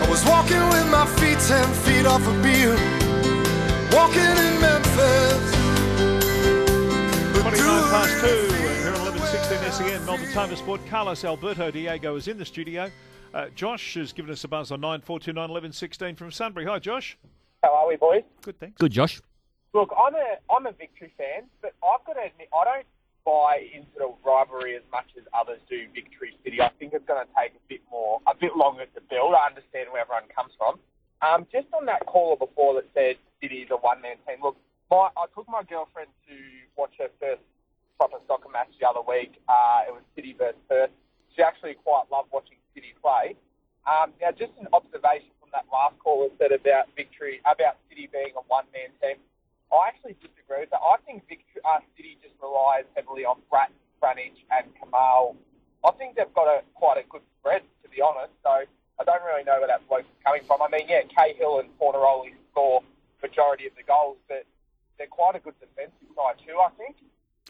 I 0.00 0.06
was 0.08 0.24
walking 0.24 0.68
with 0.68 0.88
my 0.90 1.04
feet 1.18 1.38
ten 1.40 1.66
feet 1.82 2.06
off 2.06 2.24
a. 2.28 3.03
Walking 3.94 4.22
in 4.22 4.60
Memphis. 4.60 5.54
29 7.42 7.62
past 7.94 8.24
2 8.24 8.26
here 8.26 8.90
at 8.90 8.98
11.16 8.98 9.70
SEN, 9.70 10.04
Melbourne 10.04 10.32
Time 10.32 10.56
Sport. 10.56 10.80
Carlos 10.90 11.24
Alberto 11.24 11.70
Diego 11.70 12.16
is 12.16 12.26
in 12.26 12.36
the 12.36 12.44
studio. 12.44 12.90
Uh, 13.32 13.46
Josh 13.54 13.94
has 13.94 14.12
given 14.12 14.32
us 14.32 14.42
a 14.42 14.48
buzz 14.48 14.72
on 14.72 14.80
9429 14.80 15.42
1116 15.42 16.16
from 16.16 16.32
Sunbury. 16.32 16.66
Hi, 16.66 16.80
Josh. 16.80 17.16
How 17.62 17.72
are 17.72 17.86
we, 17.86 17.94
boys? 17.94 18.24
Good, 18.42 18.58
thanks. 18.58 18.76
Good, 18.78 18.90
Josh. 18.90 19.20
Look, 19.74 19.94
I'm 19.96 20.16
a 20.16 20.38
I'm 20.52 20.66
a 20.66 20.72
victory 20.72 21.12
fan, 21.16 21.44
but 21.62 21.74
I've 21.84 22.04
got 22.04 22.14
to 22.14 22.26
admit 22.26 22.48
I 22.52 22.64
don't 22.64 22.86
buy 23.24 23.62
into 23.72 23.94
the 23.96 24.12
rivalry 24.26 24.74
as 24.74 24.82
much 24.90 25.06
as 25.16 25.22
others 25.32 25.60
do. 25.70 25.86
Victory 25.94 26.36
City. 26.42 26.60
I 26.60 26.70
think 26.80 26.94
it's 26.94 27.06
going 27.06 27.24
to 27.24 27.30
take 27.40 27.52
a 27.52 27.62
bit 27.68 27.82
more, 27.92 28.20
a 28.26 28.34
bit 28.34 28.56
longer 28.56 28.86
to 28.86 29.00
build. 29.08 29.34
I 29.34 29.46
understand 29.46 29.92
where 29.92 30.02
everyone 30.02 30.24
comes 30.34 30.50
from. 30.58 30.80
Um, 31.24 31.46
just 31.48 31.72
on 31.72 31.86
that 31.86 32.04
caller 32.04 32.36
before 32.36 32.74
that 32.76 32.84
said 32.92 33.16
City 33.40 33.64
is 33.64 33.70
a 33.72 33.80
one-man 33.80 34.20
team. 34.28 34.44
Look, 34.44 34.60
my, 34.90 35.08
I 35.16 35.24
took 35.32 35.48
my 35.48 35.64
girlfriend 35.64 36.12
to 36.28 36.36
watch 36.76 36.92
her 37.00 37.08
first 37.16 37.40
proper 37.96 38.20
soccer 38.28 38.52
match 38.52 38.68
the 38.76 38.84
other 38.84 39.00
week. 39.00 39.40
Uh, 39.48 39.88
it 39.88 39.92
was 39.96 40.04
City 40.14 40.36
versus 40.36 40.60
Perth. 40.68 40.92
She 41.32 41.40
actually 41.40 41.80
quite 41.80 42.04
loved 42.12 42.28
watching 42.28 42.60
City 42.76 42.92
play. 43.00 43.40
Um, 43.88 44.12
now, 44.20 44.36
just 44.36 44.52
an 44.60 44.68
observation 44.76 45.32
from 45.40 45.48
that 45.56 45.64
last 45.72 45.96
caller 46.04 46.28
said 46.36 46.52
about 46.52 46.92
victory, 46.92 47.40
about 47.48 47.80
City 47.88 48.04
being 48.12 48.36
a 48.36 48.44
one-man 48.52 48.92
team. 49.00 49.16
I 49.72 49.88
actually 49.88 50.20
disagree 50.20 50.68
with 50.68 50.76
that. 50.76 50.84
I 50.84 51.00
think 51.08 51.24
victory, 51.24 51.64
uh, 51.64 51.80
City 51.96 52.20
just 52.20 52.36
relies 52.36 52.84
heavily 52.92 53.24
on 53.24 53.40
Brat, 53.48 53.72
Franjic, 53.96 54.44
and 54.52 54.68
Kamau. 54.76 55.40
I 55.88 55.90
think 55.96 56.20
they've 56.20 56.36
got 56.36 56.52
a 56.52 56.60
quite 56.76 57.00
a 57.00 57.08
good 57.08 57.24
spread, 57.40 57.64
to 57.80 57.88
be 57.88 58.04
honest. 58.04 58.36
So 58.44 58.68
I 58.98 59.04
don't 59.04 59.22
really 59.24 59.44
know 59.44 59.58
where 59.58 59.68
that 59.68 59.86
bloke 59.88 60.02
is 60.02 60.24
coming 60.24 60.42
from. 60.46 60.62
I 60.62 60.68
mean, 60.68 60.86
yeah, 60.88 61.02
Cahill 61.02 61.60
and 61.60 61.68
Fornaroli 61.78 62.32
score 62.50 62.82
majority 63.22 63.66
of 63.66 63.74
the 63.76 63.82
goals, 63.82 64.16
but 64.28 64.44
they're 64.98 65.06
quite 65.06 65.34
a 65.34 65.40
good 65.40 65.54
defensive 65.60 66.08
side 66.14 66.36
too. 66.46 66.56
I 66.58 66.68
think. 66.78 66.96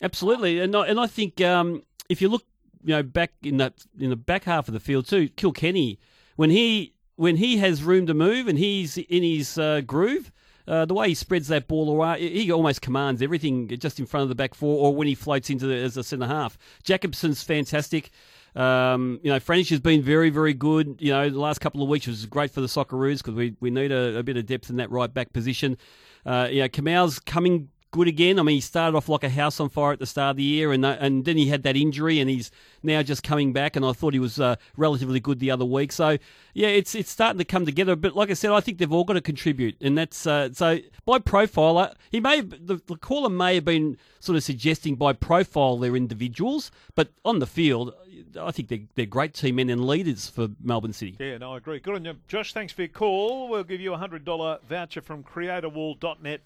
Absolutely, 0.03 0.61
and 0.61 0.75
I, 0.75 0.87
and 0.87 0.99
I 0.99 1.07
think 1.07 1.41
um, 1.41 1.83
if 2.09 2.23
you 2.23 2.29
look, 2.29 2.45
you 2.83 2.95
know, 2.95 3.03
back 3.03 3.33
in 3.43 3.59
that 3.59 3.85
in 3.99 4.11
the 4.11 4.17
back 4.17 4.45
half 4.45 4.69
of 4.69 4.75
the 4.75 4.81
field 4.81 5.07
too, 5.07 5.29
Kilkenny, 5.31 5.99
when 6.37 6.51
he 6.51 6.95
when 7.17 7.37
he 7.37 7.59
has 7.59 7.83
room 7.83 8.07
to 8.07 8.15
move 8.15 8.49
and 8.49 8.59
he's 8.59 8.97
in 8.97 9.23
his 9.23 9.59
uh, 9.59 9.83
groove. 9.83 10.33
Uh, 10.67 10.87
the 10.87 10.95
way 10.95 11.09
he 11.09 11.15
spreads 11.15 11.49
that 11.49 11.69
ball 11.69 11.95
around, 11.95 12.19
he 12.21 12.51
almost 12.51 12.81
commands 12.81 13.21
everything 13.21 13.69
just 13.69 14.01
in 14.01 14.07
front 14.07 14.23
of 14.23 14.31
the 14.31 14.35
back 14.35 14.55
four, 14.55 14.83
or 14.83 14.97
when 14.97 15.07
he 15.07 15.15
floats 15.15 15.51
into 15.51 15.67
the, 15.67 15.75
as 15.75 15.99
a 15.99 16.03
centre 16.03 16.27
half. 16.27 16.57
Jakobsen's 16.83 17.43
fantastic. 17.43 18.11
Um, 18.55 19.19
you 19.23 19.31
know, 19.31 19.41
Franjic 19.41 19.71
has 19.71 19.81
been 19.81 20.03
very, 20.03 20.31
very 20.31 20.55
good. 20.55 20.97
You 21.01 21.13
know, 21.13 21.29
the 21.29 21.41
last 21.41 21.61
couple 21.61 21.83
of 21.83 21.89
weeks 21.89 22.07
was 22.07 22.25
great 22.27 22.53
for 22.53 22.61
the 22.61 22.69
Socceroos 22.69 23.19
because 23.19 23.35
we, 23.35 23.57
we 23.61 23.71
need 23.71 23.91
a, 23.91 24.19
a, 24.19 24.23
bit 24.23 24.37
of 24.37 24.47
depth 24.47 24.71
in 24.71 24.77
that 24.77 24.91
right 24.91 25.13
back 25.13 25.33
position. 25.33 25.77
Uh, 26.25 26.49
you 26.51 26.61
know, 26.61 26.69
Kamau's 26.69 27.19
coming 27.19 27.69
good 27.95 28.09
again. 28.09 28.41
I 28.41 28.43
mean, 28.43 28.57
he 28.57 28.61
started 28.61 28.97
off 28.97 29.09
like 29.09 29.23
a 29.23 29.29
house 29.29 29.61
on 29.61 29.69
fire 29.69 29.93
at 29.93 30.01
the 30.01 30.07
start 30.07 30.33
of 30.33 30.37
the 30.37 30.43
year, 30.43 30.73
and 30.73 30.85
uh, 30.85 30.97
and 30.99 31.25
then 31.25 31.37
he 31.37 31.47
had 31.47 31.63
that 31.63 31.77
injury, 31.77 32.19
and 32.19 32.29
he's 32.29 32.51
now 32.83 33.03
just 33.03 33.23
coming 33.23 33.53
back. 33.53 33.77
And 33.77 33.85
I 33.85 33.93
thought 33.93 34.15
he 34.15 34.19
was 34.19 34.41
uh, 34.41 34.57
relatively 34.77 35.21
good 35.21 35.39
the 35.39 35.53
other 35.53 35.65
week. 35.65 35.93
So 35.93 36.19
yeah, 36.55 36.69
it's 36.69 36.97
it's 36.97 37.09
starting 37.09 37.39
to 37.39 37.45
come 37.45 37.65
together. 37.65 37.95
But 37.95 38.17
like 38.17 38.31
I 38.31 38.35
said, 38.35 38.51
I 38.51 38.59
think 38.59 38.79
they've 38.79 38.93
all 38.93 39.05
got 39.05 39.13
to 39.13 39.21
contribute, 39.21 39.77
and 39.81 39.97
that's 39.97 40.27
uh, 40.27 40.53
so 40.53 40.81
by 41.05 41.21
profile. 41.21 41.79
Uh, 41.79 41.95
he 42.11 42.19
may 42.19 42.39
have, 42.39 42.67
the, 42.67 42.81
the 42.85 42.97
caller 42.97 43.31
may 43.31 43.55
have 43.55 43.65
been 43.65 43.97
sort 44.19 44.35
of 44.35 44.43
suggesting 44.43 44.97
by 44.97 45.13
profile 45.13 45.79
they're 45.79 45.95
individuals, 45.95 46.73
but 46.97 47.13
on 47.25 47.39
the 47.39 47.47
field, 47.47 47.95
I 48.41 48.51
think 48.51 48.69
they're, 48.69 48.81
they're 48.97 49.07
great 49.07 49.35
team 49.35 49.57
men 49.57 49.71
and 49.71 49.87
leaders 49.87 50.29
for 50.29 50.49
Melbourne 50.61 50.93
City. 50.93 51.17
Yeah, 51.21 51.39
no, 51.39 51.55
I 51.55 51.59
agree. 51.59 51.79
Good 51.79 51.95
on 51.95 52.05
you, 52.05 52.17
Josh. 52.27 52.53
Thanks 52.53 52.73
for 52.73 52.83
your 52.83 52.89
call. 52.89 53.49
We'll 53.49 53.63
give 53.63 53.81
you 53.81 53.95
a 53.95 53.99
hundred 53.99 54.25
dollar 54.25 54.59
voucher 54.69 55.01
from 55.01 55.23
CreatorWall.net 55.23 56.41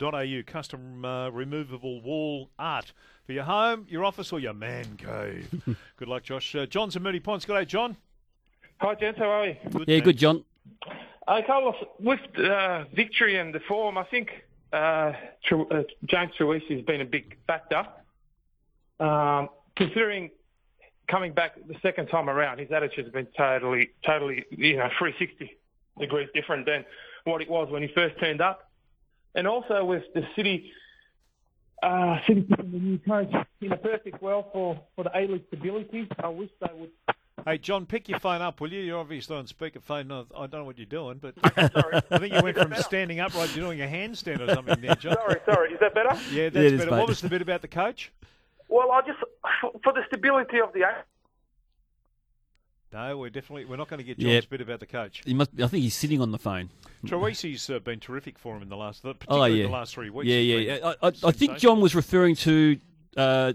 au 0.00 0.42
custom 0.46 1.04
uh, 1.04 1.30
removable 1.30 2.00
wall 2.00 2.48
art 2.58 2.92
for 3.26 3.32
your 3.32 3.44
home, 3.44 3.86
your 3.88 4.04
office, 4.04 4.32
or 4.32 4.40
your 4.40 4.54
man 4.54 4.96
cave. 4.96 5.48
good 5.96 6.08
luck, 6.08 6.22
Josh. 6.22 6.54
Uh, 6.54 6.66
John's 6.66 6.96
and 6.96 7.04
Moonee 7.04 7.22
Ponds. 7.22 7.44
Good 7.44 7.58
day, 7.58 7.64
John. 7.64 7.96
Hi, 8.78 8.94
gents. 8.94 9.18
How 9.18 9.30
are 9.30 9.46
you? 9.46 9.56
Good, 9.70 9.88
yeah, 9.88 9.98
good, 10.00 10.16
John. 10.16 10.44
Uh, 11.28 11.40
Carlos, 11.46 11.76
with 12.00 12.20
uh, 12.38 12.84
victory 12.94 13.38
and 13.38 13.54
the 13.54 13.60
form, 13.60 13.96
I 13.96 14.04
think 14.04 14.30
uh, 14.72 15.12
uh 15.50 15.82
James 16.06 16.32
Troisi 16.38 16.76
has 16.76 16.84
been 16.84 17.00
a 17.00 17.04
big 17.04 17.36
factor. 17.46 17.86
Um, 18.98 19.48
considering 19.76 20.30
coming 21.08 21.32
back 21.32 21.54
the 21.68 21.76
second 21.80 22.08
time 22.08 22.28
around, 22.28 22.58
his 22.58 22.72
attitude 22.72 23.04
has 23.04 23.12
been 23.12 23.28
totally, 23.36 23.90
totally, 24.04 24.44
you 24.50 24.76
know, 24.76 24.88
360 24.98 25.56
degrees 26.00 26.28
different 26.34 26.66
than 26.66 26.84
what 27.24 27.40
it 27.40 27.48
was 27.48 27.70
when 27.70 27.82
he 27.82 27.88
first 27.94 28.18
turned 28.18 28.40
up 28.40 28.71
and 29.34 29.46
also 29.46 29.84
with 29.84 30.04
the 30.14 30.22
city, 30.36 30.72
uh, 31.82 32.18
city 32.26 32.42
picking 32.42 32.72
the 32.72 32.78
new 32.78 32.98
coach 32.98 33.32
in 33.60 33.72
a 33.72 33.76
perfect 33.76 34.22
world 34.22 34.46
for, 34.52 34.80
for 34.94 35.04
the 35.04 35.10
A-League 35.14 35.44
stability. 35.48 36.08
I 36.22 36.28
wish 36.28 36.50
they 36.60 36.72
would. 36.74 36.90
Hey, 37.44 37.58
John, 37.58 37.86
pick 37.86 38.08
your 38.08 38.20
phone 38.20 38.40
up, 38.40 38.60
will 38.60 38.72
you? 38.72 38.80
You're 38.80 39.00
obviously 39.00 39.36
on 39.36 39.46
speakerphone. 39.46 40.26
I 40.36 40.46
don't 40.46 40.52
know 40.52 40.64
what 40.64 40.78
you're 40.78 40.86
doing, 40.86 41.18
but 41.18 41.34
I 41.42 42.18
think 42.18 42.34
you 42.34 42.42
went 42.42 42.56
from 42.56 42.74
standing 42.76 43.18
upright 43.18 43.48
to 43.48 43.54
doing 43.56 43.80
a 43.82 43.86
handstand 43.86 44.46
or 44.46 44.54
something 44.54 44.80
there, 44.80 44.94
John. 44.94 45.16
Sorry, 45.16 45.40
sorry. 45.44 45.72
Is 45.72 45.80
that 45.80 45.94
better? 45.94 46.16
Yeah, 46.30 46.50
that's 46.50 46.72
yeah, 46.72 46.78
better. 46.78 46.90
What 46.92 47.08
was 47.08 47.20
the 47.20 47.28
bit 47.28 47.42
about 47.42 47.62
the 47.62 47.68
coach? 47.68 48.12
Well, 48.68 48.92
I 48.92 49.00
just, 49.00 49.18
for 49.82 49.92
the 49.92 50.02
stability 50.06 50.60
of 50.60 50.72
the 50.72 50.84
no, 52.92 53.18
we're 53.18 53.30
definitely 53.30 53.64
we're 53.64 53.76
not 53.76 53.88
going 53.88 53.98
to 53.98 54.04
get 54.04 54.18
John's 54.18 54.32
yep. 54.32 54.48
bit 54.48 54.60
about 54.60 54.80
the 54.80 54.86
coach. 54.86 55.22
He 55.24 55.34
must. 55.34 55.50
I 55.54 55.66
think 55.66 55.82
he's 55.82 55.94
sitting 55.94 56.20
on 56.20 56.30
the 56.30 56.38
phone. 56.38 56.70
Troisi's 57.06 57.68
uh, 57.70 57.78
been 57.78 58.00
terrific 58.00 58.38
for 58.38 58.56
him 58.56 58.62
in 58.62 58.68
the 58.68 58.76
last, 58.76 59.02
particularly 59.02 59.52
oh, 59.52 59.54
yeah. 59.54 59.66
the 59.66 59.72
last 59.72 59.94
three 59.94 60.10
weeks. 60.10 60.28
Yeah, 60.28 60.38
yeah. 60.38 60.76
yeah. 60.76 60.94
I, 61.02 61.08
I, 61.08 61.12
I, 61.24 61.32
think 61.32 61.58
John 61.58 61.80
was 61.80 61.94
referring 61.94 62.36
to 62.36 62.78
uh, 63.16 63.54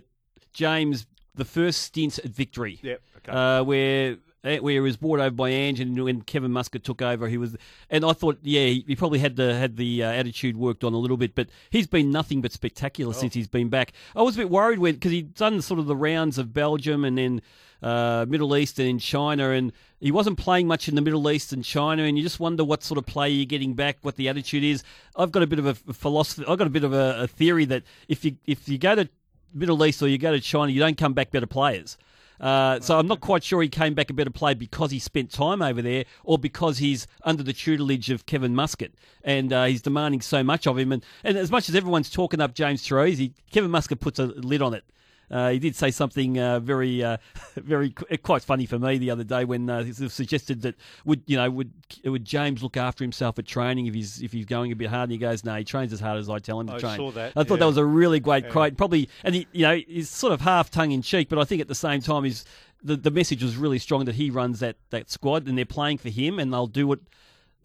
James 0.54 1.06
the 1.36 1.45
first 1.45 1.84
stint 1.84 2.19
at 2.19 2.32
Victory. 2.32 2.80
Yep. 2.82 3.02
Okay. 3.17 3.32
Uh, 3.32 3.63
where 3.63 4.17
where 4.43 4.60
he 4.62 4.80
was 4.80 4.97
brought 4.97 5.19
over 5.19 5.32
by 5.32 5.50
Ange, 5.50 5.80
and 5.80 6.04
when 6.04 6.21
Kevin 6.21 6.52
Muscat 6.52 6.84
took 6.84 7.02
over, 7.02 7.28
he 7.28 7.38
was. 7.38 7.56
And 7.89 8.06
I 8.06 8.13
thought, 8.13 8.39
yeah, 8.41 8.65
he, 8.65 8.86
he 8.88 8.95
probably 8.95 9.19
had 9.19 9.36
the 9.36 9.56
had 9.56 9.78
the 9.78 10.04
uh, 10.04 10.12
attitude 10.12 10.58
worked 10.58 10.84
on 10.84 10.93
a 10.93 10.97
little 10.97 11.17
bit, 11.17 11.36
but 11.36 11.50
he's 11.69 11.88
been 11.88 12.12
nothing 12.12 12.41
but 12.41 12.52
spectacular 12.52 13.10
oh. 13.10 13.19
since 13.19 13.34
he's 13.34 13.47
been 13.47 13.69
back. 13.69 13.93
I 14.15 14.21
was 14.21 14.36
a 14.36 14.39
bit 14.39 14.50
worried 14.50 14.80
when 14.80 14.95
because 14.95 15.12
he'd 15.12 15.34
done 15.34 15.62
sort 15.62 15.80
of 15.80 15.88
the 15.88 15.95
rounds 15.95 16.38
of 16.38 16.54
Belgium 16.54 17.04
and 17.04 17.17
then 17.17 17.41
uh, 17.82 18.26
Middle 18.28 18.56
East 18.56 18.80
and 18.80 18.88
in 18.88 19.00
China, 19.00 19.50
and 19.52 19.73
he 20.00 20.12
wasn't 20.12 20.38
playing 20.38 20.67
much 20.67 20.88
in 20.88 20.95
the 20.95 21.02
Middle 21.02 21.30
East 21.30 21.52
and 21.52 21.63
China, 21.63 22.04
and 22.04 22.17
you 22.17 22.23
just 22.23 22.39
wonder 22.39 22.63
what 22.63 22.84
sort 22.84 22.97
of 22.97 23.06
play 23.06 23.30
you're 23.30 23.45
getting 23.45 23.73
back, 23.73 23.97
what 24.02 24.15
the 24.15 24.30
attitude 24.30 24.63
is. 24.63 24.84
I've 25.15 25.32
got 25.32 25.43
a 25.43 25.47
bit 25.47 25.60
of 25.60 25.65
a 25.65 25.73
philosophy. 25.93 26.45
I've 26.47 26.58
got 26.58 26.67
a 26.67 26.71
bit 26.71 26.84
of 26.84 26.93
a, 26.93 27.23
a 27.23 27.28
theory 27.28 27.65
that 27.65 27.84
if 28.08 28.23
you 28.23 28.38
if 28.45 28.69
you 28.69 28.78
go 28.78 28.95
to 28.95 29.10
Middle 29.54 29.84
East 29.86 30.02
or 30.02 30.08
you 30.08 30.17
go 30.17 30.32
to 30.32 30.39
China, 30.39 30.71
you 30.71 30.80
don't 30.80 30.97
come 30.97 31.13
back 31.13 31.32
better 31.32 31.47
players. 31.47 31.97
Uh, 32.39 32.80
so 32.80 33.00
I'm 33.00 33.08
not 33.08 33.21
quite 33.21 33.43
sure 33.43 33.62
he 33.62 33.69
came 33.69 33.93
back 33.93 34.10
a 34.10 34.13
better 34.13 34.30
player 34.30 34.56
because 34.56 34.91
he 34.91 35.00
spent 35.00 35.32
time 35.32 35.62
over 35.62 35.82
there, 35.82 36.06
or 36.23 36.38
because 36.38 36.78
he's 36.78 37.08
under 37.23 37.43
the 37.43 37.54
tutelage 37.54 38.10
of 38.10 38.26
Kevin 38.26 38.56
Muscat 38.56 38.91
and 39.23 39.52
uh, 39.52 39.65
he's 39.65 39.82
demanding 39.82 40.21
so 40.21 40.43
much 40.43 40.67
of 40.67 40.78
him. 40.78 40.91
And, 40.91 41.04
and 41.23 41.38
as 41.38 41.52
much 41.52 41.69
as 41.69 41.76
everyone's 41.76 42.10
talking 42.10 42.39
up 42.39 42.54
James 42.54 42.88
Troisi, 42.88 43.34
Kevin 43.52 43.71
Muscat 43.71 44.00
puts 44.00 44.19
a 44.19 44.26
lid 44.26 44.62
on 44.62 44.73
it. 44.73 44.84
Uh, 45.30 45.50
he 45.50 45.60
did 45.60 45.76
say 45.76 45.92
something 45.92 46.40
uh, 46.40 46.60
very, 46.60 47.04
uh, 47.04 47.18
very 47.56 47.92
quite 47.92 48.42
funny 48.44 48.66
for 48.66 48.80
me 48.80 48.98
the 48.98 49.12
other 49.12 49.24
day 49.26 49.44
when 49.44 49.70
uh, 49.70 49.84
he 49.84 49.92
suggested 49.92 50.62
that 50.62 50.76
would 51.04 51.22
you 51.26 51.36
know 51.36 51.50
would 51.50 51.72
would 52.06 52.24
James 52.24 52.63
look 52.63 52.78
after 52.78 53.04
himself 53.04 53.38
at 53.38 53.46
training 53.46 53.88
if 53.88 53.94
he's 53.94 54.22
if 54.22 54.32
he's 54.32 54.46
going 54.46 54.72
a 54.72 54.76
bit 54.76 54.90
hard 54.90 55.04
and 55.04 55.12
he 55.12 55.18
goes 55.18 55.44
no 55.44 55.56
he 55.56 55.63
trains 55.66 55.92
as 55.92 56.00
hard 56.00 56.18
as 56.18 56.30
I 56.30 56.40
tell 56.40 56.60
him 56.60 56.68
to 56.68 56.74
I 56.76 56.80
train. 56.80 56.96
saw 56.96 57.12
that, 57.12 57.34
I 57.36 57.44
thought 57.44 57.56
yeah. 57.56 57.60
that 57.60 57.66
was 57.66 57.78
a 57.78 57.86
really 57.86 58.20
great 58.20 58.46
Yeah. 58.46 58.52
quote. 58.52 58.78
Probably 58.78 59.10
and 59.24 59.36
he 59.36 59.48
you 59.52 59.63
know 59.63 59.76
he's 59.76 60.10
sort 60.10 60.32
of 60.34 60.42
half 60.42 60.72
tongue 60.72 60.92
in 60.92 61.02
cheek, 61.02 61.28
but 61.30 61.40
I 61.40 61.44
think 61.44 61.62
at 61.62 61.68
the 61.68 61.76
same 61.76 62.02
time 62.02 62.24
he's 62.24 62.46
the 62.82 62.96
the 62.96 63.12
message 63.12 63.44
was 63.44 63.58
really 63.58 63.80
strong 63.80 64.06
that 64.06 64.16
he 64.16 64.30
runs 64.30 64.60
that 64.62 64.78
that 64.92 65.10
squad 65.10 65.48
and 65.48 65.58
they're 65.58 65.66
playing 65.66 65.98
for 65.98 66.10
him 66.10 66.40
and 66.40 66.54
they'll 66.54 66.68
do 66.68 66.92
it. 66.94 67.00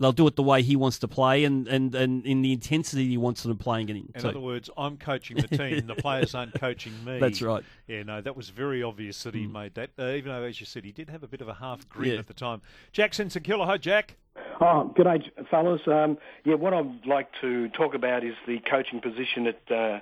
They'll 0.01 0.11
do 0.13 0.27
it 0.27 0.35
the 0.35 0.43
way 0.43 0.63
he 0.63 0.75
wants 0.75 0.99
to 1.01 1.09
play 1.09 1.45
and, 1.45 1.69
and, 1.69 1.95
and 1.95 2.27
in 2.27 2.43
the 2.43 2.53
intensity 2.53 3.07
he 3.09 3.17
wants 3.17 3.45
them 3.45 3.57
playing 3.57 3.89
it 3.89 3.97
in. 3.97 4.11
In 4.15 4.21
So- 4.21 4.31
other 4.31 4.41
words, 4.41 4.69
I'm 4.77 4.97
coaching 4.97 5.37
the 5.37 5.47
team. 5.57 5.87
the 5.87 5.95
players 5.95 6.35
aren't 6.35 6.55
coaching 6.55 6.93
me. 7.05 7.19
That's 7.21 7.41
right. 7.41 7.63
Yeah, 7.87 8.03
no, 8.03 8.21
that 8.21 8.37
was 8.37 8.49
very 8.49 8.83
obvious 8.83 9.23
that 9.23 9.35
he 9.35 9.47
made 9.47 9.75
that. 9.75 9.91
Uh, 9.99 10.07
even 10.13 10.33
though, 10.33 10.43
as 10.43 10.59
you 10.59 10.67
said, 10.67 10.85
he 10.85 10.93
did 10.93 11.09
have 11.11 11.23
a 11.23 11.29
bit 11.29 11.41
of 11.41 11.49
a 11.49 11.55
half 11.55 11.89
grin 11.89 12.15
Yeah. 12.15 12.19
at 12.19 12.27
the 12.27 12.35
time. 12.35 12.63
Jackson 12.93 13.31
St 13.31 13.45
Kilda, 13.45 13.65
hi 13.67 13.77
Jack. 13.79 14.17
Oh, 14.61 14.93
good 14.97 15.05
day, 15.05 15.31
fellas. 15.51 15.83
Um, 15.87 16.19
yeah, 16.45 16.55
what 16.55 16.73
I'd 16.75 17.07
like 17.07 17.29
to 17.41 17.69
talk 17.71 17.95
about 17.95 18.25
is 18.25 18.35
the 18.47 18.59
coaching 18.69 19.01
position 19.01 19.47
at 19.47 19.61
uh, 19.71 20.01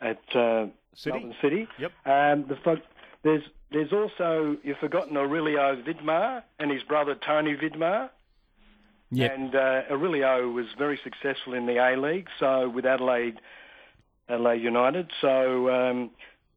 at 0.00 0.36
uh, 0.36 0.66
City? 0.94 1.18
Melbourne 1.18 1.34
City. 1.40 1.68
Yep. 1.78 1.92
Um, 2.06 2.44
the 2.48 2.56
fo- 2.64 2.82
there's 3.22 3.42
there's 3.70 3.92
also 3.92 4.56
you've 4.62 4.78
forgotten 4.78 5.16
Aurelio 5.16 5.76
Vidmar 5.82 6.42
and 6.58 6.70
his 6.70 6.82
brother 6.82 7.14
Tony 7.14 7.54
Vidmar. 7.54 8.10
Yep. 9.12 9.34
And 9.34 9.54
uh, 9.54 9.82
Aurelio 9.90 10.48
was 10.48 10.66
very 10.78 10.98
successful 11.04 11.52
in 11.52 11.66
the 11.66 11.76
A 11.76 11.96
League, 11.96 12.28
so 12.40 12.68
with 12.70 12.86
Adelaide, 12.86 13.40
Adelaide 14.28 14.62
United. 14.62 15.10
So 15.20 15.68
um, 15.68 16.10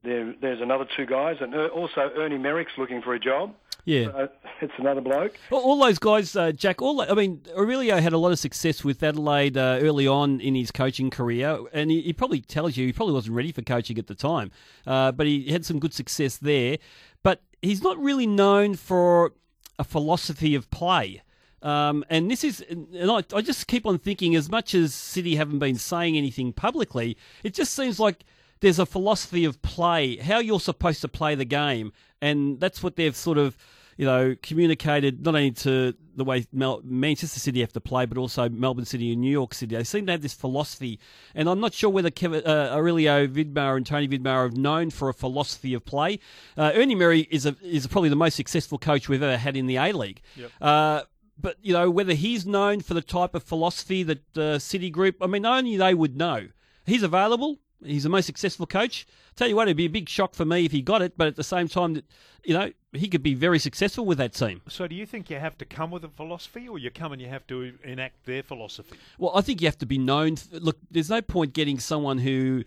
there, 0.04 0.34
there's 0.42 0.62
another 0.62 0.88
two 0.96 1.06
guys, 1.06 1.38
and 1.42 1.54
uh, 1.54 1.66
also 1.68 2.12
Ernie 2.16 2.38
Merrick's 2.38 2.72
looking 2.78 3.02
for 3.02 3.14
a 3.14 3.20
job. 3.20 3.54
Yeah. 3.84 4.06
So 4.06 4.30
it's 4.62 4.74
another 4.78 5.02
bloke. 5.02 5.38
All, 5.52 5.62
all 5.62 5.80
those 5.80 6.00
guys, 6.00 6.34
uh, 6.34 6.54
Jack. 6.54 6.82
All 6.82 7.02
I 7.02 7.14
mean, 7.14 7.42
Aurelio 7.58 8.00
had 8.00 8.14
a 8.14 8.18
lot 8.18 8.32
of 8.32 8.40
success 8.40 8.86
with 8.86 9.04
Adelaide 9.04 9.58
uh, 9.58 9.80
early 9.82 10.08
on 10.08 10.40
in 10.40 10.56
his 10.56 10.72
coaching 10.72 11.10
career, 11.10 11.60
and 11.74 11.92
he, 11.92 12.02
he 12.04 12.14
probably 12.14 12.40
tells 12.40 12.78
you 12.78 12.86
he 12.86 12.94
probably 12.94 13.14
wasn't 13.14 13.36
ready 13.36 13.52
for 13.52 13.64
coaching 13.64 14.00
at 14.00 14.08
the 14.08 14.16
time, 14.16 14.50
uh, 14.88 15.12
but 15.12 15.28
he 15.28 15.52
had 15.52 15.66
some 15.66 15.80
good 15.80 15.94
success 15.94 16.38
there. 16.38 16.78
But 17.22 17.42
he's 17.62 17.82
not 17.82 17.98
really 17.98 18.28
known 18.28 18.76
for 18.76 19.34
a 19.78 19.84
philosophy 19.84 20.56
of 20.56 20.70
play. 20.72 21.22
Um, 21.66 22.06
and 22.12 22.30
this 22.30 22.44
is, 22.44 22.62
and 22.70 23.10
I, 23.10 23.24
I 23.34 23.42
just 23.42 23.66
keep 23.66 23.88
on 23.88 23.98
thinking, 23.98 24.36
as 24.36 24.50
much 24.50 24.76
as 24.76 24.94
City 24.94 25.36
haven't 25.36 25.58
been 25.58 25.80
saying 25.80 26.16
anything 26.16 26.54
publicly, 26.54 27.18
it 27.44 27.56
just 27.56 27.74
seems 27.74 28.00
like 28.00 28.24
there's 28.60 28.78
a 28.78 28.86
philosophy 28.86 29.46
of 29.46 29.60
play, 29.64 30.18
how 30.18 30.38
you're 30.38 30.60
supposed 30.60 31.02
to 31.02 31.08
play 31.08 31.34
the 31.34 31.44
game, 31.44 31.92
and 32.22 32.60
that's 32.60 32.84
what 32.84 32.98
they've 32.98 33.16
sort 33.16 33.40
of, 33.40 33.58
you 33.98 34.06
know, 34.06 34.36
communicated 34.44 35.26
not 35.26 35.34
only 35.34 35.52
to 35.52 35.96
the 36.16 36.24
way 36.24 36.46
Mel- 36.54 36.82
Manchester 36.84 37.40
City 37.40 37.62
have 37.62 37.74
to 37.74 37.82
play, 37.82 38.06
but 38.06 38.18
also 38.18 38.48
Melbourne 38.48 38.86
City 38.86 39.12
and 39.12 39.22
New 39.22 39.32
York 39.32 39.54
City. 39.56 39.76
They 39.76 39.84
seem 39.84 40.06
to 40.06 40.12
have 40.12 40.22
this 40.22 40.36
philosophy, 40.36 41.00
and 41.34 41.50
I'm 41.50 41.60
not 41.60 41.74
sure 41.74 41.90
whether 41.90 42.12
Kevin, 42.12 42.44
uh, 42.46 42.74
Aurelio 42.76 43.26
Vidmar 43.26 43.76
and 43.76 43.88
Tony 43.88 44.08
Vidmar 44.08 44.48
are 44.48 44.50
known 44.50 44.92
for 44.92 45.10
a 45.10 45.14
philosophy 45.14 45.74
of 45.74 45.84
play. 45.84 46.20
Uh, 46.56 46.74
Ernie 46.76 46.94
Merrick 46.94 47.28
is 47.32 47.48
a, 47.48 47.56
is 47.64 47.88
probably 47.88 48.10
the 48.10 48.16
most 48.16 48.36
successful 48.36 48.78
coach 48.78 49.10
we've 49.10 49.24
ever 49.24 49.38
had 49.38 49.58
in 49.58 49.66
the 49.66 49.78
A 49.78 49.92
League. 49.94 50.22
Uh, 50.62 51.02
but 51.38 51.58
you 51.62 51.74
know 51.74 51.90
whether 51.90 52.14
he's 52.14 52.46
known 52.46 52.82
for 52.82 52.94
the 52.94 53.02
type 53.02 53.36
of 53.36 53.44
philosophy 53.44 54.04
that 54.04 54.38
uh, 54.38 54.60
City 54.60 54.90
Group. 54.90 55.18
I 55.22 55.28
mean, 55.28 55.46
only 55.46 55.78
they 55.78 55.94
would 55.94 56.16
know. 56.16 56.48
He's 56.86 57.04
available. 57.04 57.60
He's 57.84 58.04
the 58.04 58.10
most 58.10 58.26
successful 58.26 58.66
coach. 58.66 59.06
Tell 59.36 59.48
you 59.48 59.56
what, 59.56 59.68
it'd 59.68 59.78
be 59.78 59.86
a 59.86 59.90
big 59.90 60.08
shock 60.08 60.34
for 60.34 60.46
me 60.46 60.66
if 60.66 60.72
he 60.72 60.82
got 60.82 61.02
it. 61.02 61.18
But 61.18 61.28
at 61.28 61.36
the 61.36 61.44
same 61.44 61.68
time, 61.68 61.96
that 61.96 62.06
you 62.44 62.54
know, 62.54 62.72
he 62.94 63.08
could 63.08 63.24
be 63.24 63.34
very 63.34 63.60
successful 63.60 64.06
with 64.06 64.18
that 64.20 64.34
team. 64.34 64.62
So, 64.70 64.88
do 64.88 64.96
you 64.96 65.06
think 65.06 65.30
you 65.30 65.40
have 65.40 65.58
to 65.58 65.66
come 65.66 65.92
with 65.92 66.04
a 66.04 66.10
philosophy, 66.10 66.68
or 66.68 66.78
you 66.80 66.92
come 66.92 67.12
and 67.12 67.22
you 67.22 67.28
have 67.28 67.46
to 67.48 67.74
enact 67.84 68.26
their 68.26 68.44
philosophy? 68.44 68.98
Well, 69.18 69.32
I 69.36 69.42
think 69.42 69.62
you 69.62 69.68
have 69.68 69.78
to 69.80 69.86
be 69.86 69.98
known. 69.98 70.38
Look, 70.52 70.78
there's 70.90 71.10
no 71.10 71.22
point 71.22 71.54
getting 71.54 71.80
someone 71.80 72.18
who 72.20 72.64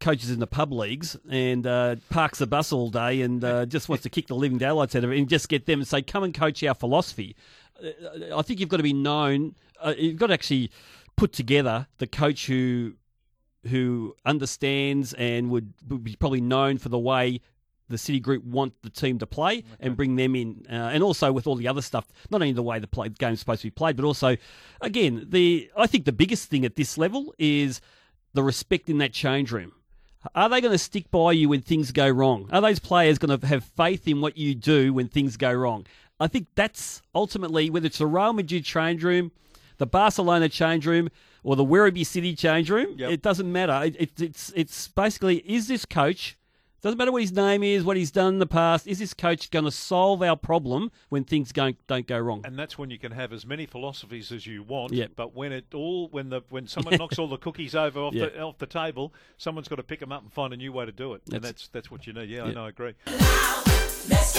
coaches 0.00 0.30
in 0.30 0.40
the 0.40 0.46
pub 0.46 0.72
leagues 0.72 1.16
and 1.30 1.66
uh, 1.66 1.96
parks 2.08 2.38
the 2.38 2.46
bus 2.46 2.72
all 2.72 2.90
day 2.90 3.20
and 3.20 3.44
uh, 3.44 3.66
just 3.66 3.88
wants 3.88 4.02
to 4.02 4.10
kick 4.10 4.26
the 4.26 4.34
living 4.34 4.58
daylights 4.58 4.96
out 4.96 5.04
of 5.04 5.12
it 5.12 5.18
and 5.18 5.28
just 5.28 5.48
get 5.48 5.66
them 5.66 5.80
and 5.80 5.88
say, 5.88 6.02
come 6.02 6.24
and 6.24 6.34
coach 6.34 6.64
our 6.64 6.74
philosophy. 6.74 7.36
Uh, 7.82 8.36
I 8.36 8.42
think 8.42 8.60
you've 8.60 8.68
got 8.68 8.78
to 8.78 8.82
be 8.82 8.92
known. 8.92 9.54
Uh, 9.80 9.94
you've 9.96 10.16
got 10.16 10.28
to 10.28 10.34
actually 10.34 10.70
put 11.16 11.32
together 11.32 11.86
the 11.98 12.06
coach 12.06 12.46
who 12.46 12.94
who 13.68 14.16
understands 14.24 15.12
and 15.14 15.50
would, 15.50 15.74
would 15.88 16.02
be 16.02 16.16
probably 16.16 16.40
known 16.40 16.78
for 16.78 16.88
the 16.88 16.98
way 16.98 17.40
the 17.90 17.98
City 17.98 18.20
Group 18.20 18.42
want 18.44 18.72
the 18.82 18.88
team 18.88 19.18
to 19.18 19.26
play 19.26 19.64
and 19.80 19.96
bring 19.96 20.16
them 20.16 20.34
in, 20.34 20.64
uh, 20.70 20.72
and 20.72 21.02
also 21.02 21.30
with 21.32 21.46
all 21.46 21.56
the 21.56 21.68
other 21.68 21.82
stuff, 21.82 22.06
not 22.30 22.40
only 22.40 22.52
the 22.52 22.62
way 22.62 22.78
the 22.78 22.86
play, 22.86 23.08
game's 23.08 23.40
supposed 23.40 23.62
to 23.62 23.66
be 23.66 23.70
played, 23.72 23.96
but 23.96 24.04
also, 24.04 24.36
again, 24.80 25.26
the 25.28 25.70
I 25.76 25.86
think 25.86 26.04
the 26.04 26.12
biggest 26.12 26.48
thing 26.48 26.64
at 26.64 26.76
this 26.76 26.96
level 26.96 27.34
is 27.38 27.80
the 28.32 28.42
respect 28.42 28.88
in 28.88 28.98
that 28.98 29.12
change 29.12 29.52
room. 29.52 29.72
Are 30.34 30.48
they 30.48 30.60
going 30.60 30.72
to 30.72 30.78
stick 30.78 31.10
by 31.10 31.32
you 31.32 31.48
when 31.48 31.62
things 31.62 31.92
go 31.92 32.08
wrong? 32.08 32.48
Are 32.52 32.60
those 32.60 32.78
players 32.78 33.18
going 33.18 33.38
to 33.38 33.46
have 33.46 33.64
faith 33.64 34.06
in 34.06 34.20
what 34.20 34.36
you 34.36 34.54
do 34.54 34.92
when 34.92 35.08
things 35.08 35.36
go 35.36 35.52
wrong? 35.52 35.86
I 36.18 36.26
think 36.26 36.48
that's 36.54 37.00
ultimately 37.14 37.70
whether 37.70 37.86
it's 37.86 37.98
the 37.98 38.06
Real 38.06 38.34
Madrid 38.34 38.64
change 38.64 39.02
room, 39.02 39.32
the 39.78 39.86
Barcelona 39.86 40.50
change 40.50 40.86
room, 40.86 41.08
or 41.42 41.56
the 41.56 41.64
Werribee 41.64 42.04
City 42.04 42.34
change 42.36 42.70
room. 42.70 42.94
Yep. 42.98 43.10
It 43.10 43.22
doesn't 43.22 43.50
matter. 43.50 43.80
It, 43.84 43.96
it, 43.98 44.20
it's 44.20 44.52
it's 44.54 44.88
basically 44.88 45.38
is 45.38 45.68
this 45.68 45.86
coach 45.86 46.36
doesn't 46.82 46.96
matter 46.98 47.12
what 47.12 47.20
his 47.22 47.32
name 47.32 47.62
is, 47.62 47.84
what 47.84 47.96
he's 47.96 48.10
done 48.10 48.34
in 48.34 48.38
the 48.38 48.46
past. 48.46 48.86
Is 48.86 48.98
this 48.98 49.12
coach 49.14 49.50
going 49.50 49.64
to 49.66 49.70
solve 49.70 50.22
our 50.22 50.36
problem 50.36 50.90
when 51.08 51.24
things 51.24 51.52
don't 51.52 51.76
don't 51.86 52.06
go 52.06 52.18
wrong? 52.18 52.42
And 52.44 52.58
that's 52.58 52.78
when 52.78 52.90
you 52.90 52.98
can 52.98 53.12
have 53.12 53.32
as 53.32 53.44
many 53.46 53.66
philosophies 53.66 54.32
as 54.32 54.46
you 54.46 54.62
want. 54.62 54.92
Yep. 54.92 55.12
But 55.16 55.34
when 55.34 55.52
it 55.52 55.66
all, 55.74 56.08
when 56.08 56.30
the 56.30 56.40
when 56.48 56.66
someone 56.66 56.94
knocks 56.98 57.18
all 57.18 57.28
the 57.28 57.36
cookies 57.38 57.74
over 57.74 58.00
off 58.00 58.14
Yeah. 58.14 58.26
the 58.26 58.40
off 58.40 58.58
the 58.58 58.66
table, 58.66 59.12
someone's 59.36 59.68
got 59.68 59.76
to 59.76 59.82
pick 59.82 60.00
them 60.00 60.12
up 60.12 60.22
and 60.22 60.32
find 60.32 60.52
a 60.52 60.56
new 60.56 60.72
way 60.72 60.86
to 60.86 60.92
do 60.92 61.14
it. 61.14 61.22
and 61.26 61.34
That's- 61.42 61.50
that's 61.50 61.68
that's 61.68 61.90
what 61.90 62.06
you 62.06 62.12
need. 62.12 62.28
Yeah, 62.30 62.44
I 62.44 62.52
know, 62.52 62.64
I 62.64 62.68
agree. 62.70 62.94
Let's 64.08 64.38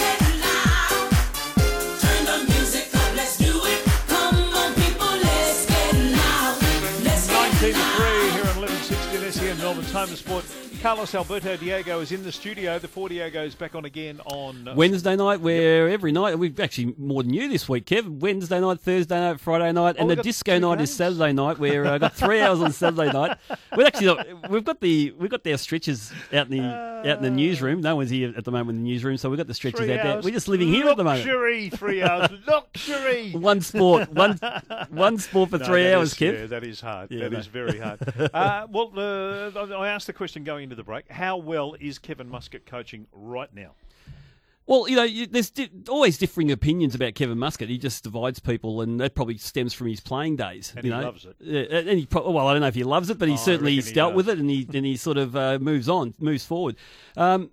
Melbourne's 9.72 9.92
Home 9.92 10.10
of 10.10 10.18
Sport. 10.18 10.44
Carlos 10.82 11.14
Alberto 11.14 11.56
Diego 11.56 12.00
is 12.00 12.12
in 12.12 12.22
the 12.24 12.32
studio. 12.32 12.78
The 12.78 12.88
Four 12.88 13.08
Diego's 13.08 13.54
back 13.54 13.74
on 13.74 13.86
again 13.86 14.20
on 14.26 14.68
uh, 14.68 14.74
Wednesday 14.74 15.16
night, 15.16 15.40
where 15.40 15.88
every 15.88 16.12
night 16.12 16.38
we've 16.38 16.58
actually 16.60 16.94
more 16.98 17.22
than 17.22 17.32
you 17.32 17.48
this 17.48 17.68
week, 17.70 17.86
Kev. 17.86 18.18
Wednesday 18.18 18.60
night, 18.60 18.80
Thursday 18.80 19.18
night, 19.18 19.40
Friday 19.40 19.72
night, 19.72 19.96
and 19.98 20.10
the 20.10 20.16
disco 20.16 20.58
night 20.58 20.82
is? 20.82 20.92
Saturday 20.92 21.32
night. 21.32 21.58
Where 21.58 21.86
I 21.86 21.96
got 21.96 22.14
three 22.14 22.42
hours 22.42 22.60
on 22.60 22.72
Saturday 22.72 23.12
night. 23.12 23.38
We've 23.74 23.86
actually 23.86 24.06
got, 24.06 24.50
we've 24.50 24.64
got 24.64 24.80
the 24.80 25.12
we've 25.12 25.30
got 25.30 25.46
our 25.46 25.56
stretchers 25.56 26.12
out 26.34 26.50
in 26.50 26.58
the 26.58 26.64
out 26.64 27.16
in 27.18 27.22
the 27.22 27.30
newsroom. 27.30 27.80
No 27.80 27.96
one's 27.96 28.10
here 28.10 28.34
at 28.36 28.44
the 28.44 28.50
moment 28.50 28.76
in 28.78 28.84
the 28.84 28.90
newsroom, 28.90 29.16
so 29.16 29.30
we've 29.30 29.38
got 29.38 29.46
the 29.46 29.54
stretchers 29.54 29.88
out 29.88 30.02
there. 30.02 30.20
We're 30.20 30.30
just 30.34 30.48
living 30.48 30.68
here 30.68 30.86
at 30.88 30.96
the 30.98 31.04
moment. 31.04 31.24
Luxury, 31.24 31.70
three 31.70 32.02
hours. 32.02 32.28
Luxury. 32.46 33.30
One 33.32 33.60
sport, 33.62 34.10
one 34.12 34.38
one 34.90 35.18
sport 35.18 35.50
for 35.50 35.58
No, 35.58 35.64
three 35.64 35.92
hours, 35.92 36.12
is- 36.12 36.18
Kev. 36.18 36.40
Yeah, 36.40 36.46
that 36.46 36.64
is 36.64 36.80
hard. 36.80 37.10
Yeah, 37.10 37.20
that 37.24 37.32
no. 37.32 37.38
is 37.38 37.46
very 37.46 37.78
hard. 37.78 38.00
uh, 38.34 38.66
well, 38.70 38.90
uh, 38.96 39.61
I 39.70 39.88
asked 39.88 40.06
the 40.06 40.12
question 40.12 40.44
going 40.44 40.64
into 40.64 40.76
the 40.76 40.82
break: 40.84 41.10
How 41.10 41.36
well 41.36 41.74
is 41.80 41.98
Kevin 41.98 42.28
Muscat 42.28 42.66
coaching 42.66 43.06
right 43.12 43.52
now? 43.54 43.72
Well, 44.64 44.88
you 44.88 44.94
know, 44.94 45.02
you, 45.02 45.26
there's 45.26 45.50
di- 45.50 45.70
always 45.88 46.16
differing 46.18 46.52
opinions 46.52 46.94
about 46.94 47.14
Kevin 47.16 47.36
Muscat. 47.36 47.68
He 47.68 47.78
just 47.78 48.04
divides 48.04 48.38
people, 48.38 48.80
and 48.80 49.00
that 49.00 49.14
probably 49.16 49.36
stems 49.36 49.74
from 49.74 49.88
his 49.88 49.98
playing 50.00 50.36
days. 50.36 50.72
And 50.76 50.84
you 50.84 50.92
he 50.92 50.98
know? 50.98 51.04
loves 51.04 51.24
it. 51.26 51.36
Yeah, 51.40 51.62
and 51.78 51.98
he 51.98 52.06
pro- 52.06 52.30
well, 52.30 52.46
I 52.46 52.52
don't 52.52 52.60
know 52.62 52.68
if 52.68 52.74
he 52.76 52.84
loves 52.84 53.10
it, 53.10 53.18
but 53.18 53.26
he 53.28 53.34
Oh, 53.34 53.38
certainly 53.38 53.74
he's 53.74 53.88
he 53.88 53.94
dealt 53.94 54.12
does. 54.12 54.16
with 54.18 54.28
it, 54.28 54.38
and 54.38 54.48
he 54.48 54.66
and 54.72 54.86
he 54.86 54.96
sort 54.96 55.18
of 55.18 55.34
uh, 55.34 55.58
moves 55.60 55.88
on, 55.88 56.14
moves 56.20 56.44
forward. 56.44 56.76
Um, 57.16 57.50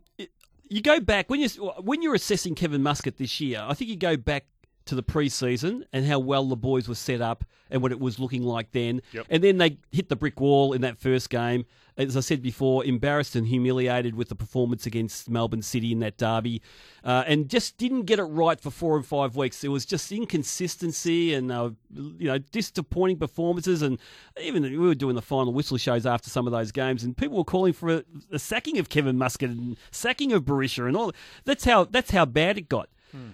you 0.69 0.81
go 0.83 0.99
back 0.99 1.31
when 1.31 1.39
you 1.41 1.49
when 1.81 2.03
you're 2.03 2.13
assessing 2.13 2.53
Kevin 2.53 2.83
Muscat 2.83 3.17
this 3.17 3.41
year. 3.41 3.65
I 3.67 3.73
think 3.73 3.89
you 3.89 3.97
go 3.97 4.15
back 4.15 4.45
to 4.89 4.95
the 4.95 5.03
preseason 5.03 5.83
and 5.93 6.05
how 6.05 6.19
well 6.19 6.45
the 6.45 6.55
boys 6.55 6.87
were 6.89 6.95
set 6.95 7.21
up 7.21 7.45
and 7.69 7.81
what 7.81 7.91
it 7.91 7.99
was 7.99 8.19
looking 8.19 8.43
like 8.43 8.71
then. 8.71 9.01
Yep. 9.13 9.27
And 9.29 9.43
then 9.43 9.57
they 9.57 9.77
hit 9.91 10.09
the 10.09 10.15
brick 10.15 10.39
wall 10.39 10.73
in 10.73 10.81
that 10.81 10.97
first 10.97 11.29
game. 11.29 11.65
As 11.95 12.15
I 12.15 12.21
said 12.21 12.41
before, 12.41 12.85
embarrassed 12.85 13.35
and 13.35 13.45
humiliated 13.45 14.15
with 14.15 14.29
the 14.29 14.35
performance 14.35 14.85
against 14.85 15.29
Melbourne 15.29 15.61
City 15.61 15.91
in 15.91 15.99
that 15.99 16.17
derby, 16.17 16.61
uh, 17.03 17.25
and 17.27 17.49
just 17.49 17.77
didn't 17.77 18.03
get 18.03 18.19
it 18.19 18.23
right 18.23 18.59
for 18.59 18.71
four 18.71 18.95
and 18.95 19.05
five 19.05 19.35
weeks. 19.35 19.59
There 19.59 19.69
was 19.69 19.85
just 19.85 20.09
inconsistency 20.09 21.33
and 21.33 21.51
uh, 21.51 21.71
you 21.93 22.27
know 22.27 22.37
disappointing 22.37 23.17
performances, 23.17 23.81
and 23.81 23.99
even 24.41 24.63
we 24.63 24.77
were 24.77 24.95
doing 24.95 25.15
the 25.15 25.21
final 25.21 25.51
whistle 25.51 25.77
shows 25.77 26.05
after 26.05 26.29
some 26.29 26.47
of 26.47 26.53
those 26.53 26.71
games, 26.71 27.03
and 27.03 27.17
people 27.17 27.35
were 27.37 27.43
calling 27.43 27.73
for 27.73 27.89
a, 27.89 28.03
a 28.31 28.39
sacking 28.39 28.77
of 28.77 28.87
Kevin 28.87 29.17
Muscat 29.17 29.49
and 29.49 29.75
sacking 29.91 30.31
of 30.31 30.45
Berisha 30.45 30.87
and 30.87 30.95
all. 30.95 31.11
That's 31.43 31.65
how 31.65 31.83
that's 31.83 32.11
how 32.11 32.23
bad 32.23 32.57
it 32.57 32.69
got. 32.69 32.87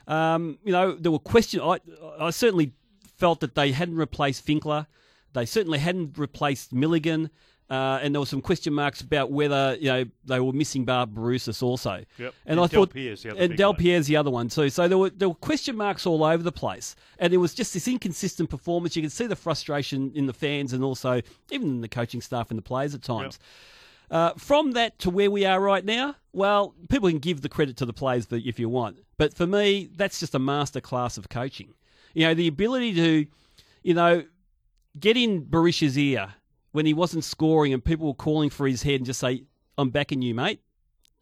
Um, 0.07 0.59
you 0.63 0.71
know, 0.71 0.95
there 0.95 1.11
were 1.11 1.19
questions. 1.19 1.63
I, 1.63 1.79
I 2.19 2.29
certainly 2.29 2.73
felt 3.17 3.39
that 3.41 3.55
they 3.55 3.71
hadn't 3.71 3.95
replaced 3.95 4.45
Finkler. 4.45 4.87
They 5.33 5.45
certainly 5.45 5.79
hadn't 5.79 6.17
replaced 6.17 6.73
Milligan. 6.73 7.29
Uh, 7.67 7.99
and 8.03 8.13
there 8.13 8.19
were 8.19 8.27
some 8.27 8.41
question 8.41 8.73
marks 8.73 9.01
about 9.01 9.31
whether 9.31 9.75
you 9.79 9.87
know 9.87 10.05
they 10.25 10.39
were 10.39 10.53
missing 10.53 10.85
Barbarouses 10.85 11.63
also. 11.63 11.93
Yep. 11.93 12.05
And, 12.19 12.33
And 12.45 12.59
I 12.59 12.67
thought, 12.67 12.93
Delpierre's 12.93 13.23
the 13.23 13.31
other 13.31 13.41
and 13.41 13.57
Del. 13.57 13.73
Pierre's 13.73 14.05
the 14.05 14.17
other 14.17 14.29
one 14.29 14.49
too. 14.49 14.69
So 14.69 14.87
there 14.87 14.99
were 14.99 15.09
there 15.09 15.29
were 15.29 15.35
question 15.35 15.75
marks 15.75 16.05
all 16.05 16.23
over 16.23 16.43
the 16.43 16.51
place, 16.51 16.95
and 17.17 17.33
it 17.33 17.37
was 17.37 17.55
just 17.55 17.73
this 17.73 17.87
inconsistent 17.87 18.51
performance. 18.51 18.95
You 18.95 19.01
could 19.01 19.11
see 19.11 19.25
the 19.25 19.35
frustration 19.35 20.11
in 20.13 20.27
the 20.27 20.33
fans, 20.33 20.73
and 20.73 20.83
also 20.83 21.23
even 21.49 21.69
in 21.69 21.81
the 21.81 21.87
coaching 21.87 22.21
staff 22.21 22.51
and 22.51 22.57
the 22.59 22.63
players 22.63 22.93
at 22.93 23.01
times. 23.01 23.39
Uh, 24.11 24.33
from 24.37 24.73
that 24.73 24.99
to 24.99 25.09
where 25.09 25.31
we 25.31 25.45
are 25.45 25.59
right 25.59 25.83
now, 25.83 26.15
well, 26.31 26.75
people 26.89 27.09
can 27.09 27.17
give 27.17 27.41
the 27.41 27.49
credit 27.49 27.77
to 27.77 27.85
the 27.87 27.93
players 27.93 28.27
if 28.29 28.59
you 28.59 28.69
want, 28.69 28.99
but 29.17 29.33
for 29.33 29.47
me, 29.47 29.89
that's 29.95 30.19
just 30.19 30.35
a 30.35 30.39
master 30.39 30.81
class 30.81 31.17
of 31.17 31.29
coaching. 31.29 31.73
You 32.13 32.27
know, 32.27 32.33
the 32.33 32.47
ability 32.47 32.93
to, 32.95 33.25
you 33.83 33.93
know, 33.93 34.23
get 34.99 35.17
in 35.17 35.45
Berisha's 35.45 35.97
ear 35.97 36.33
when 36.71 36.85
he 36.85 36.93
wasn't 36.93 37.23
scoring 37.23 37.73
and 37.73 37.83
people 37.83 38.07
were 38.07 38.13
calling 38.13 38.49
for 38.49 38.67
his 38.67 38.83
head 38.83 38.95
and 38.95 39.05
just 39.05 39.19
say, 39.19 39.43
"I'm 39.77 39.89
backing 39.89 40.21
you, 40.21 40.35
mate. 40.35 40.61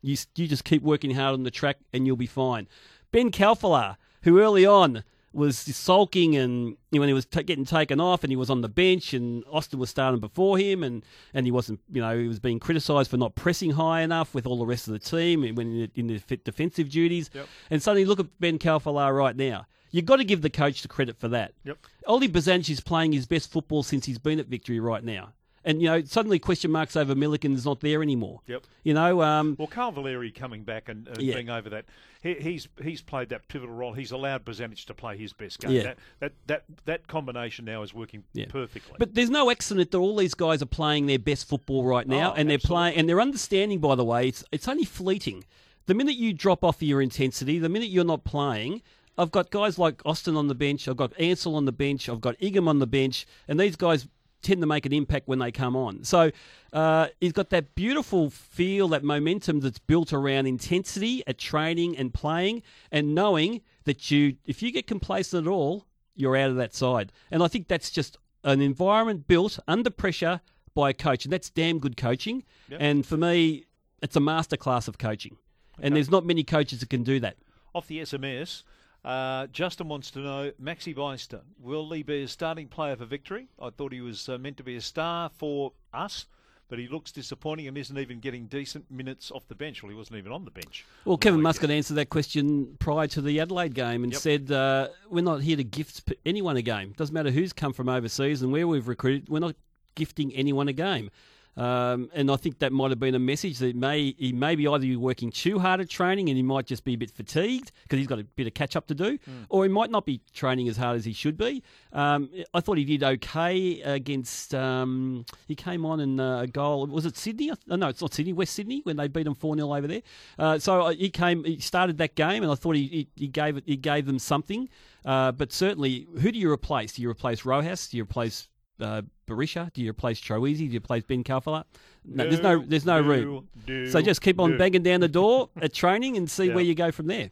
You 0.01 0.17
you 0.35 0.47
just 0.47 0.63
keep 0.63 0.83
working 0.83 1.11
hard 1.11 1.33
on 1.33 1.43
the 1.43 1.51
track 1.51 1.77
and 1.91 2.05
you'll 2.05 2.15
be 2.15 2.27
fine." 2.27 2.67
Ben 3.11 3.31
Khalfallah, 3.31 3.97
who 4.23 4.39
early 4.39 4.65
on 4.65 5.03
was 5.33 5.57
sulking 5.57 6.35
and 6.35 6.67
you 6.67 6.77
know, 6.93 6.99
when 6.99 7.07
he 7.09 7.13
was 7.13 7.25
ta 7.25 7.41
getting 7.41 7.65
taken 7.65 7.99
off 7.99 8.23
and 8.23 8.31
he 8.31 8.35
was 8.35 8.49
on 8.49 8.61
the 8.61 8.69
bench 8.69 9.13
and 9.13 9.43
Austin 9.51 9.79
was 9.79 9.89
starting 9.89 10.19
before 10.19 10.57
him 10.57 10.83
and, 10.83 11.03
and 11.33 11.45
he 11.47 11.51
wasn't 11.51 11.79
you 11.91 12.01
know 12.01 12.17
he 12.17 12.27
was 12.27 12.39
being 12.39 12.59
criticised 12.59 13.09
for 13.09 13.17
not 13.17 13.33
pressing 13.35 13.71
high 13.71 14.01
enough 14.01 14.33
with 14.33 14.45
all 14.45 14.59
the 14.59 14.65
rest 14.65 14.87
of 14.87 14.93
the 14.93 14.99
team 14.99 15.41
when 15.41 15.57
in 15.57 15.77
the, 15.79 15.91
in 15.95 16.07
the 16.07 16.17
fit 16.19 16.45
defensive 16.45 16.89
duties 16.89 17.29
Yep. 17.33 17.47
and 17.71 17.81
suddenly 17.81 18.05
look 18.05 18.19
at 18.19 18.27
Ben 18.39 18.59
Khalfallah 18.59 19.15
right 19.15 19.35
now 19.35 19.65
you've 19.91 20.05
got 20.05 20.17
to 20.17 20.23
give 20.23 20.41
the 20.41 20.49
coach 20.49 20.81
the 20.83 20.87
credit 20.87 21.17
for 21.19 21.27
that 21.29 21.53
Yep. 21.63 21.77
Oli 22.05 22.27
Bozanic 22.29 22.69
is 22.69 22.79
playing 22.81 23.11
his 23.13 23.25
best 23.25 23.51
football 23.51 23.81
since 23.83 24.05
he's 24.05 24.19
been 24.19 24.39
at 24.39 24.47
Victory 24.47 24.79
right 24.79 25.03
now 25.03 25.33
and 25.65 25.81
you 25.81 25.87
know 25.87 26.03
suddenly 26.03 26.39
question 26.39 26.71
marks 26.71 26.95
over 26.95 27.15
Milligan 27.15 27.53
is 27.53 27.65
not 27.65 27.79
there 27.81 28.01
anymore 28.01 28.41
Yep. 28.47 28.63
you 28.83 28.93
know 28.93 29.21
um, 29.21 29.55
Well, 29.57 29.67
Carl 29.67 29.91
Valeri 29.91 30.31
coming 30.31 30.63
back 30.63 30.89
and, 30.89 31.07
and 31.07 31.21
Yeah. 31.21 31.35
being 31.35 31.49
over 31.49 31.69
that, 31.69 31.85
he, 32.21 32.33
he's 32.35 32.67
he's 32.81 33.01
played 33.01 33.29
that 33.29 33.47
pivotal 33.47 33.75
role. 33.75 33.93
He's 33.93 34.11
allowed 34.11 34.45
Bozanic 34.45 34.83
to 34.85 34.93
play 34.93 35.17
his 35.17 35.33
best 35.33 35.59
game. 35.59 35.71
Yeah. 35.71 35.83
That, 35.83 35.97
that 36.19 36.33
that 36.47 36.63
that 36.85 37.07
combination 37.07 37.65
now 37.65 37.83
is 37.83 37.93
working 37.93 38.23
Yeah. 38.33 38.45
perfectly. 38.49 38.95
But 38.99 39.13
there's 39.15 39.29
no 39.29 39.49
accident 39.51 39.91
that 39.91 39.97
all 39.97 40.15
these 40.15 40.33
guys 40.33 40.61
are 40.61 40.65
playing 40.67 41.05
their 41.07 41.19
best 41.19 41.47
football 41.47 41.83
right 41.85 42.07
now, 42.07 42.31
Oh, 42.31 42.35
and 42.35 42.49
they're 42.49 42.57
playing 42.57 42.97
and 42.97 43.07
they're 43.09 43.21
understanding. 43.21 43.79
By 43.79 43.95
the 43.95 44.05
way, 44.05 44.27
it's 44.27 44.43
it's 44.51 44.67
only 44.67 44.85
fleeting. 44.85 45.43
The 45.85 45.93
minute 45.93 46.15
you 46.15 46.31
drop 46.33 46.63
off 46.63 46.81
your 46.81 47.01
intensity, 47.01 47.59
the 47.59 47.67
minute 47.67 47.89
you're 47.89 48.05
not 48.05 48.23
playing, 48.23 48.81
I've 49.17 49.31
got 49.31 49.51
guys 49.51 49.77
like 49.77 50.01
Austin 50.05 50.37
on 50.37 50.47
the 50.47 50.55
bench, 50.55 50.87
I've 50.87 50.95
got 50.95 51.11
Ansel 51.19 51.55
on 51.55 51.65
the 51.65 51.73
bench, 51.73 52.07
I've 52.07 52.21
got 52.21 52.35
Ingham 52.39 52.69
on 52.69 52.79
the 52.79 52.87
bench, 52.87 53.25
and 53.49 53.59
these 53.59 53.75
guys 53.75 54.07
tend 54.43 54.61
to 54.61 54.67
make 54.67 54.85
an 54.85 54.93
impact 54.93 55.27
when 55.27 55.39
they 55.39 55.51
come 55.51 55.75
on. 55.75 56.03
So 56.03 56.31
uh, 56.71 57.07
he's 57.19 57.31
got 57.31 57.49
that 57.49 57.75
beautiful 57.75 58.29
feel, 58.29 58.87
that 58.89 59.03
momentum 59.03 59.61
that's 59.61 59.79
built 59.79 60.13
around 60.13 60.45
intensity 60.45 61.23
at 61.25 61.37
training 61.37 61.97
and 61.97 62.13
playing, 62.13 62.61
and 62.91 63.15
knowing 63.15 63.61
that 63.85 64.11
you, 64.11 64.35
if 64.45 64.61
you 64.61 64.71
get 64.71 64.87
complacent 64.87 65.47
at 65.47 65.49
all, 65.49 65.85
you're 66.15 66.37
out 66.37 66.49
of 66.49 66.57
that 66.57 66.73
side. 66.75 67.11
And 67.31 67.41
I 67.41 67.47
think 67.47 67.67
that's 67.67 67.89
just 67.89 68.17
an 68.43 68.61
environment 68.61 69.27
built 69.27 69.59
under 69.67 69.89
pressure 69.89 70.41
by 70.75 70.91
a 70.91 70.93
coach, 70.93 71.25
and 71.25 71.33
that's 71.33 71.49
damn 71.49 71.79
good 71.79 71.97
coaching. 71.97 72.43
Yep. 72.69 72.79
And 72.81 73.05
for 73.05 73.17
me, 73.17 73.65
it's 74.01 74.15
a 74.15 74.19
masterclass 74.19 74.87
of 74.87 74.97
coaching. 74.97 75.37
And 75.79 75.95
there's 75.95 76.11
not 76.11 76.25
many 76.25 76.43
coaches 76.43 76.81
that 76.81 76.89
can 76.89 77.03
do 77.03 77.19
that. 77.21 77.37
Off 77.73 77.87
the 77.87 77.99
SMS, 77.99 78.63
uh, 79.03 79.47
Justin 79.47 79.87
wants 79.89 80.11
to 80.11 80.19
know 80.19 80.51
Maxi 80.61 80.95
Beister, 80.95 81.41
will 81.59 81.89
he 81.91 82.03
be 82.03 82.23
a 82.23 82.27
starting 82.27 82.67
player 82.67 82.95
for 82.95 83.05
victory? 83.05 83.47
I 83.61 83.69
thought 83.69 83.91
he 83.91 84.01
was 84.01 84.29
uh, 84.29 84.37
meant 84.37 84.57
to 84.57 84.63
be 84.63 84.75
a 84.75 84.81
star 84.81 85.29
for 85.37 85.73
us, 85.93 86.25
but 86.69 86.79
he 86.79 86.87
looks 86.87 87.11
disappointing 87.11 87.67
and 87.67 87.77
isn't 87.77 87.97
even 87.97 88.19
getting 88.19 88.47
decent 88.47 88.89
minutes 88.89 89.29
off 89.31 89.47
the 89.47 89.55
bench. 89.55 89.83
Well, 89.83 89.89
he 89.91 89.95
wasn't 89.97 90.17
even 90.17 90.31
on 90.31 90.45
the 90.45 90.51
bench. 90.51 90.85
Well, 91.05 91.17
Kevin. 91.17 91.41
Muscat 91.41 91.69
answered 91.69 91.95
that 91.95 92.09
question 92.09 92.75
prior 92.79 93.07
to 93.07 93.21
the 93.21 93.39
Adelaide 93.41 93.73
game 93.75 94.03
and 94.03 94.13
Yep. 94.13 94.21
said, 94.21 94.51
uh, 94.51 94.87
"We're 95.09 95.21
not 95.21 95.41
here 95.41 95.57
to 95.57 95.63
gift 95.63 96.11
anyone 96.25 96.55
a 96.57 96.61
game. 96.61 96.93
Doesn't 96.95 97.13
matter 97.13 97.31
who's 97.31 97.51
come 97.53 97.73
from 97.73 97.89
overseas 97.89 98.41
and 98.41 98.51
where 98.51 98.67
we've 98.67 98.87
recruited. 98.87 99.27
We're 99.29 99.39
not 99.39 99.55
gifting 99.95 100.33
anyone 100.33 100.67
a 100.69 100.73
game." 100.73 101.11
Um, 101.55 102.09
and 102.13 102.31
I 102.31 102.35
think 102.35 102.59
that 102.59 102.71
might 102.71 102.89
have 102.91 102.99
been 102.99 103.15
a 103.15 103.19
message 103.19 103.59
that 103.59 103.75
may 103.75 104.15
he 104.17 104.33
may 104.33 104.55
be 104.55 104.67
either 104.67 104.97
working 104.97 105.31
too 105.31 105.59
hard 105.59 105.81
at 105.81 105.89
training 105.89 106.29
and 106.29 106.37
he 106.37 106.43
might 106.43 106.65
just 106.65 106.83
be 106.83 106.93
a 106.93 106.97
bit 106.97 107.11
fatigued 107.11 107.71
because 107.83 107.97
he's 107.97 108.07
got 108.07 108.19
a 108.19 108.23
bit 108.23 108.47
of 108.47 108.53
catch 108.53 108.75
up 108.75 108.87
to 108.87 108.95
do, 108.95 109.19
or 109.49 109.63
he 109.63 109.69
might 109.69 109.91
not 109.91 110.05
be 110.05 110.21
training 110.33 110.67
as 110.67 110.77
hard 110.77 110.97
as 110.97 111.05
he 111.05 111.13
should 111.13 111.37
be. 111.37 111.61
Um, 111.91 112.29
I 112.53 112.59
thought 112.59 112.77
he 112.77 112.85
did 112.85 113.03
okay 113.03 113.81
against. 113.81 114.55
Um, 114.55 115.25
he 115.47 115.55
came 115.55 115.85
on 115.85 115.99
in 115.99 116.19
uh, 116.19 116.39
a 116.39 116.47
goal. 116.47 116.87
Was 116.87 117.05
it 117.05 117.17
Sydney? 117.17 117.51
No, 117.67 117.87
it's 117.87 118.01
not 118.01 118.13
Sydney. 118.13 118.33
West 118.33 118.53
Sydney 118.53 118.81
when 118.83 118.97
they 118.97 119.07
beat 119.07 119.23
them 119.23 119.35
four 119.35 119.55
0 119.55 119.73
over 119.73 119.87
there. 119.87 120.01
Uh, 120.39 120.57
so 120.57 120.81
uh, 120.81 120.93
he 120.93 121.09
came. 121.09 121.43
He 121.43 121.59
started 121.59 121.97
that 121.99 122.15
game, 122.15 122.41
and 122.43 122.51
I 122.51 122.55
thought 122.55 122.75
he 122.75 122.87
he, 122.87 123.07
he 123.15 123.27
gave 123.27 123.57
it. 123.57 123.63
He 123.67 123.77
gave 123.77 124.05
them 124.05 124.19
something. 124.19 124.69
Uh, 125.05 125.31
but 125.31 125.51
certainly, 125.51 126.07
who 126.19 126.31
do 126.31 126.39
you 126.39 126.51
replace? 126.51 126.93
Do 126.93 127.01
you 127.01 127.09
replace 127.09 127.45
Rojas? 127.45 127.89
Do 127.89 127.97
you 127.97 128.03
replace 128.03 128.47
uh, 128.83 129.01
Berisha? 129.27 129.71
Do 129.73 129.81
you 129.81 129.89
replace 129.89 130.19
Troisi? 130.21 130.57
Do 130.59 130.65
you 130.65 130.77
replace 130.77 131.03
Ben 131.03 131.23
Khalfallah? 131.23 131.63
No, 132.05 132.23
there's 132.27 132.41
no 132.41 132.59
there's 132.59 132.85
no, 132.85 133.01
room. 133.01 133.47
no, 133.67 133.85
So 133.87 134.01
just 134.01 134.21
keep 134.21 134.39
on 134.39 134.51
no. 134.51 134.57
banging 134.57 134.83
down 134.83 134.99
the 134.99 135.07
door 135.21 135.49
at 135.61 135.73
training 135.73 136.17
and 136.17 136.29
see 136.29 136.45
Yeah. 136.47 136.55
where 136.55 136.63
you 136.63 136.75
go 136.75 136.91
from 136.91 137.07
there. 137.07 137.29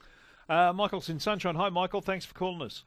Uh, 0.49 0.73
Michael's 0.73 1.09
in 1.09 1.19
Sunshine. 1.19 1.55
Hi, 1.55 1.69
Michael. 1.69 2.01
Thanks 2.01 2.25
for 2.25 2.33
calling 2.33 2.61
us. 2.61 2.83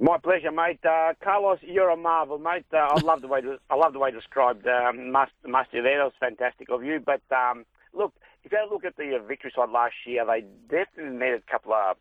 My 0.00 0.16
pleasure, 0.18 0.52
mate. 0.52 0.78
Uh, 0.84 1.14
Carlos, 1.22 1.58
you're 1.62 1.90
a 1.90 1.96
marvel, 1.96 2.38
mate. 2.38 2.64
Uh, 2.72 2.76
I 2.78 3.00
love 3.02 3.20
the 3.20 3.26
way 3.28 3.40
I 3.70 3.74
love 3.74 3.92
the 3.92 3.98
way 3.98 4.10
you 4.10 4.16
described 4.16 4.66
um, 4.66 5.10
Must 5.10 5.32
Musty 5.46 5.80
there. 5.80 5.98
That 5.98 6.04
was 6.04 6.12
fantastic 6.20 6.68
of 6.70 6.84
you. 6.84 7.00
But 7.04 7.22
um, 7.34 7.64
look, 7.92 8.12
if 8.44 8.52
you 8.52 8.58
had 8.58 8.68
a 8.68 8.72
look 8.72 8.84
at 8.84 8.96
the 8.96 9.16
uh, 9.16 9.26
victory 9.26 9.52
side 9.54 9.70
last 9.70 9.94
year, 10.06 10.24
they 10.24 10.44
definitely 10.68 11.18
needed 11.18 11.42
a 11.46 11.50
couple 11.50 11.72
of 11.72 11.96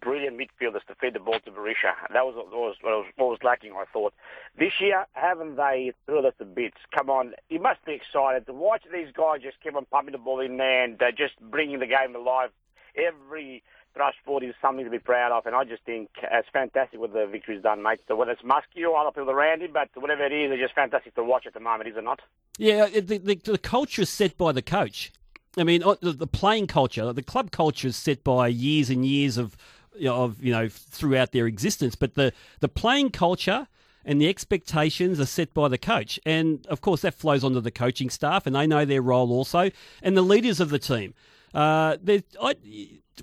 brilliant 0.00 0.38
midfielders 0.38 0.84
to 0.86 0.94
feed 1.00 1.14
the 1.14 1.20
ball 1.20 1.38
to 1.44 1.50
Berisha. 1.50 1.94
That 2.12 2.24
was 2.26 2.34
what 2.36 2.50
was, 2.50 2.76
what 2.82 2.90
was, 2.90 3.06
what 3.16 3.30
was 3.30 3.38
lacking, 3.42 3.72
I 3.72 3.84
thought. 3.92 4.14
This 4.58 4.72
year, 4.80 5.06
haven't 5.12 5.56
they 5.56 5.92
thrilled 6.06 6.26
us 6.26 6.34
to 6.38 6.44
bits? 6.44 6.76
Come 6.94 7.10
on, 7.10 7.34
you 7.48 7.60
must 7.60 7.84
be 7.84 7.92
excited 7.92 8.46
to 8.46 8.52
watch 8.52 8.82
these 8.92 9.08
guys 9.16 9.42
just 9.42 9.60
keep 9.62 9.74
on 9.74 9.86
pumping 9.86 10.12
the 10.12 10.18
ball 10.18 10.40
in 10.40 10.56
there 10.56 10.84
and 10.84 11.00
uh, 11.02 11.10
just 11.10 11.34
bringing 11.40 11.80
the 11.80 11.86
game 11.86 12.14
alive. 12.14 12.50
Every 12.96 13.62
thrust 13.94 14.16
forward 14.24 14.42
is 14.42 14.54
something 14.60 14.84
to 14.84 14.90
be 14.90 14.98
proud 14.98 15.32
of, 15.32 15.46
and 15.46 15.54
I 15.54 15.64
just 15.64 15.82
think 15.84 16.10
it's 16.22 16.48
fantastic 16.52 16.98
what 17.00 17.12
the 17.12 17.26
victory's 17.26 17.62
done, 17.62 17.82
mate. 17.82 18.00
So 18.08 18.16
whether 18.16 18.32
it's 18.32 18.42
Muskie 18.42 18.88
or 18.88 18.96
other 18.96 19.12
people 19.12 19.30
around 19.30 19.62
him, 19.62 19.70
but 19.72 19.88
whatever 19.94 20.24
it 20.24 20.32
is, 20.32 20.50
it's 20.52 20.60
just 20.60 20.74
fantastic 20.74 21.14
to 21.14 21.24
watch 21.24 21.46
at 21.46 21.54
the 21.54 21.60
moment, 21.60 21.88
is 21.88 21.96
it 21.96 22.04
not? 22.04 22.20
Yeah, 22.58 22.86
the, 22.86 23.18
the, 23.18 23.34
the 23.36 23.58
culture 23.58 24.02
is 24.02 24.10
set 24.10 24.36
by 24.36 24.52
the 24.52 24.62
coach. 24.62 25.12
I 25.56 25.62
mean, 25.62 25.84
uh, 25.84 25.94
the, 26.00 26.26
playing 26.26 26.66
culture, 26.66 27.12
the 27.12 27.22
club 27.22 27.50
culture 27.52 27.88
is 27.88 27.96
set 27.96 28.24
by 28.24 28.48
years 28.48 28.90
and 28.90 29.06
years 29.06 29.36
of, 29.36 29.56
of 30.02 30.42
you 30.42 30.52
know 30.52 30.68
throughout 30.68 31.32
their 31.32 31.46
existence. 31.46 31.94
But 31.94 32.14
the 32.14 32.32
the 32.60 32.68
playing 32.68 33.10
culture 33.10 33.68
and 34.04 34.20
the 34.20 34.28
expectations 34.28 35.18
are 35.18 35.26
set 35.26 35.54
by 35.54 35.68
the 35.68 35.78
coach, 35.78 36.20
and 36.26 36.66
of 36.66 36.80
course 36.80 37.02
that 37.02 37.14
flows 37.14 37.42
onto 37.42 37.60
the 37.60 37.70
coaching 37.70 38.10
staff, 38.10 38.46
and 38.46 38.54
they 38.54 38.66
know 38.66 38.84
their 38.84 39.02
role 39.02 39.32
also, 39.32 39.70
and 40.02 40.16
the 40.16 40.22
leaders 40.22 40.60
of 40.60 40.70
the 40.70 40.78
team. 40.78 41.14
Uh, 41.54 41.96
I, 42.42 42.54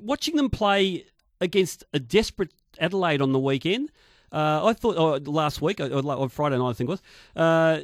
watching 0.01 0.35
them 0.37 0.49
play 0.49 1.05
against 1.39 1.83
a 1.93 1.99
desperate 1.99 2.51
Adelaide 2.79 3.21
on 3.21 3.31
the 3.31 3.39
weekend. 3.39 3.91
Uh, 4.31 4.65
I 4.65 4.73
thought 4.73 4.95
oh, 4.97 5.29
last 5.29 5.61
week, 5.61 5.79
or, 5.81 5.91
or 5.91 6.29
Friday 6.29 6.57
night, 6.57 6.69
I 6.69 6.73
think 6.73 6.89
it 6.89 6.91
was. 6.91 7.01
Uh, 7.35 7.81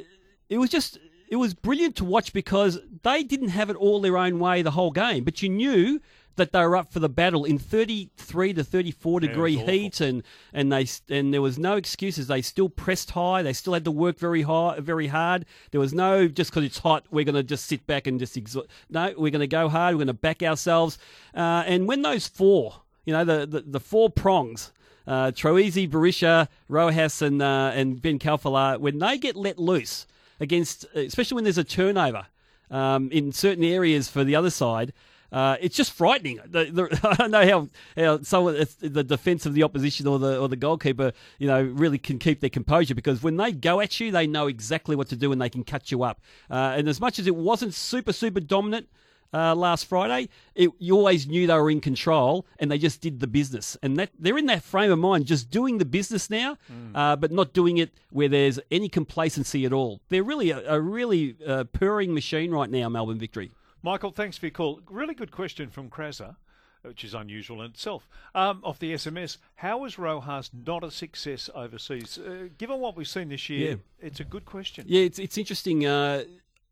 it 0.48 0.58
was 0.58 0.70
just 0.70 0.98
it 1.28 1.36
was 1.36 1.52
brilliant 1.54 1.96
to 1.96 2.04
watch 2.04 2.32
because 2.32 2.78
they 3.02 3.22
didn't 3.22 3.48
have 3.48 3.68
it 3.68 3.76
all 3.76 4.00
their 4.00 4.16
own 4.16 4.38
way 4.38 4.62
the 4.62 4.70
whole 4.70 4.90
game, 4.90 5.24
but 5.24 5.42
you 5.42 5.48
knew 5.50 6.00
that 6.38 6.52
they 6.52 6.60
were 6.60 6.76
up 6.76 6.92
for 6.92 6.98
the 6.98 7.08
battle 7.08 7.44
in 7.44 7.58
33 7.58 8.54
to 8.54 8.64
34 8.64 9.20
degree 9.20 9.56
awful. 9.56 9.66
heat 9.68 10.00
and 10.00 10.22
and 10.52 10.72
they 10.72 10.86
and 11.10 11.32
there 11.32 11.42
was 11.42 11.58
no 11.58 11.76
excuses. 11.76 12.26
They 12.26 12.42
still 12.42 12.68
pressed 12.68 13.10
high. 13.10 13.42
They 13.42 13.52
still 13.52 13.74
had 13.74 13.84
to 13.84 13.90
work 13.90 14.18
very 14.18 14.42
hard 14.42 14.82
very 14.82 15.08
hard. 15.08 15.44
There 15.70 15.80
was 15.80 15.92
no 15.92 16.26
just 16.26 16.50
because 16.50 16.64
it's 16.64 16.78
hot 16.78 17.04
we're 17.10 17.24
going 17.24 17.34
to 17.34 17.42
just 17.42 17.66
sit 17.66 17.86
back 17.86 18.06
and 18.06 18.18
just 18.18 18.34
exo- 18.36 18.66
no 18.88 19.14
we're 19.16 19.30
going 19.30 19.40
to 19.40 19.46
go 19.46 19.68
hard 19.68 19.94
we're 19.94 19.98
going 19.98 20.06
to 20.08 20.14
back 20.14 20.42
ourselves. 20.42 20.98
Uh, 21.34 21.62
and 21.66 21.86
when 21.86 22.02
those 22.02 22.26
four 22.26 22.82
you 23.04 23.12
know 23.12 23.24
the 23.24 23.46
the, 23.46 23.60
the 23.60 23.80
four 23.80 24.10
prongs 24.10 24.72
uh, 25.06 25.30
Troisi, 25.30 25.88
Berisha, 25.88 26.48
Rojas, 26.68 27.22
and 27.22 27.40
uh, 27.40 27.72
and 27.74 28.00
Ben 28.00 28.18
Khalfallah, 28.18 28.78
when 28.78 28.98
they 28.98 29.16
get 29.16 29.36
let 29.36 29.58
loose 29.58 30.06
against, 30.38 30.84
especially 30.94 31.34
when 31.36 31.44
there's 31.44 31.58
a 31.58 31.64
turnover 31.64 32.26
um, 32.70 33.10
in 33.10 33.32
certain 33.32 33.64
areas 33.64 34.08
for 34.08 34.22
the 34.24 34.36
other 34.36 34.50
side, 34.50 34.92
uh, 35.32 35.56
it's 35.60 35.76
just 35.76 35.92
frightening. 35.92 36.40
The, 36.46 36.64
the, 36.64 37.00
I 37.08 37.14
don't 37.14 37.30
know 37.30 37.46
how, 37.46 37.68
how 38.02 38.22
someone, 38.22 38.54
the 38.80 39.04
defense 39.04 39.46
of 39.46 39.54
the 39.54 39.62
opposition 39.62 40.06
or 40.06 40.18
the 40.18 40.40
or 40.40 40.48
the 40.48 40.56
goalkeeper, 40.56 41.12
you 41.38 41.46
know, 41.46 41.62
really 41.62 41.98
can 41.98 42.18
keep 42.18 42.40
their 42.40 42.50
composure 42.50 42.94
because 42.94 43.22
when 43.22 43.36
they 43.36 43.52
go 43.52 43.80
at 43.80 44.00
you, 44.00 44.10
they 44.10 44.26
know 44.26 44.46
exactly 44.46 44.96
what 44.96 45.08
to 45.08 45.16
do 45.16 45.32
and 45.32 45.40
they 45.40 45.50
can 45.50 45.64
cut 45.64 45.90
you 45.90 46.02
up. 46.02 46.20
Uh, 46.50 46.74
and 46.76 46.88
as 46.88 47.00
much 47.00 47.18
as 47.18 47.26
it 47.26 47.36
wasn't 47.36 47.74
super 47.74 48.12
super 48.12 48.40
dominant. 48.40 48.88
uh, 49.34 49.54
last 49.54 49.84
Friday, 49.84 50.28
it, 50.54 50.70
you 50.78 50.96
always 50.96 51.26
knew 51.26 51.46
they 51.46 51.54
were 51.54 51.70
in 51.70 51.80
control 51.82 52.46
and 52.58 52.70
they 52.70 52.78
just 52.78 53.02
did 53.02 53.20
the 53.20 53.26
business. 53.26 53.76
And 53.82 53.98
that 53.98 54.10
they're 54.18 54.38
in 54.38 54.46
that 54.46 54.62
frame 54.62 54.90
of 54.90 54.98
mind, 54.98 55.26
just 55.26 55.50
doing 55.50 55.76
the 55.76 55.84
business 55.84 56.30
now, 56.30 56.56
uh, 56.94 57.14
but 57.16 57.30
not 57.30 57.52
doing 57.52 57.76
it 57.76 57.90
where 58.10 58.28
there's 58.28 58.58
any 58.70 58.88
complacency 58.88 59.66
at 59.66 59.72
all. 59.72 60.00
They're 60.08 60.22
really 60.22 60.50
a, 60.50 60.76
a 60.76 60.80
really 60.80 61.36
uh, 61.46 61.64
purring 61.64 62.14
machine 62.14 62.50
right 62.52 62.70
now, 62.70 62.88
Melbourne 62.88 63.18
Victory. 63.18 63.50
Michael, 63.88 64.10
thanks 64.10 64.36
for 64.36 64.44
your 64.44 64.50
call. 64.50 64.82
Really 64.90 65.14
good 65.14 65.30
question 65.30 65.70
from 65.70 65.88
Krasa, 65.88 66.36
which 66.82 67.04
is 67.04 67.14
unusual 67.14 67.62
in 67.62 67.70
itself. 67.70 68.06
Um, 68.34 68.60
off 68.62 68.78
the 68.78 68.92
SMS, 68.92 69.38
how 69.54 69.86
is 69.86 69.98
Rojas 69.98 70.50
not 70.52 70.84
a 70.84 70.90
success 70.90 71.48
overseas? 71.54 72.18
Uh, 72.18 72.48
given 72.58 72.80
what 72.80 72.98
we've 72.98 73.08
seen 73.08 73.30
this 73.30 73.48
year, 73.48 73.70
Yeah. 73.70 73.76
it's 74.06 74.20
a 74.20 74.24
good 74.24 74.44
question. 74.44 74.84
Yeah, 74.86 75.00
it's 75.04 75.18
it's 75.18 75.38
interesting. 75.38 75.86
Uh, 75.86 76.24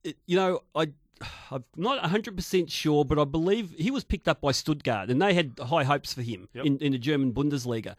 it, 0.04 0.18
you 0.26 0.36
know, 0.36 0.60
I. 0.74 0.88
I'm 1.50 1.64
not 1.74 2.02
100% 2.02 2.70
sure, 2.70 3.02
but 3.02 3.18
I 3.18 3.24
believe 3.24 3.70
he 3.78 3.90
was 3.90 4.04
picked 4.04 4.28
up 4.28 4.42
by 4.42 4.52
Stuttgart, 4.52 5.08
and 5.08 5.22
they 5.22 5.32
had 5.32 5.58
high 5.58 5.84
hopes 5.84 6.12
for 6.12 6.20
him 6.20 6.50
Yep. 6.52 6.66
in, 6.66 6.78
in 6.80 6.92
the 6.92 6.98
German 6.98 7.32
Bundesliga. 7.32 7.94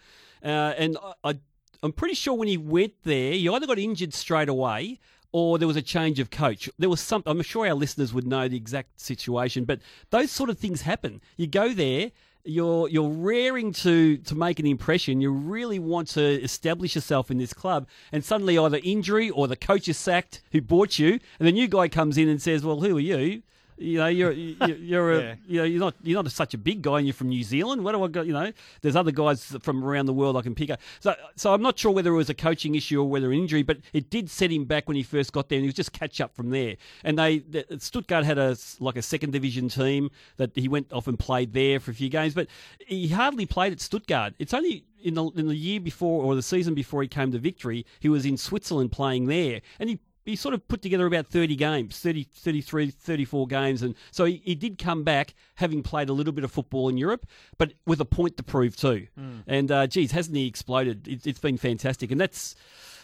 Uh, 0.45 0.75
and 0.77 0.95
I, 1.23 1.31
I, 1.31 1.39
I'm 1.81 1.93
pretty 1.93 2.13
sure 2.13 2.35
when 2.35 2.47
he 2.47 2.57
went 2.57 2.93
there, 3.01 3.31
he 3.31 3.49
either 3.49 3.65
got 3.65 3.79
injured 3.79 4.13
straight 4.13 4.49
away 4.49 4.99
or 5.37 5.59
there 5.59 5.67
was 5.67 5.77
a 5.77 5.83
change 5.83 6.19
of 6.19 6.31
coach. 6.31 6.67
There 6.79 6.89
was 6.89 6.99
some. 6.99 7.21
I'm 7.27 7.43
sure 7.43 7.67
our 7.67 7.75
listeners 7.75 8.11
would 8.11 8.25
know 8.25 8.47
the 8.47 8.57
exact 8.57 8.99
situation, 8.99 9.65
but 9.65 9.79
those 10.09 10.31
sort 10.31 10.49
of 10.49 10.57
things 10.57 10.81
happen. 10.81 11.21
You 11.35 11.45
go 11.45 11.73
there, 11.73 12.11
you're 12.43 12.89
you're 12.89 13.07
raring 13.07 13.71
to 13.73 14.17
to 14.17 14.33
make 14.33 14.57
an 14.57 14.65
impression. 14.65 15.21
You 15.21 15.31
really 15.31 15.77
want 15.77 16.07
to 16.09 16.23
establish 16.41 16.95
yourself 16.95 17.29
in 17.29 17.37
this 17.37 17.53
club, 17.53 17.87
and 18.11 18.25
suddenly 18.25 18.57
either 18.57 18.79
injury 18.83 19.29
or 19.29 19.47
the 19.47 19.55
coach 19.55 19.87
is 19.87 19.97
sacked 19.97 20.41
who 20.53 20.59
bought 20.59 20.97
you, 20.97 21.19
and 21.37 21.47
the 21.47 21.51
new 21.51 21.67
guy 21.67 21.87
comes 21.87 22.17
in 22.17 22.27
and 22.27 22.41
says, 22.41 22.63
"Well, 22.63 22.81
who 22.81 22.97
are 22.97 22.99
you?" 22.99 23.43
You 23.77 23.99
know, 23.99 24.07
you're 24.07 24.31
you're, 24.31 24.77
you're 24.77 25.11
a 25.13 25.19
Yeah. 25.21 25.35
you 25.47 25.57
know 25.59 25.63
you're 25.65 25.79
not 25.79 25.95
you're 26.03 26.23
not 26.23 26.31
such 26.31 26.53
a 26.53 26.57
big 26.57 26.81
guy, 26.81 26.97
and 26.97 27.05
you're 27.07 27.13
from 27.13 27.29
New 27.29 27.43
Zealand. 27.43 27.83
What 27.83 27.91
do 27.93 28.03
I 28.03 28.07
got? 28.07 28.25
You 28.25 28.33
know, 28.33 28.51
there's 28.81 28.95
other 28.95 29.11
guys 29.11 29.55
from 29.61 29.83
around 29.83 30.07
the 30.07 30.13
world 30.13 30.35
I 30.35 30.41
can 30.41 30.55
pick 30.55 30.69
up. 30.69 30.79
So 30.99 31.15
so 31.35 31.53
I'm 31.53 31.61
not 31.61 31.77
sure 31.77 31.91
whether 31.91 32.11
it 32.11 32.15
was 32.15 32.29
a 32.29 32.33
coaching 32.33 32.75
issue 32.75 32.99
or 32.99 33.05
whether 33.09 33.31
an 33.31 33.37
injury, 33.37 33.63
but 33.63 33.77
it 33.93 34.09
did 34.09 34.29
set 34.29 34.51
him 34.51 34.65
back 34.65 34.87
when 34.87 34.97
he 34.97 35.03
first 35.03 35.31
got 35.31 35.49
there, 35.49 35.57
and 35.57 35.63
he 35.63 35.67
was 35.67 35.75
just 35.75 35.93
catch 35.93 36.19
up 36.19 36.35
from 36.35 36.49
there. 36.49 36.75
And 37.03 37.19
they 37.19 37.39
the, 37.39 37.65
Stuttgart 37.79 38.25
had 38.25 38.37
a 38.37 38.57
like 38.79 38.97
a 38.97 39.01
second 39.01 39.31
division 39.31 39.69
team 39.69 40.09
that 40.37 40.51
he 40.55 40.67
went 40.67 40.91
off 40.91 41.07
and 41.07 41.17
played 41.19 41.53
there 41.53 41.79
for 41.79 41.91
a 41.91 41.93
few 41.93 42.09
games, 42.09 42.33
but 42.33 42.47
he 42.79 43.09
hardly 43.09 43.45
played 43.45 43.73
at 43.73 43.79
Stuttgart. 43.79 44.33
It's 44.39 44.53
only 44.53 44.85
in 45.03 45.13
the 45.13 45.25
in 45.35 45.47
the 45.47 45.55
year 45.55 45.79
before 45.79 46.23
or 46.23 46.35
the 46.35 46.41
season 46.41 46.73
before 46.73 47.01
he 47.01 47.07
came 47.07 47.31
to 47.31 47.37
Victory, 47.37 47.85
he 47.99 48.09
was 48.09 48.25
in 48.25 48.37
Switzerland 48.37 48.91
playing 48.91 49.27
there, 49.27 49.61
and 49.79 49.89
he 49.89 49.99
he 50.27 50.35
sort 50.35 50.53
of 50.53 50.67
put 50.67 50.81
together 50.81 51.07
about 51.07 51.25
30 51.25 51.55
games, 51.55 51.97
30, 51.99 52.23
33, 52.33 52.91
34 52.91 53.47
games. 53.47 53.81
And 53.81 53.95
so 54.11 54.25
he, 54.25 54.41
he 54.43 54.55
did 54.55 54.77
come 54.77 55.03
back 55.03 55.33
having 55.55 55.81
played 55.81 56.09
a 56.09 56.13
little 56.13 56.33
bit 56.33 56.43
of 56.43 56.51
football 56.51 56.89
in 56.89 56.97
Europe, 56.97 57.25
but 57.57 57.73
with 57.85 58.01
a 58.01 58.05
point 58.05 58.35
to 58.37 58.43
prove 58.43 58.75
too. 58.75 59.07
And, 59.47 59.71
uh, 59.71 59.87
geez, 59.87 60.11
hasn't 60.11 60.35
he 60.35 60.45
exploded? 60.45 61.07
It, 61.07 61.25
it's 61.25 61.39
been 61.39 61.57
fantastic. 61.57 62.11
And 62.11 62.19
that's, 62.19 62.57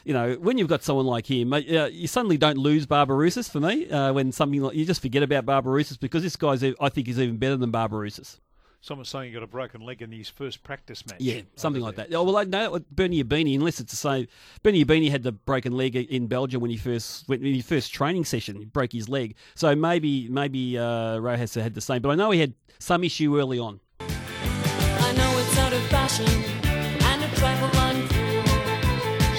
you 0.03 0.13
know, 0.13 0.33
when 0.33 0.57
you've 0.57 0.67
got 0.67 0.83
someone 0.83 1.05
like 1.05 1.25
him, 1.31 1.53
uh, 1.53 1.59
you 1.59 2.07
suddenly 2.07 2.37
don't 2.37 2.57
lose 2.57 2.85
Barbarouses 2.85 3.49
for 3.49 3.61
me. 3.61 3.89
Uh, 3.89 4.11
when 4.11 4.33
something 4.33 4.61
like, 4.61 4.75
you 4.75 4.85
just 4.85 5.01
forget 5.01 5.23
about 5.23 5.45
Barbarouses 5.45 5.97
because 5.97 6.23
this 6.23 6.35
guy's, 6.35 6.61
I 6.61 6.89
think, 6.89 7.07
is 7.07 7.17
even 7.19 7.37
better 7.37 7.55
than 7.55 7.71
Barbarouses. 7.71 8.39
Someone's 8.83 9.07
saying 9.07 9.27
he 9.27 9.31
got 9.31 9.43
a 9.43 9.47
broken 9.47 9.79
leg 9.79 10.01
in 10.01 10.11
his 10.11 10.27
first 10.27 10.61
practice 10.61 11.07
match. 11.07 11.21
Yeah, 11.21 11.39
something 11.55 11.81
like 11.81 11.95
there. 11.95 12.05
that. 12.05 12.17
Oh, 12.17 12.23
well, 12.23 12.35
I 12.35 12.43
know 12.43 12.77
Bernie 12.91 13.23
Ibini, 13.23 13.55
unless 13.55 13.79
it's 13.79 13.91
the 13.91 13.95
same. 13.95 14.27
Bernie 14.61 14.83
Ibini 14.83 15.09
had 15.09 15.23
the 15.23 15.31
broken 15.31 15.71
leg 15.71 15.95
in 15.95 16.27
Belgium 16.27 16.59
when 16.61 16.69
he 16.69 16.75
first 16.75 17.29
went 17.29 17.45
in 17.45 17.53
his 17.53 17.65
first 17.65 17.93
training 17.93 18.25
session. 18.25 18.57
He 18.57 18.65
broke 18.65 18.91
his 18.91 19.07
leg, 19.07 19.35
so 19.55 19.73
maybe 19.73 20.27
maybe 20.27 20.77
uh, 20.77 21.17
Rojas 21.19 21.53
had 21.53 21.75
the 21.75 21.79
same. 21.79 22.01
But 22.01 22.09
I 22.09 22.15
know 22.15 22.31
he 22.31 22.41
had 22.41 22.55
some 22.77 23.05
issue 23.05 23.39
early 23.39 23.57
on. 23.57 23.79
I 24.01 25.13
know 25.15 25.37
it's 25.37 25.57
out 25.57 25.71
of 25.71 25.81
fashion 25.83 26.27
and 26.65 27.23
a 27.23 27.35
trifle 27.37 27.69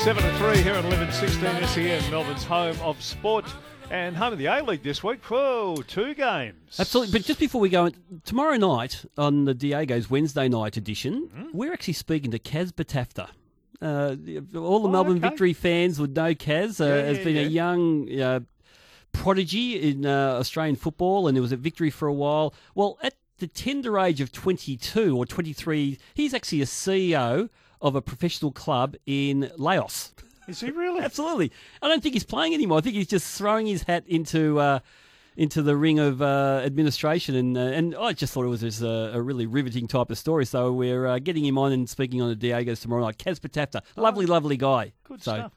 7 0.04 0.22
to 0.22 0.38
3 0.38 0.56
here 0.62 0.72
at 0.72 0.84
1116 0.84 1.66
SEN, 1.66 2.10
Melbourne's 2.10 2.44
home 2.44 2.76
of 2.82 3.02
sport 3.02 3.44
and 3.90 4.16
home 4.16 4.32
of 4.32 4.38
the 4.38 4.46
A 4.46 4.62
League 4.62 4.82
this 4.82 5.02
week. 5.04 5.22
Whoa, 5.24 5.76
two 5.86 6.14
games. 6.14 6.76
Absolutely. 6.78 7.12
But 7.12 7.24
just 7.24 7.38
before 7.38 7.60
we 7.60 7.68
go, 7.68 7.90
tomorrow 8.24 8.56
night 8.56 9.04
on 9.16 9.44
the 9.44 9.54
Diego's 9.54 10.08
Wednesday 10.10 10.48
night 10.48 10.76
edition, 10.76 11.28
Hmm? 11.34 11.46
we're 11.52 11.72
actually 11.72 11.94
speaking 11.94 12.30
to 12.32 12.38
Kaz 12.38 12.72
Patafta. 12.72 13.28
Uh, 13.82 14.16
all 14.58 14.80
the 14.80 14.88
Oh, 14.88 14.92
Melbourne 14.92 15.18
okay. 15.18 15.28
Victory 15.28 15.52
fans 15.52 16.00
would 16.00 16.16
know 16.16 16.34
Kaz 16.34 16.80
uh, 16.80 16.84
Yeah, 16.86 17.02
has 17.02 17.18
yeah, 17.18 17.24
been 17.24 17.36
yeah. 17.36 17.42
a 17.42 17.46
young 17.46 18.20
uh, 18.20 18.40
prodigy 19.12 19.90
in 19.90 20.06
uh, 20.06 20.36
Australian 20.40 20.76
football, 20.76 21.28
and 21.28 21.36
it 21.36 21.40
was 21.40 21.52
at 21.52 21.58
Victory 21.58 21.90
for 21.90 22.08
a 22.08 22.12
while. 22.14 22.54
Well, 22.74 22.98
at 23.02 23.14
the 23.38 23.46
tender 23.46 23.98
age 23.98 24.20
of 24.20 24.32
22 24.32 25.16
or 25.16 25.26
23, 25.26 25.98
he's 26.14 26.32
actually 26.34 26.62
a 26.62 26.66
CEO 26.66 27.50
of 27.80 27.94
a 27.94 28.00
professional 28.00 28.52
club 28.52 28.96
in 29.06 29.50
Laos. 29.58 30.14
Is 30.48 30.60
he 30.60 30.70
really? 30.70 31.00
Absolutely. 31.00 31.52
I 31.82 31.88
don't 31.88 32.02
think 32.02 32.14
he's 32.14 32.24
playing 32.24 32.54
anymore. 32.54 32.78
I 32.78 32.80
think 32.80 32.94
he's 32.96 33.06
just 33.06 33.36
throwing 33.38 33.66
his 33.66 33.82
hat 33.82 34.04
into 34.06 34.58
uh, 34.58 34.80
into 35.36 35.62
the 35.62 35.76
ring 35.76 35.98
of 35.98 36.22
uh, 36.22 36.62
administration, 36.64 37.34
and 37.34 37.56
uh, 37.56 37.60
and 37.60 37.94
I 37.96 38.12
just 38.12 38.32
thought 38.32 38.44
it 38.44 38.48
was 38.48 38.60
just 38.60 38.82
a, 38.82 39.14
a 39.14 39.20
really 39.20 39.46
riveting 39.46 39.86
type 39.88 40.10
of 40.10 40.18
story. 40.18 40.46
So 40.46 40.72
we're 40.72 41.06
uh, 41.06 41.18
getting 41.18 41.44
him 41.44 41.58
on 41.58 41.72
and 41.72 41.88
speaking 41.88 42.20
on 42.22 42.28
the 42.28 42.36
Diego's 42.36 42.80
tomorrow 42.80 43.02
night. 43.04 43.18
Kaz 43.18 43.38
Patafta, 43.40 43.80
lovely, 43.96 44.26
lovely 44.26 44.56
guy. 44.56 44.92
Good 45.04 45.22
so, 45.22 45.34
stuff. 45.34 45.52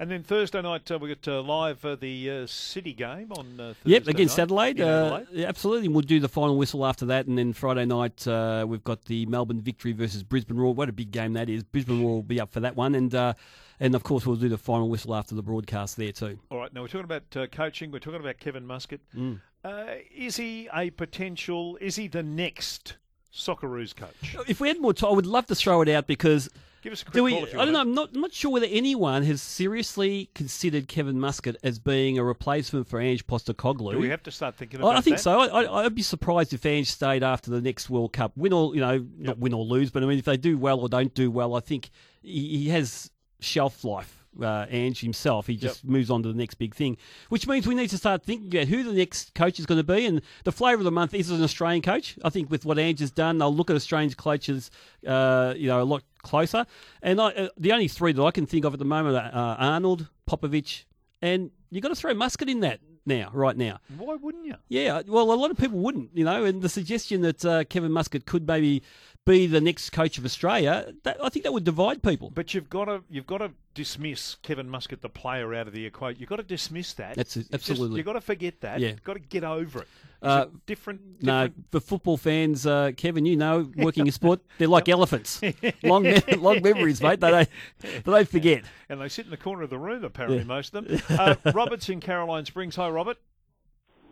And 0.00 0.08
then 0.12 0.22
Thursday 0.22 0.62
night, 0.62 0.88
uh, 0.92 0.98
we 1.00 1.08
got 1.08 1.26
uh, 1.26 1.42
live 1.42 1.84
uh, 1.84 1.96
the 1.96 2.30
uh, 2.30 2.46
City 2.46 2.92
game 2.92 3.32
on 3.32 3.58
uh, 3.58 3.74
Thursday 3.82 3.90
Yep, 3.90 4.06
against 4.06 4.38
night 4.38 4.44
Adelaide. 4.44 4.80
Uh, 4.80 4.84
Adelaide. 4.84 5.26
yeah, 5.32 5.48
absolutely. 5.48 5.88
We'll 5.88 6.02
do 6.02 6.20
the 6.20 6.28
final 6.28 6.56
whistle 6.56 6.86
after 6.86 7.06
that. 7.06 7.26
And 7.26 7.36
then 7.36 7.52
Friday 7.52 7.84
night, 7.84 8.24
uh, 8.28 8.64
we've 8.68 8.84
got 8.84 9.06
the 9.06 9.26
Melbourne 9.26 9.60
victory 9.60 9.90
versus 9.90 10.22
Brisbane 10.22 10.56
Roar. 10.56 10.72
What 10.72 10.88
a 10.88 10.92
big 10.92 11.10
game 11.10 11.32
that 11.32 11.48
is. 11.48 11.64
Brisbane 11.64 12.00
Roar 12.00 12.14
will 12.14 12.22
be 12.22 12.40
up 12.40 12.52
for 12.52 12.60
that 12.60 12.76
one. 12.76 12.94
And, 12.94 13.12
uh, 13.12 13.34
and 13.80 13.94
of 13.94 14.02
course, 14.02 14.26
we'll 14.26 14.36
do 14.36 14.48
the 14.48 14.58
final 14.58 14.88
whistle 14.88 15.14
after 15.14 15.34
the 15.34 15.42
broadcast 15.42 15.96
there, 15.96 16.12
too. 16.12 16.38
All 16.50 16.58
right, 16.58 16.72
now 16.72 16.82
we're 16.82 16.88
talking 16.88 17.04
about 17.04 17.36
uh, 17.36 17.46
coaching. 17.46 17.90
We're 17.90 17.98
talking 17.98 18.20
about 18.20 18.38
Kevin 18.38 18.66
Muscat. 18.66 19.00
Mm. 19.16 19.40
Uh, 19.64 19.86
is 20.14 20.36
he 20.36 20.68
a 20.74 20.90
potential? 20.90 21.76
Is 21.80 21.96
he 21.96 22.08
the 22.08 22.22
next 22.22 22.96
Socceroos 23.32 23.94
coach? 23.94 24.36
If 24.46 24.60
we 24.60 24.68
had 24.68 24.80
more 24.80 24.94
time, 24.94 25.10
I 25.10 25.14
would 25.14 25.26
love 25.26 25.46
to 25.46 25.54
throw 25.54 25.82
it 25.82 25.88
out 25.88 26.06
because 26.06 26.48
Give 26.80 26.92
us 26.92 27.02
a 27.02 27.06
quick 27.06 27.14
Do 27.14 27.24
we, 27.24 27.32
call 27.32 27.44
if 27.44 27.52
you 27.52 27.60
I 27.60 27.64
don't 27.64 27.74
know. 27.74 27.80
I'm 27.80 27.94
not, 27.94 28.10
I'm 28.14 28.20
not 28.20 28.32
sure 28.32 28.52
whether 28.52 28.66
anyone 28.70 29.24
has 29.24 29.42
seriously 29.42 30.30
considered 30.34 30.86
Kevin 30.86 31.18
Muscat 31.18 31.56
as 31.64 31.78
being 31.78 32.18
a 32.18 32.24
replacement 32.24 32.86
for 32.86 33.00
Ange 33.00 33.26
Postecoglou. 33.26 33.92
Do 33.92 33.98
we 33.98 34.08
have 34.10 34.22
to 34.24 34.30
start 34.30 34.54
thinking 34.54 34.80
I, 34.80 34.82
about 34.84 34.96
I 34.96 35.00
think 35.00 35.16
that? 35.16 35.22
so. 35.22 35.40
I, 35.40 35.64
I, 35.64 35.84
I'd 35.84 35.94
be 35.94 36.02
surprised 36.02 36.54
if 36.54 36.64
Ange 36.64 36.90
stayed 36.90 37.24
after 37.24 37.50
the 37.50 37.60
next 37.60 37.90
World 37.90 38.12
Cup, 38.12 38.32
win 38.36 38.52
or 38.52 38.74
you 38.74 38.80
know, 38.80 39.04
not 39.18 39.38
win 39.38 39.54
or 39.54 39.64
lose, 39.64 39.90
but 39.90 40.04
I 40.04 40.06
mean, 40.06 40.18
if 40.18 40.24
they 40.24 40.36
do 40.36 40.56
well 40.56 40.78
or 40.78 40.88
don't 40.88 41.12
do 41.14 41.30
well, 41.30 41.56
I 41.56 41.60
think 41.60 41.90
he, 42.22 42.58
he 42.58 42.68
has 42.68 43.10
shelf 43.40 43.84
life. 43.84 44.14
Uh, 44.40 44.66
Ange 44.70 45.00
himself, 45.00 45.48
he 45.48 45.56
just 45.56 45.84
moves 45.84 46.10
on 46.10 46.22
to 46.22 46.28
the 46.28 46.38
next 46.38 46.56
big 46.56 46.72
thing, 46.72 46.96
which 47.28 47.48
means 47.48 47.66
we 47.66 47.74
need 47.74 47.90
to 47.90 47.98
start 47.98 48.22
thinking 48.22 48.54
about 48.54 48.68
who 48.68 48.84
the 48.84 48.92
next 48.92 49.34
coach 49.34 49.58
is 49.58 49.66
going 49.66 49.78
to 49.78 49.82
be. 49.82 50.06
And 50.06 50.22
the 50.44 50.52
flavour 50.52 50.78
of 50.78 50.84
the 50.84 50.92
month 50.92 51.12
is 51.12 51.30
an 51.30 51.42
Australian 51.42 51.82
coach. 51.82 52.16
I 52.22 52.30
think 52.30 52.48
with 52.48 52.64
what 52.64 52.78
Ange 52.78 53.00
has 53.00 53.10
done, 53.10 53.38
they'll 53.38 53.52
look 53.52 53.68
at 53.68 53.74
Australian 53.74 54.12
coaches, 54.12 54.70
uh, 55.04 55.54
you 55.56 55.66
know, 55.66 55.82
a 55.82 55.84
lot 55.84 56.04
closer. 56.22 56.66
And 57.02 57.20
I, 57.20 57.30
uh, 57.30 57.48
the 57.56 57.72
only 57.72 57.88
three 57.88 58.12
that 58.12 58.22
I 58.22 58.30
can 58.30 58.46
think 58.46 58.64
of 58.64 58.74
at 58.74 58.78
the 58.78 58.84
moment 58.84 59.16
are 59.16 59.34
uh, 59.34 59.56
Arnold, 59.56 60.08
Popovic, 60.30 60.84
and 61.20 61.50
you've 61.70 61.82
got 61.82 61.88
to 61.88 61.96
throw 61.96 62.14
Muscat 62.14 62.48
in 62.48 62.60
that 62.60 62.78
now, 63.06 63.30
right 63.32 63.56
now. 63.56 63.80
Why 63.96 64.14
wouldn't 64.14 64.46
you? 64.46 64.54
Yeah, 64.68 65.02
well, 65.08 65.32
a 65.32 65.34
lot 65.34 65.50
of 65.50 65.56
people 65.56 65.78
wouldn't, 65.78 66.10
you 66.14 66.24
know, 66.24 66.44
and 66.44 66.62
the 66.62 66.68
suggestion 66.68 67.22
that 67.22 67.44
uh, 67.44 67.64
Kevin 67.64 67.90
Muscat 67.90 68.26
could 68.26 68.46
maybe 68.46 68.82
be 69.28 69.46
the 69.46 69.60
next 69.60 69.90
coach 69.90 70.18
of 70.18 70.24
Australia, 70.24 70.92
that, 71.04 71.22
I 71.22 71.28
think 71.28 71.44
that 71.44 71.52
would 71.52 71.64
divide 71.64 72.02
people. 72.02 72.30
But 72.34 72.54
you've 72.54 72.70
got 72.70 72.86
to 72.86 73.02
you've 73.10 73.26
got 73.26 73.38
to 73.38 73.50
dismiss 73.74 74.36
Kevin 74.42 74.68
Muscat, 74.68 75.02
the 75.02 75.08
player, 75.08 75.54
out 75.54 75.66
of 75.68 75.72
the 75.72 75.84
equation. 75.86 76.20
You've 76.20 76.28
got 76.30 76.36
to 76.36 76.42
dismiss 76.42 76.94
that. 76.94 77.14
That's 77.16 77.36
it, 77.36 77.40
It's 77.40 77.48
just- 77.50 77.70
absolutely. 77.70 77.98
you've 77.98 78.06
got 78.06 78.14
to 78.14 78.20
forget 78.20 78.60
that. 78.62 78.80
Yeah. 78.80 78.88
You've 78.88 79.04
got 79.04 79.14
to 79.14 79.20
get 79.20 79.44
over 79.44 79.82
it. 79.82 79.88
Uh, 80.20 80.46
a 80.48 80.56
different, 80.66 81.00
No, 81.22 81.46
different 81.46 81.66
for 81.70 81.78
football 81.80 82.16
fans, 82.16 82.66
uh, 82.66 82.90
Kevin, 82.96 83.24
you 83.24 83.36
know, 83.36 83.70
working 83.76 84.04
in 84.06 84.12
sport, 84.12 84.40
they're 84.58 84.66
like 84.66 84.88
elephants. 84.88 85.40
Long, 85.84 86.02
me- 86.02 86.20
long 86.36 86.60
memories, 86.60 87.00
mate. 87.00 87.20
They 87.20 87.30
don't, 87.30 87.48
they 87.80 88.00
don't 88.04 88.28
forget. 88.28 88.64
and 88.88 89.00
they 89.00 89.08
sit 89.08 89.26
in 89.26 89.30
the 89.30 89.36
corner 89.36 89.62
of 89.62 89.70
the 89.70 89.78
room. 89.78 90.02
Apparently, 90.02 90.38
Yeah. 90.38 90.44
most 90.44 90.74
of 90.74 90.88
them. 90.88 91.00
Uh, 91.18 91.34
Robert's 91.54 91.88
in 91.88 92.00
Caroline 92.00 92.44
Springs. 92.46 92.74
Hi, 92.74 92.88
Robert. 92.90 93.16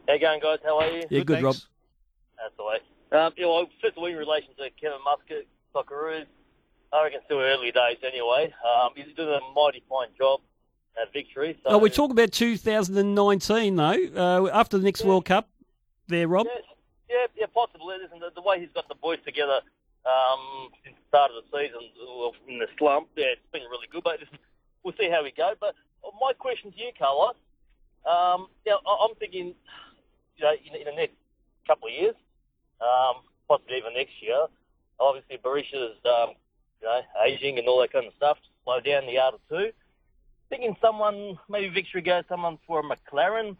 How 0.07 0.15
you 0.15 0.21
going, 0.21 0.39
guys? 0.41 0.59
How 0.65 0.79
are 0.79 0.89
you? 0.91 1.03
Yeah, 1.11 1.25
good, 1.25 1.43
Rob. 1.43 1.55
thanks. 1.55 1.67
That's 2.41 2.57
the 2.57 2.65
way. 2.65 2.77
Um, 3.13 3.33
yeah, 3.37 3.47
well, 3.47 3.67
first 3.81 3.97
of 3.97 4.05
in 4.05 4.17
relation 4.17 4.51
to 4.59 4.71
Kevin 4.81 4.99
Muscat, 5.05 5.47
Socceroos, 5.75 6.27
I 6.93 7.05
reckon 7.05 7.21
still 7.25 7.41
early 7.41 7.71
days 7.71 7.99
anyway. 8.03 8.53
Um, 8.65 8.91
he's 8.97 9.15
doing 9.17 9.29
a 9.29 9.55
mighty 9.55 9.83
fine 9.89 10.09
job 10.19 10.41
at 11.01 11.13
Victory. 11.13 11.59
So, 11.63 11.71
Oh, 11.71 11.79
we 11.79 11.91
talk 11.91 12.11
about 12.11 12.33
2019, 12.33 13.77
though, 13.77 14.47
uh, 14.47 14.51
after 14.53 14.79
the 14.79 14.85
next 14.85 15.05
World 15.05 15.25
Cup 15.25 15.49
there, 16.09 16.27
Rob. 16.27 16.47
Yes, 16.47 16.63
yeah, 17.09 17.27
yeah, 17.37 17.47
possibly. 17.53 17.97
Listen, 18.03 18.19
the, 18.19 18.31
the 18.35 18.43
way 18.43 18.61
he's 18.61 18.71
got 18.75 18.89
the 18.89 18.95
boys 18.95 19.19
together 19.25 19.61
um, 20.05 20.71
since 20.85 20.97
the 20.97 21.09
start 21.09 21.31
of 21.31 21.45
the 21.51 21.59
season, 21.59 21.81
in 22.49 22.59
the 22.59 22.69
slump, 22.79 23.09
yeah, 23.17 23.27
it's 23.27 23.41
been 23.53 23.63
really 23.71 23.89
good. 23.91 24.03
But 24.05 24.21
listen, 24.21 24.39
we'll 24.83 24.95
see 24.99 25.11
how 25.11 25.23
we 25.23 25.33
go. 25.33 25.53
But 25.61 25.75
my 26.21 26.33
question 26.33 26.73
to 26.73 26.79
you, 26.79 26.91
Carlos, 26.99 27.35
um, 28.09 28.47
now, 28.67 28.79
I'm 28.87 29.15
thinking, 29.17 29.55
you 30.37 30.45
know, 30.45 30.53
in, 30.53 30.81
in 30.81 30.85
the 30.87 30.93
next 30.93 31.15
couple 31.67 31.89
of 31.89 31.95
years, 31.95 32.15
um, 32.81 33.23
possibly 33.49 33.79
even 33.79 33.95
next 33.95 34.21
year. 34.21 34.47
Obviously, 34.99 35.39
Berisha's 35.39 35.97
um, 36.05 36.35
you 36.81 36.89
know 36.89 37.01
aging 37.27 37.59
and 37.59 37.69
all 37.69 37.81
that 37.81 37.93
kind 37.93 38.07
of 38.07 38.13
stuff 38.17 38.39
slow 38.65 38.81
down 38.81 39.07
the 39.07 39.19
other 39.19 39.39
two. 39.49 39.71
Thinking 40.49 40.77
someone 40.81 41.39
maybe 41.49 41.69
Victory 41.69 42.03
goes 42.03 42.25
someone 42.29 42.59
for 42.67 42.81
a 42.81 42.83
Maclaren. 42.83 43.57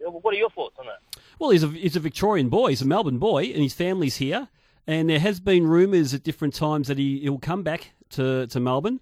What 0.00 0.34
are 0.34 0.38
your 0.38 0.50
thoughts 0.50 0.76
on 0.78 0.86
that? 0.86 1.20
Well, 1.38 1.50
he's 1.50 1.62
a 1.62 1.68
he's 1.68 1.96
a 1.96 2.00
Victorian 2.00 2.48
boy. 2.48 2.70
He's 2.70 2.82
a 2.82 2.86
Melbourne 2.86 3.18
boy, 3.18 3.44
and 3.44 3.62
his 3.62 3.74
family's 3.74 4.16
here. 4.16 4.48
And 4.86 5.08
there 5.08 5.20
has 5.20 5.38
been 5.38 5.66
rumours 5.68 6.12
at 6.12 6.24
different 6.24 6.54
times 6.54 6.88
that 6.88 6.98
he 6.98 7.20
he'll 7.20 7.38
come 7.38 7.62
back 7.62 7.92
to 8.10 8.46
to 8.48 8.60
Melbourne. 8.60 9.00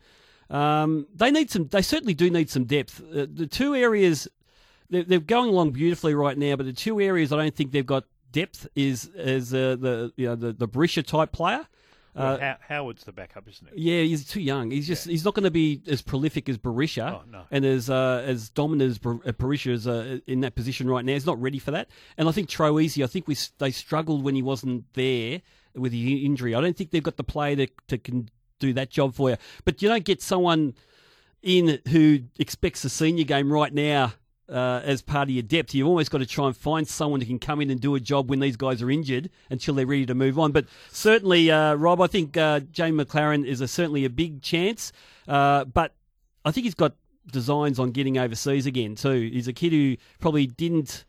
Um, 0.50 1.06
they 1.14 1.30
need 1.30 1.50
some. 1.50 1.68
They 1.68 1.82
certainly 1.82 2.14
do 2.14 2.28
need 2.30 2.50
some 2.50 2.64
depth. 2.64 3.00
Uh, 3.00 3.26
the 3.32 3.46
two 3.46 3.74
areas 3.74 4.28
they're, 4.90 5.04
they're 5.04 5.20
going 5.20 5.48
along 5.48 5.70
beautifully 5.70 6.14
right 6.14 6.36
now, 6.36 6.56
but 6.56 6.66
the 6.66 6.72
two 6.72 7.00
areas 7.00 7.32
I 7.32 7.36
don't 7.36 7.54
think 7.54 7.70
they've 7.70 7.86
got 7.86 8.04
depth 8.32 8.66
is 8.74 9.06
is 9.14 9.52
uh, 9.54 9.76
the 9.78 10.12
you 10.16 10.26
know 10.26 10.36
the 10.36 10.52
the 10.52 10.68
Berisha 10.68 11.04
type 11.04 11.32
player. 11.32 11.66
Well, 12.14 12.40
Uh, 12.42 12.54
Howard's 12.68 13.04
the 13.04 13.12
backup, 13.12 13.48
isn't 13.48 13.68
it? 13.68 13.74
yeah, 13.78 14.02
he's 14.02 14.26
too 14.26 14.40
young. 14.40 14.72
He's 14.72 14.88
just 14.88 15.06
he's 15.06 15.24
not 15.24 15.34
going 15.34 15.44
to 15.44 15.50
be 15.50 15.80
as 15.86 16.02
prolific 16.02 16.48
as 16.48 16.58
Berisha 16.58 17.20
Oh, 17.20 17.22
no. 17.30 17.42
and 17.52 17.64
as 17.64 17.88
uh, 17.88 18.24
as 18.26 18.50
dominant 18.50 18.90
as 18.90 18.98
Bar- 18.98 19.20
uh, 19.24 19.30
Berisha 19.30 19.70
is 19.70 19.86
uh, 19.86 20.18
in 20.26 20.40
that 20.40 20.56
position 20.56 20.88
right 20.90 21.04
now. 21.04 21.12
He's 21.12 21.24
not 21.24 21.40
ready 21.40 21.60
for 21.60 21.70
that. 21.70 21.88
And 22.18 22.28
I 22.28 22.32
think 22.32 22.48
Troisi, 22.48 23.04
I 23.04 23.06
think 23.06 23.28
we 23.28 23.36
they 23.58 23.70
struggled 23.70 24.24
when 24.24 24.34
he 24.34 24.42
wasn't 24.42 24.92
there 24.94 25.40
with 25.76 25.92
the 25.92 26.24
injury. 26.26 26.52
I 26.56 26.60
don't 26.60 26.76
think 26.76 26.90
they've 26.90 27.00
got 27.02 27.16
the 27.16 27.22
player 27.24 27.54
to, 27.54 27.68
to 27.88 27.96
can 27.98 28.28
do 28.58 28.72
that 28.72 28.90
job 28.90 29.14
for 29.14 29.30
you. 29.30 29.36
But 29.64 29.80
you 29.80 29.88
don't 29.88 30.04
get 30.04 30.20
someone 30.20 30.74
in 31.42 31.78
who 31.88 32.20
expects 32.40 32.84
a 32.84 32.90
senior 32.90 33.24
game 33.24 33.52
right 33.52 33.72
now. 33.72 34.14
Uh, 34.50 34.80
as 34.84 35.00
part 35.00 35.28
of 35.28 35.30
your 35.30 35.42
depth, 35.44 35.74
you've 35.74 35.86
almost 35.86 36.10
got 36.10 36.18
to 36.18 36.26
try 36.26 36.46
and 36.46 36.56
find 36.56 36.88
someone 36.88 37.20
who 37.20 37.26
can 37.26 37.38
come 37.38 37.60
in 37.60 37.70
and 37.70 37.80
do 37.80 37.94
a 37.94 38.00
job 38.00 38.28
when 38.28 38.40
these 38.40 38.56
guys 38.56 38.82
are 38.82 38.90
injured 38.90 39.30
until 39.48 39.74
they're 39.74 39.86
ready 39.86 40.06
to 40.06 40.14
move 40.14 40.38
on. 40.40 40.50
But 40.50 40.66
certainly, 40.90 41.50
uh, 41.50 41.74
Rob, 41.74 42.00
I 42.00 42.08
think 42.08 42.36
uh, 42.36 42.60
Maclaren 42.60 43.46
is 43.46 43.60
a, 43.60 43.68
certainly 43.68 44.04
a 44.04 44.10
big 44.10 44.42
chance. 44.42 44.92
Uh, 45.28 45.64
but 45.64 45.94
I 46.44 46.50
think 46.50 46.64
he's 46.64 46.74
got 46.74 46.94
designs 47.30 47.78
on 47.78 47.92
getting 47.92 48.18
overseas 48.18 48.66
again 48.66 48.94
too. 48.94 49.30
He's 49.32 49.48
a 49.48 49.52
kid 49.52 49.72
who 49.72 49.96
probably 50.18 50.46
didn't 50.46 51.04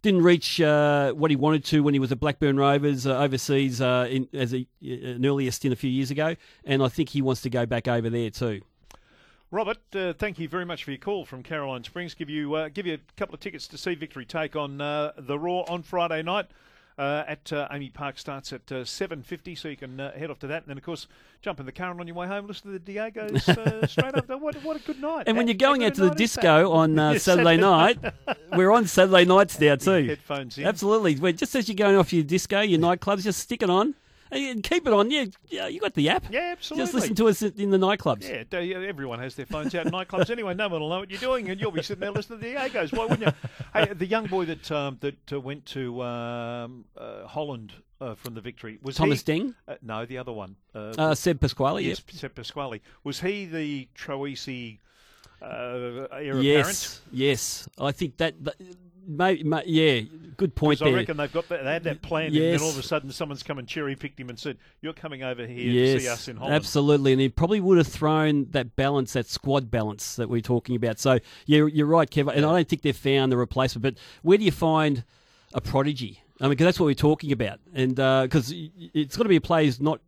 didn't 0.00 0.22
reach 0.22 0.60
uh, 0.60 1.12
what 1.12 1.30
he 1.30 1.36
wanted 1.36 1.64
to 1.64 1.82
when 1.82 1.92
he 1.92 1.98
was 1.98 2.12
at 2.12 2.20
Blackburn 2.20 2.56
Rovers 2.56 3.04
uh, 3.04 3.18
overseas 3.18 3.80
uh, 3.80 4.06
in, 4.08 4.28
as 4.32 4.54
a, 4.54 4.64
an 4.80 5.26
earlier 5.26 5.50
stint 5.50 5.72
a 5.72 5.76
few 5.76 5.90
years 5.90 6.12
ago, 6.12 6.36
and 6.64 6.82
I 6.82 6.88
think 6.88 7.08
he 7.08 7.20
wants 7.20 7.42
to 7.42 7.50
go 7.50 7.66
back 7.66 7.88
over 7.88 8.08
there 8.08 8.30
too. 8.30 8.60
Robert, 9.50 9.78
uh, 9.94 10.12
thank 10.12 10.38
you 10.38 10.46
very 10.46 10.66
much 10.66 10.84
for 10.84 10.90
your 10.90 10.98
call 10.98 11.24
from 11.24 11.42
Caroline 11.42 11.82
Springs. 11.82 12.12
Give 12.12 12.28
you 12.28 12.54
uh, 12.54 12.68
give 12.68 12.86
you 12.86 12.94
a 12.94 12.98
couple 13.16 13.34
of 13.34 13.40
tickets 13.40 13.66
to 13.68 13.78
see 13.78 13.94
Victory 13.94 14.26
take 14.26 14.54
on 14.54 14.78
uh, 14.78 15.12
the 15.16 15.38
Roar 15.38 15.64
on 15.70 15.82
Friday 15.82 16.22
night. 16.22 16.46
Uh, 16.98 17.22
at 17.28 17.52
uh, 17.52 17.68
AAMI 17.68 17.94
Park 17.94 18.18
starts 18.18 18.52
at 18.52 18.72
uh, 18.72 18.82
7.50, 18.82 19.56
so 19.56 19.68
you 19.68 19.76
can 19.76 20.00
uh, 20.00 20.10
head 20.18 20.32
off 20.32 20.40
to 20.40 20.48
that. 20.48 20.62
And 20.64 20.70
then, 20.70 20.76
of 20.76 20.82
course, 20.82 21.06
jump 21.40 21.60
in 21.60 21.66
the 21.66 21.70
car 21.70 21.92
and 21.92 22.00
on 22.00 22.08
your 22.08 22.16
way 22.16 22.26
home, 22.26 22.48
listen 22.48 22.72
to 22.72 22.76
the 22.76 22.80
Diego's 22.80 23.48
uh, 23.48 23.86
straight 23.86 24.16
up. 24.16 24.28
What, 24.28 24.56
what 24.64 24.76
a 24.76 24.80
good 24.80 25.00
night. 25.00 25.28
And 25.28 25.36
when 25.36 25.46
you're 25.46 25.54
going 25.54 25.84
out 25.84 25.94
to 25.94 26.00
the 26.00 26.08
night 26.08 26.20
is 26.20 26.34
that? 26.34 26.40
disco 26.42 26.72
on 26.72 26.98
uh, 26.98 27.10
Yes, 27.12 27.22
Saturday 27.22 27.56
night, 27.60 27.98
we're 28.52 28.72
on 28.72 28.88
Saturday 28.88 29.24
nights 29.26 29.60
now 29.60 29.76
too. 29.76 30.08
Headphones 30.08 30.58
in. 30.58 30.66
Absolutely. 30.66 31.14
Well, 31.20 31.30
just 31.30 31.54
as 31.54 31.68
you're 31.68 31.76
going 31.76 31.94
off 31.94 32.12
your 32.12 32.24
disco, 32.24 32.62
your 32.62 32.80
nightclubs, 32.80 33.22
just 33.22 33.38
stick 33.38 33.62
it 33.62 33.70
on 33.70 33.94
keep 34.30 34.86
it 34.86 34.92
on. 34.92 35.10
Yeah, 35.10 35.26
yeah, 35.48 35.66
you 35.66 35.80
got 35.80 35.94
the 35.94 36.08
app. 36.08 36.24
Yeah, 36.30 36.50
absolutely. 36.52 36.84
Just 36.84 36.94
listen 36.94 37.14
to 37.16 37.28
us 37.28 37.42
in 37.42 37.70
the 37.70 37.78
nightclubs. 37.78 38.28
Yeah, 38.28 38.76
everyone 38.86 39.18
has 39.20 39.34
their 39.34 39.46
phones 39.46 39.74
out 39.74 39.86
in 39.86 39.92
nightclubs 39.92 40.30
anyway. 40.30 40.54
No 40.54 40.68
one 40.68 40.80
will 40.80 40.88
know 40.88 41.00
what 41.00 41.10
you're 41.10 41.20
doing, 41.20 41.48
and 41.50 41.60
you'll 41.60 41.70
be 41.70 41.82
sitting 41.82 42.00
there 42.00 42.10
listening 42.10 42.40
to 42.40 42.46
the 42.46 42.54
Diegos. 42.54 42.92
Why 42.92 43.04
wouldn't 43.04 43.20
you? 43.20 43.32
Hey, 43.72 43.92
the 43.92 44.06
young 44.06 44.26
boy 44.26 44.44
that 44.46 44.70
um, 44.72 44.98
that 45.00 45.32
uh, 45.32 45.40
went 45.40 45.66
to 45.66 46.02
um, 46.02 46.84
uh, 46.96 47.26
Holland 47.26 47.72
uh, 48.00 48.14
from 48.14 48.34
the 48.34 48.40
victory 48.40 48.78
was 48.82 48.96
Thomas 48.96 49.22
he, 49.26 49.32
Deng? 49.32 49.54
Uh, 49.66 49.74
no, 49.82 50.06
the 50.06 50.18
other 50.18 50.32
one. 50.32 50.56
Uh, 50.74 50.92
Uh, 50.98 51.14
Seb 51.14 51.40
Pasquali, 51.40 51.84
Yes, 51.84 52.02
Seb 52.10 52.34
Pasquali. 52.34 52.80
Was 53.04 53.20
he 53.20 53.46
the 53.46 53.88
Troisi 53.94 54.78
uh, 55.42 55.46
heir 56.12 56.38
apparent? 56.38 56.44
Yes, 56.44 57.00
yes. 57.12 57.68
I 57.78 57.92
think 57.92 58.16
that, 58.18 58.42
that 58.44 58.56
may, 59.08 59.42
may, 59.42 59.62
yeah, 59.66 60.00
good 60.36 60.54
point 60.54 60.78
Because 60.78 60.92
I 60.92 60.96
reckon 60.96 61.16
they've 61.16 61.32
got 61.32 61.48
that, 61.48 61.64
they 61.64 61.72
had 61.72 61.84
that 61.84 62.02
plan, 62.02 62.26
and 62.26 62.36
then 62.36 62.60
all 62.60 62.70
of 62.70 62.78
a 62.78 62.82
sudden 62.82 63.10
someone's 63.10 63.42
come 63.42 63.58
and 63.58 63.66
cherry 63.66 63.96
picked 63.96 64.18
him 64.18 64.28
and 64.28 64.38
said, 64.38 64.56
"You're 64.80 64.92
coming 64.92 65.22
over 65.22 65.46
here 65.46 65.70
yes, 65.70 65.94
to 65.94 66.00
see 66.00 66.08
us 66.08 66.28
in 66.28 66.36
Holland." 66.36 66.54
absolutely, 66.54 67.12
and 67.12 67.20
he 67.20 67.28
probably 67.28 67.60
would 67.60 67.78
have 67.78 67.88
thrown 67.88 68.46
that 68.50 68.76
balance, 68.76 69.14
that 69.14 69.26
squad 69.26 69.70
balance 69.70 70.16
that 70.16 70.28
we're 70.28 70.40
talking 70.40 70.76
about. 70.76 70.98
So 70.98 71.18
you're 71.46 71.68
you're 71.68 71.86
right, 71.86 72.08
Kevin, 72.08 72.34
and 72.34 72.46
I 72.46 72.52
don't 72.52 72.68
think 72.68 72.82
they've 72.82 72.96
found 72.96 73.32
the 73.32 73.36
replacement. 73.36 73.82
But 73.82 73.94
where 74.22 74.38
do 74.38 74.44
you 74.44 74.52
find 74.52 75.04
a 75.54 75.60
prodigy? 75.60 76.22
I 76.40 76.44
mean, 76.44 76.50
because 76.50 76.66
that's 76.66 76.80
what 76.80 76.86
we're 76.86 76.94
talking 76.94 77.32
about, 77.32 77.58
and 77.74 77.98
uh, 77.98 78.22
because 78.22 78.54
it's 78.54 79.16
got 79.16 79.24
to 79.24 79.28
be 79.28 79.36
a 79.36 79.40
player 79.40 79.64
who's 79.64 79.80
not 79.80 80.00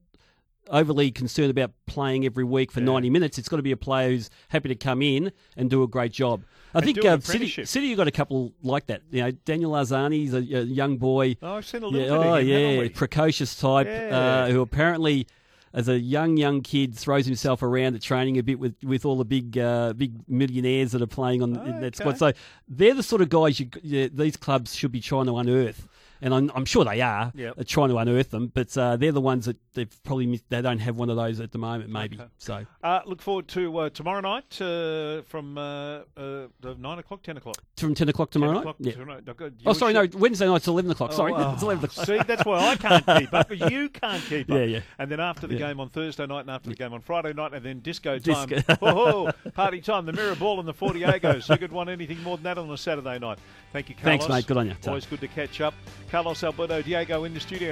overly 0.69 1.11
concerned 1.11 1.51
about 1.51 1.73
playing 1.87 2.25
every 2.25 2.45
week 2.45 2.71
for 2.71 2.81
90 2.81 3.11
minutes. 3.11 3.39
It's 3.39 3.49
got 3.49 3.57
to 3.57 3.63
be 3.63 3.73
a 3.73 3.77
player 3.77 4.11
who's 4.11 4.31
happy 4.49 4.69
to 4.69 4.75
come 4.75 5.03
in 5.03 5.33
and 5.57 5.69
do 5.71 5.83
a 5.83 5.89
great 5.89 6.13
job. 6.13 6.43
I 6.75 6.79
And 6.79 6.85
think 6.85 7.05
uh, 7.05 7.19
City. 7.19 7.49
City, 7.65 7.87
you 7.89 7.97
got 7.97 8.07
a 8.07 8.13
couple 8.13 8.53
like 8.63 8.87
that. 8.87 9.03
You 9.11 9.23
know, 9.23 9.31
Daniel 9.33 9.73
Arzani's 9.73 10.33
a, 10.33 10.39
a 10.39 10.63
young 10.63 10.99
boy. 10.99 11.37
Oh, 11.43 11.57
I've 11.57 11.67
seen 11.67 11.83
a 11.83 11.87
little 11.89 12.01
yeah, 12.01 12.17
bit 12.19 12.27
of 12.27 12.27
oh, 12.27 12.35
him, 12.37 12.83
yeah, 12.85 12.89
precocious 12.95 13.59
type 13.59 13.89
Yeah. 13.89 14.17
uh, 14.47 14.51
who 14.53 14.61
apparently, 14.61 15.27
as 15.73 15.89
a 15.89 15.99
young 15.99 16.37
young 16.37 16.61
kid, 16.61 16.95
throws 16.95 17.27
himself 17.27 17.65
around 17.65 17.97
at 17.97 18.03
training 18.03 18.39
a 18.39 18.43
bit 18.45 18.61
with, 18.61 18.77
with 18.85 19.05
all 19.05 19.17
the 19.17 19.25
big 19.25 19.59
uh, 19.59 19.95
big 19.95 20.13
millionaires 20.29 20.93
that 20.93 21.03
are 21.03 21.09
playing 21.09 21.43
on 21.43 21.57
in 21.67 21.81
that 21.81 21.97
squad. 21.97 22.19
So 22.19 22.33
they're 22.69 22.95
the 22.95 23.03
sort 23.03 23.23
of 23.23 23.29
guys 23.31 23.59
you, 23.59 23.69
yeah, 23.83 24.07
these 24.13 24.37
clubs 24.37 24.75
should 24.77 24.93
be 24.93 25.01
trying 25.01 25.27
to 25.27 25.37
unearth. 25.39 25.89
And 26.23 26.35
I'm, 26.35 26.51
I'm 26.55 26.65
sure 26.65 26.85
they 26.85 27.01
are 27.01 27.33
Yep. 27.35 27.55
uh, 27.59 27.63
trying 27.67 27.89
to 27.91 27.97
unearth 27.99 28.31
them, 28.31 28.49
but 28.53 28.77
uh, 28.77 28.97
they're 28.97 29.13
the 29.13 29.21
ones 29.21 29.47
that 29.47 29.57
they've 29.75 30.03
probably 30.03 30.27
missed, 30.27 30.45
they 30.51 30.61
don't 30.61 30.79
have 30.81 30.97
one 30.97 31.09
of 31.11 31.17
those 31.17 31.41
at 31.41 31.53
the 31.53 31.59
moment, 31.59 31.91
maybe. 31.91 32.17
Okay. 32.19 32.29
So 32.39 32.67
Uh, 32.83 33.01
look 33.07 33.23
forward 33.23 33.49
to 33.49 33.77
uh, 33.79 33.91
tomorrow 33.91 34.21
night 34.21 34.61
uh, 34.61 35.23
from 35.23 35.57
uh, 35.57 36.01
uh, 36.17 36.47
nine 36.79 36.99
o'clock, 36.99 37.23
ten 37.23 37.37
o'clock. 37.37 37.57
from 37.77 37.95
ten 37.95 38.09
o'clock 38.09 38.31
tomorrow 38.31 38.53
10 38.53 38.55
night. 38.55 38.61
o'clock 38.61 38.77
Yeah. 38.81 38.93
tomorrow- 38.93 39.21
good. 39.37 39.61
Oh, 39.67 39.73
sorry, 39.73 39.93
no. 39.93 40.07
Wednesday 40.15 40.47
night's 40.47 40.67
eleven 40.69 40.91
o'clock. 40.91 41.13
Sorry, 41.13 41.33
Oh, 41.35 41.53
it's 41.55 41.63
eleven 41.63 41.85
o'clock. 41.85 42.07
See, 42.07 42.19
that's 42.27 42.45
why 42.45 42.59
I 42.59 42.77
can't 42.77 43.07
keep 43.07 43.33
up, 43.33 43.51
you 43.51 43.89
can't 44.03 44.23
keep 44.25 44.51
up. 44.51 44.57
Yeah, 44.59 44.65
yeah. 44.65 44.81
And 44.99 45.11
then 45.11 45.21
after 45.21 45.47
the 45.47 45.55
Yeah. 45.55 45.69
game 45.69 45.81
on 45.81 45.89
Thursday 45.89 46.27
night, 46.27 46.41
and 46.41 46.51
after 46.51 46.69
the 46.69 46.75
game 46.77 46.93
on 46.93 47.01
Friday 47.01 47.33
night, 47.33 47.55
and 47.55 47.65
then 47.65 47.81
disco 47.81 48.19
time. 48.19 48.49
Disco. 48.49 48.77
oh, 48.83 49.31
party 49.55 49.81
time. 49.81 50.05
The 50.07 50.13
Mirror 50.13 50.35
Ball 50.37 50.59
and 50.61 50.69
the 50.69 50.75
Fortiegos. 50.75 51.47
Who 51.49 51.57
could 51.57 51.73
want 51.73 51.89
anything 51.91 52.23
more 52.23 52.37
than 52.37 52.45
that 52.45 52.59
on 52.59 52.71
a 52.71 52.77
Saturday 52.77 53.19
night? 53.19 53.39
Thank 53.73 53.89
you, 53.89 53.95
Carlos. 53.95 54.21
Thanks, 54.21 54.29
mate. 54.29 54.47
Good 54.47 54.57
on 54.57 54.67
you. 54.67 54.75
Always 54.87 55.07
good 55.07 55.21
to 55.21 55.29
catch 55.29 55.61
up. 55.61 55.75
Carlos 56.11 56.43
Alberto 56.43 56.83
Diego 56.83 57.23
in 57.23 57.33
the 57.33 57.39
studio. 57.39 57.69